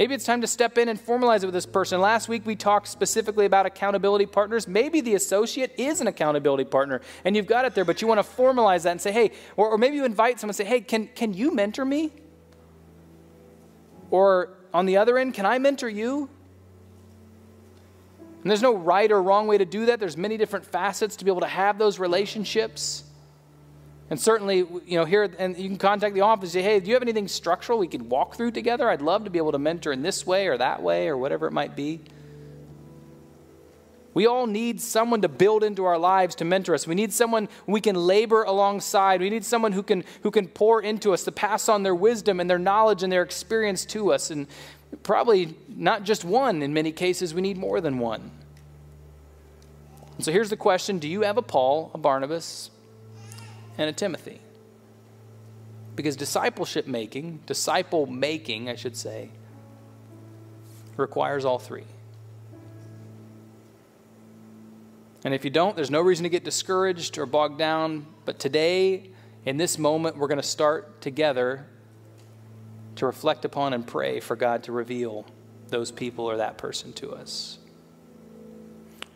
Maybe 0.00 0.14
it's 0.14 0.24
time 0.24 0.40
to 0.40 0.46
step 0.46 0.78
in 0.78 0.88
and 0.88 0.98
formalize 0.98 1.42
it 1.42 1.44
with 1.44 1.52
this 1.52 1.66
person. 1.66 2.00
Last 2.00 2.26
week 2.26 2.46
we 2.46 2.56
talked 2.56 2.88
specifically 2.88 3.44
about 3.44 3.66
accountability 3.66 4.24
partners. 4.24 4.66
Maybe 4.66 5.02
the 5.02 5.14
associate 5.14 5.74
is 5.76 6.00
an 6.00 6.06
accountability 6.06 6.64
partner 6.64 7.02
and 7.22 7.36
you've 7.36 7.46
got 7.46 7.66
it 7.66 7.74
there, 7.74 7.84
but 7.84 8.00
you 8.00 8.08
want 8.08 8.18
to 8.18 8.26
formalize 8.26 8.84
that 8.84 8.92
and 8.92 9.00
say, 9.02 9.12
hey, 9.12 9.32
or, 9.58 9.68
or 9.68 9.76
maybe 9.76 9.96
you 9.96 10.06
invite 10.06 10.40
someone 10.40 10.52
and 10.52 10.56
say, 10.56 10.64
hey, 10.64 10.80
can, 10.80 11.08
can 11.08 11.34
you 11.34 11.54
mentor 11.54 11.84
me? 11.84 12.12
Or 14.10 14.56
on 14.72 14.86
the 14.86 14.96
other 14.96 15.18
end, 15.18 15.34
can 15.34 15.44
I 15.44 15.58
mentor 15.58 15.90
you? 15.90 16.30
And 18.40 18.50
there's 18.50 18.62
no 18.62 18.74
right 18.74 19.12
or 19.12 19.22
wrong 19.22 19.48
way 19.48 19.58
to 19.58 19.66
do 19.66 19.84
that. 19.84 20.00
There's 20.00 20.16
many 20.16 20.38
different 20.38 20.64
facets 20.64 21.16
to 21.16 21.26
be 21.26 21.30
able 21.30 21.42
to 21.42 21.46
have 21.46 21.76
those 21.76 21.98
relationships. 21.98 23.04
And 24.10 24.20
certainly, 24.20 24.58
you 24.58 24.98
know, 24.98 25.04
here, 25.04 25.30
and 25.38 25.56
you 25.56 25.68
can 25.68 25.78
contact 25.78 26.14
the 26.14 26.22
office 26.22 26.52
and 26.52 26.52
say, 26.52 26.62
hey, 26.62 26.80
do 26.80 26.88
you 26.88 26.94
have 26.94 27.02
anything 27.02 27.28
structural 27.28 27.78
we 27.78 27.86
could 27.86 28.02
walk 28.02 28.34
through 28.34 28.50
together? 28.50 28.90
I'd 28.90 29.02
love 29.02 29.22
to 29.24 29.30
be 29.30 29.38
able 29.38 29.52
to 29.52 29.58
mentor 29.58 29.92
in 29.92 30.02
this 30.02 30.26
way 30.26 30.48
or 30.48 30.58
that 30.58 30.82
way 30.82 31.06
or 31.06 31.16
whatever 31.16 31.46
it 31.46 31.52
might 31.52 31.76
be. 31.76 32.00
We 34.12 34.26
all 34.26 34.48
need 34.48 34.80
someone 34.80 35.22
to 35.22 35.28
build 35.28 35.62
into 35.62 35.84
our 35.84 35.96
lives 35.96 36.34
to 36.36 36.44
mentor 36.44 36.74
us. 36.74 36.88
We 36.88 36.96
need 36.96 37.12
someone 37.12 37.48
we 37.68 37.80
can 37.80 37.94
labor 37.94 38.42
alongside. 38.42 39.20
We 39.20 39.30
need 39.30 39.44
someone 39.44 39.70
who 39.70 39.84
can, 39.84 40.02
who 40.24 40.32
can 40.32 40.48
pour 40.48 40.82
into 40.82 41.12
us, 41.12 41.22
to 41.24 41.32
pass 41.32 41.68
on 41.68 41.84
their 41.84 41.94
wisdom 41.94 42.40
and 42.40 42.50
their 42.50 42.58
knowledge 42.58 43.04
and 43.04 43.12
their 43.12 43.22
experience 43.22 43.84
to 43.86 44.12
us. 44.12 44.32
And 44.32 44.48
probably 45.04 45.54
not 45.68 46.02
just 46.02 46.24
one, 46.24 46.62
in 46.62 46.74
many 46.74 46.90
cases, 46.90 47.32
we 47.32 47.42
need 47.42 47.56
more 47.56 47.80
than 47.80 48.00
one. 48.00 48.32
And 50.16 50.24
so 50.24 50.32
here's 50.32 50.50
the 50.50 50.56
question 50.56 50.98
Do 50.98 51.08
you 51.08 51.20
have 51.20 51.36
a 51.36 51.42
Paul, 51.42 51.92
a 51.94 51.98
Barnabas, 51.98 52.70
and 53.80 53.88
a 53.88 53.92
Timothy. 53.94 54.40
Because 55.96 56.14
discipleship 56.14 56.86
making, 56.86 57.40
disciple 57.46 58.06
making, 58.06 58.68
I 58.68 58.74
should 58.74 58.94
say, 58.94 59.30
requires 60.98 61.46
all 61.46 61.58
three. 61.58 61.86
And 65.24 65.32
if 65.32 65.44
you 65.44 65.50
don't, 65.50 65.76
there's 65.76 65.90
no 65.90 66.02
reason 66.02 66.24
to 66.24 66.28
get 66.28 66.44
discouraged 66.44 67.16
or 67.16 67.24
bogged 67.24 67.58
down. 67.58 68.06
But 68.26 68.38
today, 68.38 69.10
in 69.46 69.56
this 69.56 69.78
moment, 69.78 70.18
we're 70.18 70.28
going 70.28 70.40
to 70.40 70.46
start 70.46 71.00
together 71.00 71.66
to 72.96 73.06
reflect 73.06 73.46
upon 73.46 73.72
and 73.72 73.86
pray 73.86 74.20
for 74.20 74.36
God 74.36 74.62
to 74.64 74.72
reveal 74.72 75.24
those 75.68 75.90
people 75.90 76.26
or 76.26 76.36
that 76.36 76.58
person 76.58 76.92
to 76.94 77.12
us. 77.12 77.59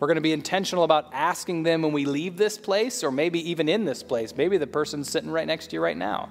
We're 0.05 0.09
going 0.09 0.17
to 0.17 0.21
be 0.21 0.33
intentional 0.33 0.85
about 0.85 1.09
asking 1.15 1.63
them 1.63 1.81
when 1.81 1.93
we 1.93 2.05
leave 2.05 2.37
this 2.37 2.59
place, 2.59 3.03
or 3.03 3.11
maybe 3.11 3.41
even 3.49 3.71
in 3.71 3.87
this 3.87 4.03
place. 4.03 4.37
Maybe 4.37 4.59
the 4.59 4.67
person's 4.67 5.09
sitting 5.09 5.31
right 5.31 5.47
next 5.47 5.69
to 5.69 5.77
you 5.77 5.81
right 5.81 5.97
now. 5.97 6.29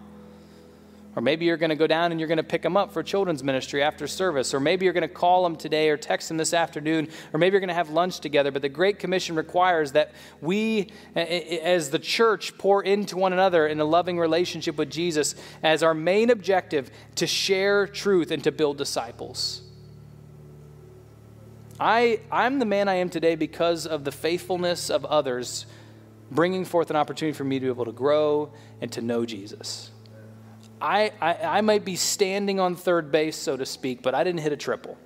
Or 1.15 1.23
maybe 1.23 1.45
you're 1.45 1.57
going 1.57 1.71
to 1.71 1.75
go 1.75 1.87
down 1.87 2.11
and 2.11 2.21
you're 2.21 2.27
going 2.27 2.37
to 2.37 2.43
pick 2.43 2.61
them 2.61 2.77
up 2.77 2.93
for 2.93 3.01
children's 3.01 3.43
ministry 3.43 3.81
after 3.81 4.05
service. 4.05 4.53
Or 4.53 4.59
maybe 4.59 4.85
you're 4.85 4.93
going 4.93 5.01
to 5.01 5.07
call 5.07 5.41
them 5.41 5.55
today 5.55 5.89
or 5.89 5.97
text 5.97 6.27
them 6.27 6.37
this 6.37 6.53
afternoon. 6.53 7.07
Or 7.33 7.39
maybe 7.39 7.53
you're 7.53 7.61
going 7.61 7.69
to 7.69 7.73
have 7.73 7.89
lunch 7.89 8.19
together. 8.19 8.51
But 8.51 8.61
the 8.61 8.69
Great 8.69 8.99
Commission 8.99 9.35
requires 9.35 9.93
that 9.93 10.11
we, 10.39 10.91
as 11.15 11.89
the 11.89 11.97
church, 11.97 12.55
pour 12.59 12.83
into 12.83 13.17
one 13.17 13.33
another 13.33 13.65
in 13.65 13.79
a 13.79 13.85
loving 13.85 14.19
relationship 14.19 14.77
with 14.77 14.91
Jesus 14.91 15.33
as 15.63 15.81
our 15.81 15.95
main 15.95 16.29
objective 16.29 16.91
to 17.15 17.25
share 17.25 17.87
truth 17.87 18.29
and 18.29 18.43
to 18.43 18.51
build 18.51 18.77
disciples. 18.77 19.62
I, 21.83 22.21
I'm 22.31 22.59
the 22.59 22.65
man 22.65 22.87
I 22.87 22.95
am 22.95 23.09
today 23.09 23.35
because 23.35 23.85
of 23.85 24.05
the 24.05 24.11
faithfulness 24.13 24.89
of 24.89 25.03
others 25.03 25.65
bringing 26.31 26.63
forth 26.63 26.89
an 26.89 26.95
opportunity 26.95 27.35
for 27.35 27.43
me 27.43 27.59
to 27.59 27.65
be 27.65 27.67
able 27.67 27.83
to 27.83 27.91
grow 27.91 28.53
and 28.79 28.89
to 28.93 29.01
know 29.01 29.25
Jesus. 29.25 29.91
I, 30.81 31.11
I, 31.19 31.33
I 31.57 31.61
might 31.61 31.83
be 31.83 31.97
standing 31.97 32.57
on 32.61 32.77
third 32.77 33.11
base, 33.11 33.35
so 33.35 33.57
to 33.57 33.65
speak, 33.65 34.01
but 34.01 34.15
I 34.15 34.23
didn't 34.23 34.39
hit 34.39 34.53
a 34.53 34.57
triple. 34.57 34.97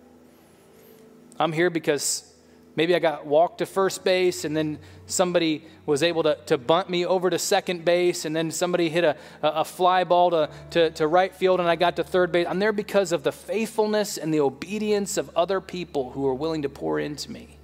I'm 1.40 1.52
here 1.52 1.72
because 1.72 2.32
maybe 2.78 2.96
I 2.96 3.00
got 3.00 3.26
walked 3.26 3.58
to 3.58 3.66
first 3.66 4.04
base 4.04 4.46
and 4.46 4.56
then 4.56 4.78
somebody 5.08 5.66
was 5.86 6.04
able 6.04 6.24
to, 6.24 6.38
to 6.46 6.58
bunt 6.58 6.90
me 6.90 7.06
over 7.06 7.30
to 7.30 7.40
second 7.40 7.84
base 7.84 8.24
and 8.24 8.36
then 8.36 8.52
somebody 8.52 8.88
hit 8.88 9.04
a, 9.04 9.18
a, 9.42 9.66
fly 9.66 10.04
ball 10.04 10.30
to, 10.30 10.50
to, 10.70 10.92
to 10.92 11.08
right 11.08 11.34
field 11.34 11.60
and 11.60 11.68
I 11.68 11.76
got 11.76 11.96
to 11.96 12.04
third 12.04 12.32
base. 12.32 12.46
I'm 12.48 12.60
there 12.60 12.72
because 12.72 13.12
of 13.12 13.24
the 13.24 13.32
faithfulness 13.32 14.18
and 14.18 14.32
the 14.32 14.42
obedience 14.42 15.18
of 15.18 15.32
other 15.36 15.60
people 15.60 16.12
who 16.12 16.28
are 16.28 16.36
willing 16.36 16.62
to 16.62 16.70
pour 16.70 17.00
into 17.00 17.32
me. 17.32 17.58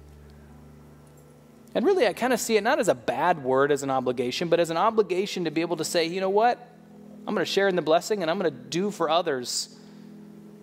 And 1.76 1.86
really, 1.86 2.06
I 2.06 2.12
kind 2.12 2.32
of 2.32 2.40
see 2.40 2.56
it 2.56 2.62
not 2.62 2.78
as 2.78 2.88
a 2.88 2.94
bad 2.94 3.42
word 3.42 3.70
as 3.70 3.82
an 3.84 3.90
obligation, 3.90 4.48
but 4.48 4.60
as 4.60 4.70
an 4.70 4.76
obligation 4.76 5.44
to 5.44 5.50
be 5.50 5.60
able 5.60 5.76
to 5.76 5.84
say, 5.84 6.06
you 6.06 6.20
know 6.20 6.30
what? 6.30 6.58
I'm 7.26 7.34
going 7.34 7.44
to 7.44 7.50
share 7.50 7.68
in 7.68 7.76
the 7.76 7.82
blessing 7.82 8.22
and 8.22 8.30
I'm 8.30 8.38
going 8.38 8.52
to 8.52 8.58
do 8.58 8.90
for 8.90 9.08
others 9.08 9.76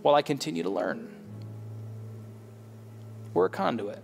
while 0.02 0.14
I 0.14 0.22
continue 0.22 0.64
to 0.64 0.70
learn. 0.70 1.10
We're 3.34 3.46
a 3.46 3.50
conduit. 3.50 4.04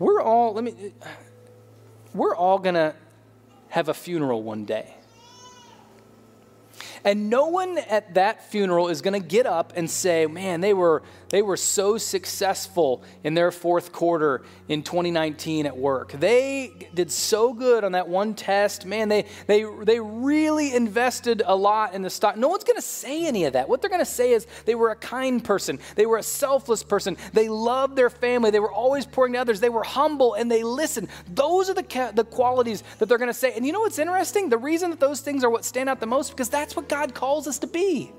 We're 0.00 0.22
all, 0.22 0.54
let 0.54 0.64
me, 0.64 0.92
we're 2.14 2.34
all 2.34 2.58
going 2.58 2.74
to 2.74 2.94
have 3.68 3.88
a 3.88 3.94
funeral 3.94 4.42
one 4.42 4.64
day. 4.64 4.96
And 7.04 7.28
no 7.28 7.46
one 7.46 7.76
at 7.78 8.14
that 8.14 8.50
funeral 8.50 8.88
is 8.88 9.02
going 9.02 9.20
to 9.20 9.26
get 9.26 9.46
up 9.46 9.74
and 9.76 9.88
say, 9.90 10.26
man, 10.26 10.62
they 10.62 10.72
were, 10.74 11.02
they 11.30 11.42
were 11.42 11.56
so 11.56 11.96
successful 11.96 13.02
in 13.24 13.34
their 13.34 13.50
fourth 13.50 13.92
quarter 13.92 14.42
in 14.68 14.82
2019 14.82 15.66
at 15.66 15.76
work. 15.76 16.12
They 16.12 16.88
did 16.92 17.10
so 17.10 17.52
good 17.52 17.84
on 17.84 17.92
that 17.92 18.08
one 18.08 18.34
test. 18.34 18.84
Man, 18.84 19.08
they, 19.08 19.26
they, 19.46 19.64
they 19.82 20.00
really 20.00 20.74
invested 20.74 21.42
a 21.44 21.54
lot 21.54 21.94
in 21.94 22.02
the 22.02 22.10
stock. 22.10 22.36
No 22.36 22.48
one's 22.48 22.64
going 22.64 22.76
to 22.76 22.82
say 22.82 23.26
any 23.26 23.44
of 23.44 23.52
that. 23.54 23.68
What 23.68 23.80
they're 23.80 23.90
going 23.90 24.00
to 24.00 24.04
say 24.04 24.32
is 24.32 24.46
they 24.64 24.74
were 24.74 24.90
a 24.90 24.96
kind 24.96 25.42
person, 25.42 25.78
they 25.94 26.06
were 26.06 26.18
a 26.18 26.22
selfless 26.22 26.82
person, 26.82 27.16
they 27.32 27.48
loved 27.48 27.96
their 27.96 28.10
family, 28.10 28.50
they 28.50 28.60
were 28.60 28.72
always 28.72 29.06
pouring 29.06 29.32
to 29.34 29.38
others, 29.38 29.60
they 29.60 29.68
were 29.68 29.84
humble, 29.84 30.34
and 30.34 30.50
they 30.50 30.62
listened. 30.62 31.08
Those 31.32 31.70
are 31.70 31.74
the, 31.74 32.12
the 32.14 32.24
qualities 32.24 32.82
that 32.98 33.08
they're 33.08 33.18
going 33.18 33.28
to 33.28 33.34
say. 33.34 33.52
And 33.54 33.64
you 33.64 33.72
know 33.72 33.80
what's 33.80 33.98
interesting? 33.98 34.48
The 34.48 34.58
reason 34.58 34.90
that 34.90 35.00
those 35.00 35.20
things 35.20 35.44
are 35.44 35.50
what 35.50 35.64
stand 35.64 35.88
out 35.88 36.00
the 36.00 36.06
most 36.06 36.30
because 36.30 36.48
that's 36.48 36.74
what 36.74 36.88
God 36.88 37.14
calls 37.14 37.46
us 37.46 37.58
to 37.60 37.66
be. 37.66 38.12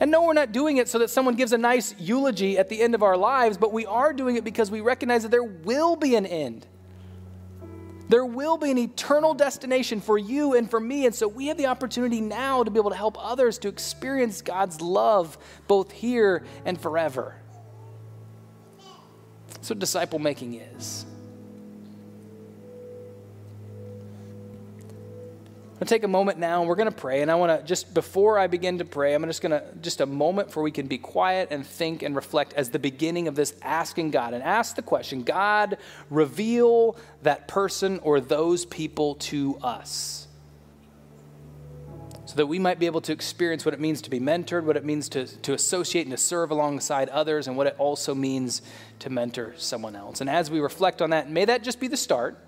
And 0.00 0.10
no, 0.10 0.22
we're 0.24 0.32
not 0.32 0.52
doing 0.52 0.78
it 0.78 0.88
so 0.88 0.98
that 0.98 1.10
someone 1.10 1.34
gives 1.34 1.52
a 1.52 1.58
nice 1.58 1.94
eulogy 1.98 2.58
at 2.58 2.68
the 2.68 2.80
end 2.80 2.94
of 2.94 3.02
our 3.02 3.16
lives, 3.16 3.56
but 3.56 3.72
we 3.72 3.86
are 3.86 4.12
doing 4.12 4.36
it 4.36 4.44
because 4.44 4.70
we 4.70 4.80
recognize 4.80 5.22
that 5.22 5.30
there 5.30 5.44
will 5.44 5.96
be 5.96 6.16
an 6.16 6.26
end. 6.26 6.66
There 8.08 8.24
will 8.24 8.58
be 8.58 8.70
an 8.70 8.78
eternal 8.78 9.34
destination 9.34 10.00
for 10.00 10.18
you 10.18 10.54
and 10.54 10.68
for 10.68 10.78
me. 10.78 11.06
And 11.06 11.14
so 11.14 11.26
we 11.26 11.46
have 11.46 11.56
the 11.56 11.66
opportunity 11.66 12.20
now 12.20 12.62
to 12.62 12.70
be 12.70 12.78
able 12.78 12.90
to 12.90 12.96
help 12.96 13.16
others 13.18 13.58
to 13.58 13.68
experience 13.68 14.42
God's 14.42 14.80
love 14.80 15.38
both 15.68 15.90
here 15.90 16.44
and 16.64 16.78
forever. 16.78 17.36
That's 19.54 19.70
what 19.70 19.78
disciple 19.78 20.18
making 20.18 20.54
is. 20.54 21.06
Going 25.74 25.86
to 25.86 25.94
take 25.94 26.04
a 26.04 26.08
moment 26.08 26.38
now 26.38 26.60
and 26.60 26.68
we're 26.68 26.76
going 26.76 26.90
to 26.90 26.96
pray. 26.96 27.22
And 27.22 27.30
I 27.30 27.34
want 27.34 27.60
to 27.60 27.66
just 27.66 27.92
before 27.94 28.38
I 28.38 28.46
begin 28.46 28.78
to 28.78 28.84
pray, 28.84 29.12
I'm 29.12 29.24
just 29.24 29.42
going 29.42 29.50
to 29.50 29.64
just 29.82 30.00
a 30.00 30.06
moment 30.06 30.52
for 30.52 30.62
we 30.62 30.70
can 30.70 30.86
be 30.86 30.98
quiet 30.98 31.48
and 31.50 31.66
think 31.66 32.04
and 32.04 32.14
reflect 32.14 32.52
as 32.52 32.70
the 32.70 32.78
beginning 32.78 33.26
of 33.26 33.34
this 33.34 33.54
asking 33.60 34.12
God 34.12 34.34
and 34.34 34.42
ask 34.42 34.76
the 34.76 34.82
question 34.82 35.24
God, 35.24 35.78
reveal 36.10 36.96
that 37.22 37.48
person 37.48 37.98
or 38.00 38.20
those 38.20 38.64
people 38.64 39.16
to 39.16 39.58
us. 39.62 40.28
So 42.26 42.36
that 42.36 42.46
we 42.46 42.60
might 42.60 42.78
be 42.78 42.86
able 42.86 43.00
to 43.02 43.12
experience 43.12 43.64
what 43.64 43.74
it 43.74 43.80
means 43.80 44.00
to 44.02 44.10
be 44.10 44.20
mentored, 44.20 44.62
what 44.62 44.76
it 44.76 44.84
means 44.84 45.08
to, 45.10 45.26
to 45.26 45.54
associate 45.54 46.02
and 46.02 46.12
to 46.12 46.16
serve 46.16 46.52
alongside 46.52 47.08
others, 47.10 47.48
and 47.48 47.56
what 47.56 47.66
it 47.66 47.74
also 47.78 48.14
means 48.14 48.62
to 49.00 49.10
mentor 49.10 49.54
someone 49.58 49.94
else. 49.94 50.20
And 50.20 50.30
as 50.30 50.50
we 50.50 50.60
reflect 50.60 51.02
on 51.02 51.10
that, 51.10 51.28
may 51.28 51.44
that 51.44 51.62
just 51.62 51.80
be 51.80 51.88
the 51.88 51.96
start 51.96 52.38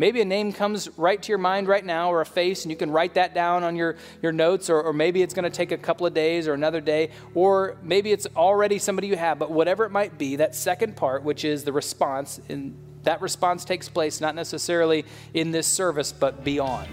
Maybe 0.00 0.22
a 0.22 0.24
name 0.24 0.54
comes 0.54 0.88
right 0.96 1.22
to 1.22 1.28
your 1.28 1.36
mind 1.36 1.68
right 1.68 1.84
now 1.84 2.10
or 2.10 2.22
a 2.22 2.24
face, 2.24 2.64
and 2.64 2.70
you 2.70 2.76
can 2.78 2.90
write 2.90 3.12
that 3.16 3.34
down 3.34 3.64
on 3.64 3.76
your, 3.76 3.96
your 4.22 4.32
notes, 4.32 4.70
or, 4.70 4.80
or 4.80 4.94
maybe 4.94 5.20
it's 5.20 5.34
going 5.34 5.44
to 5.44 5.50
take 5.50 5.72
a 5.72 5.76
couple 5.76 6.06
of 6.06 6.14
days 6.14 6.48
or 6.48 6.54
another 6.54 6.80
day, 6.80 7.10
or 7.34 7.76
maybe 7.82 8.10
it's 8.10 8.26
already 8.34 8.78
somebody 8.78 9.08
you 9.08 9.16
have. 9.16 9.38
But 9.38 9.50
whatever 9.50 9.84
it 9.84 9.90
might 9.90 10.16
be, 10.16 10.36
that 10.36 10.54
second 10.54 10.96
part, 10.96 11.22
which 11.22 11.44
is 11.44 11.64
the 11.64 11.72
response, 11.74 12.40
and 12.48 12.74
that 13.02 13.20
response 13.20 13.66
takes 13.66 13.90
place 13.90 14.22
not 14.22 14.34
necessarily 14.34 15.04
in 15.34 15.50
this 15.50 15.66
service, 15.66 16.12
but 16.12 16.44
beyond. 16.44 16.88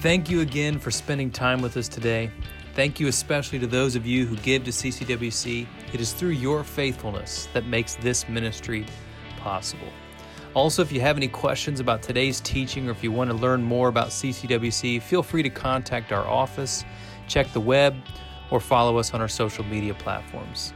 Thank 0.00 0.30
you 0.30 0.42
again 0.42 0.78
for 0.78 0.92
spending 0.92 1.32
time 1.32 1.60
with 1.60 1.76
us 1.76 1.88
today. 1.88 2.30
Thank 2.76 3.00
you 3.00 3.08
especially 3.08 3.58
to 3.58 3.66
those 3.66 3.96
of 3.96 4.06
you 4.06 4.26
who 4.26 4.36
give 4.36 4.62
to 4.66 4.70
CCWC. 4.70 5.66
It 5.92 6.00
is 6.00 6.12
through 6.12 6.30
your 6.30 6.64
faithfulness 6.64 7.48
that 7.52 7.66
makes 7.66 7.94
this 7.94 8.28
ministry 8.28 8.86
possible. 9.38 9.88
Also, 10.54 10.82
if 10.82 10.90
you 10.90 11.00
have 11.00 11.16
any 11.16 11.28
questions 11.28 11.80
about 11.80 12.02
today's 12.02 12.40
teaching 12.40 12.88
or 12.88 12.90
if 12.90 13.04
you 13.04 13.12
want 13.12 13.30
to 13.30 13.36
learn 13.36 13.62
more 13.62 13.88
about 13.88 14.08
CCWC, 14.08 15.02
feel 15.02 15.22
free 15.22 15.42
to 15.42 15.50
contact 15.50 16.12
our 16.12 16.26
office, 16.26 16.84
check 17.28 17.46
the 17.52 17.60
web, 17.60 17.94
or 18.50 18.58
follow 18.58 18.96
us 18.98 19.12
on 19.12 19.20
our 19.20 19.28
social 19.28 19.64
media 19.64 19.94
platforms. 19.94 20.72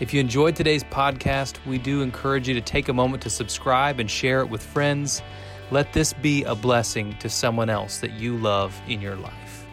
If 0.00 0.12
you 0.12 0.20
enjoyed 0.20 0.56
today's 0.56 0.82
podcast, 0.82 1.64
we 1.66 1.78
do 1.78 2.02
encourage 2.02 2.48
you 2.48 2.54
to 2.54 2.60
take 2.60 2.88
a 2.88 2.92
moment 2.92 3.22
to 3.22 3.30
subscribe 3.30 4.00
and 4.00 4.10
share 4.10 4.40
it 4.40 4.48
with 4.48 4.62
friends. 4.62 5.22
Let 5.70 5.92
this 5.92 6.12
be 6.12 6.42
a 6.44 6.54
blessing 6.54 7.16
to 7.18 7.28
someone 7.28 7.70
else 7.70 7.98
that 7.98 8.12
you 8.12 8.36
love 8.36 8.80
in 8.88 9.00
your 9.00 9.16
life. 9.16 9.66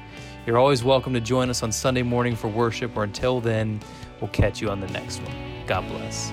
You're 0.45 0.57
always 0.57 0.83
welcome 0.83 1.13
to 1.13 1.19
join 1.21 1.49
us 1.49 1.63
on 1.63 1.71
Sunday 1.71 2.03
morning 2.03 2.35
for 2.35 2.47
worship, 2.47 2.95
or 2.95 3.03
until 3.03 3.41
then, 3.41 3.81
we'll 4.21 4.29
catch 4.29 4.61
you 4.61 4.69
on 4.69 4.79
the 4.79 4.87
next 4.87 5.21
one. 5.21 5.35
God 5.67 5.87
bless. 5.87 6.31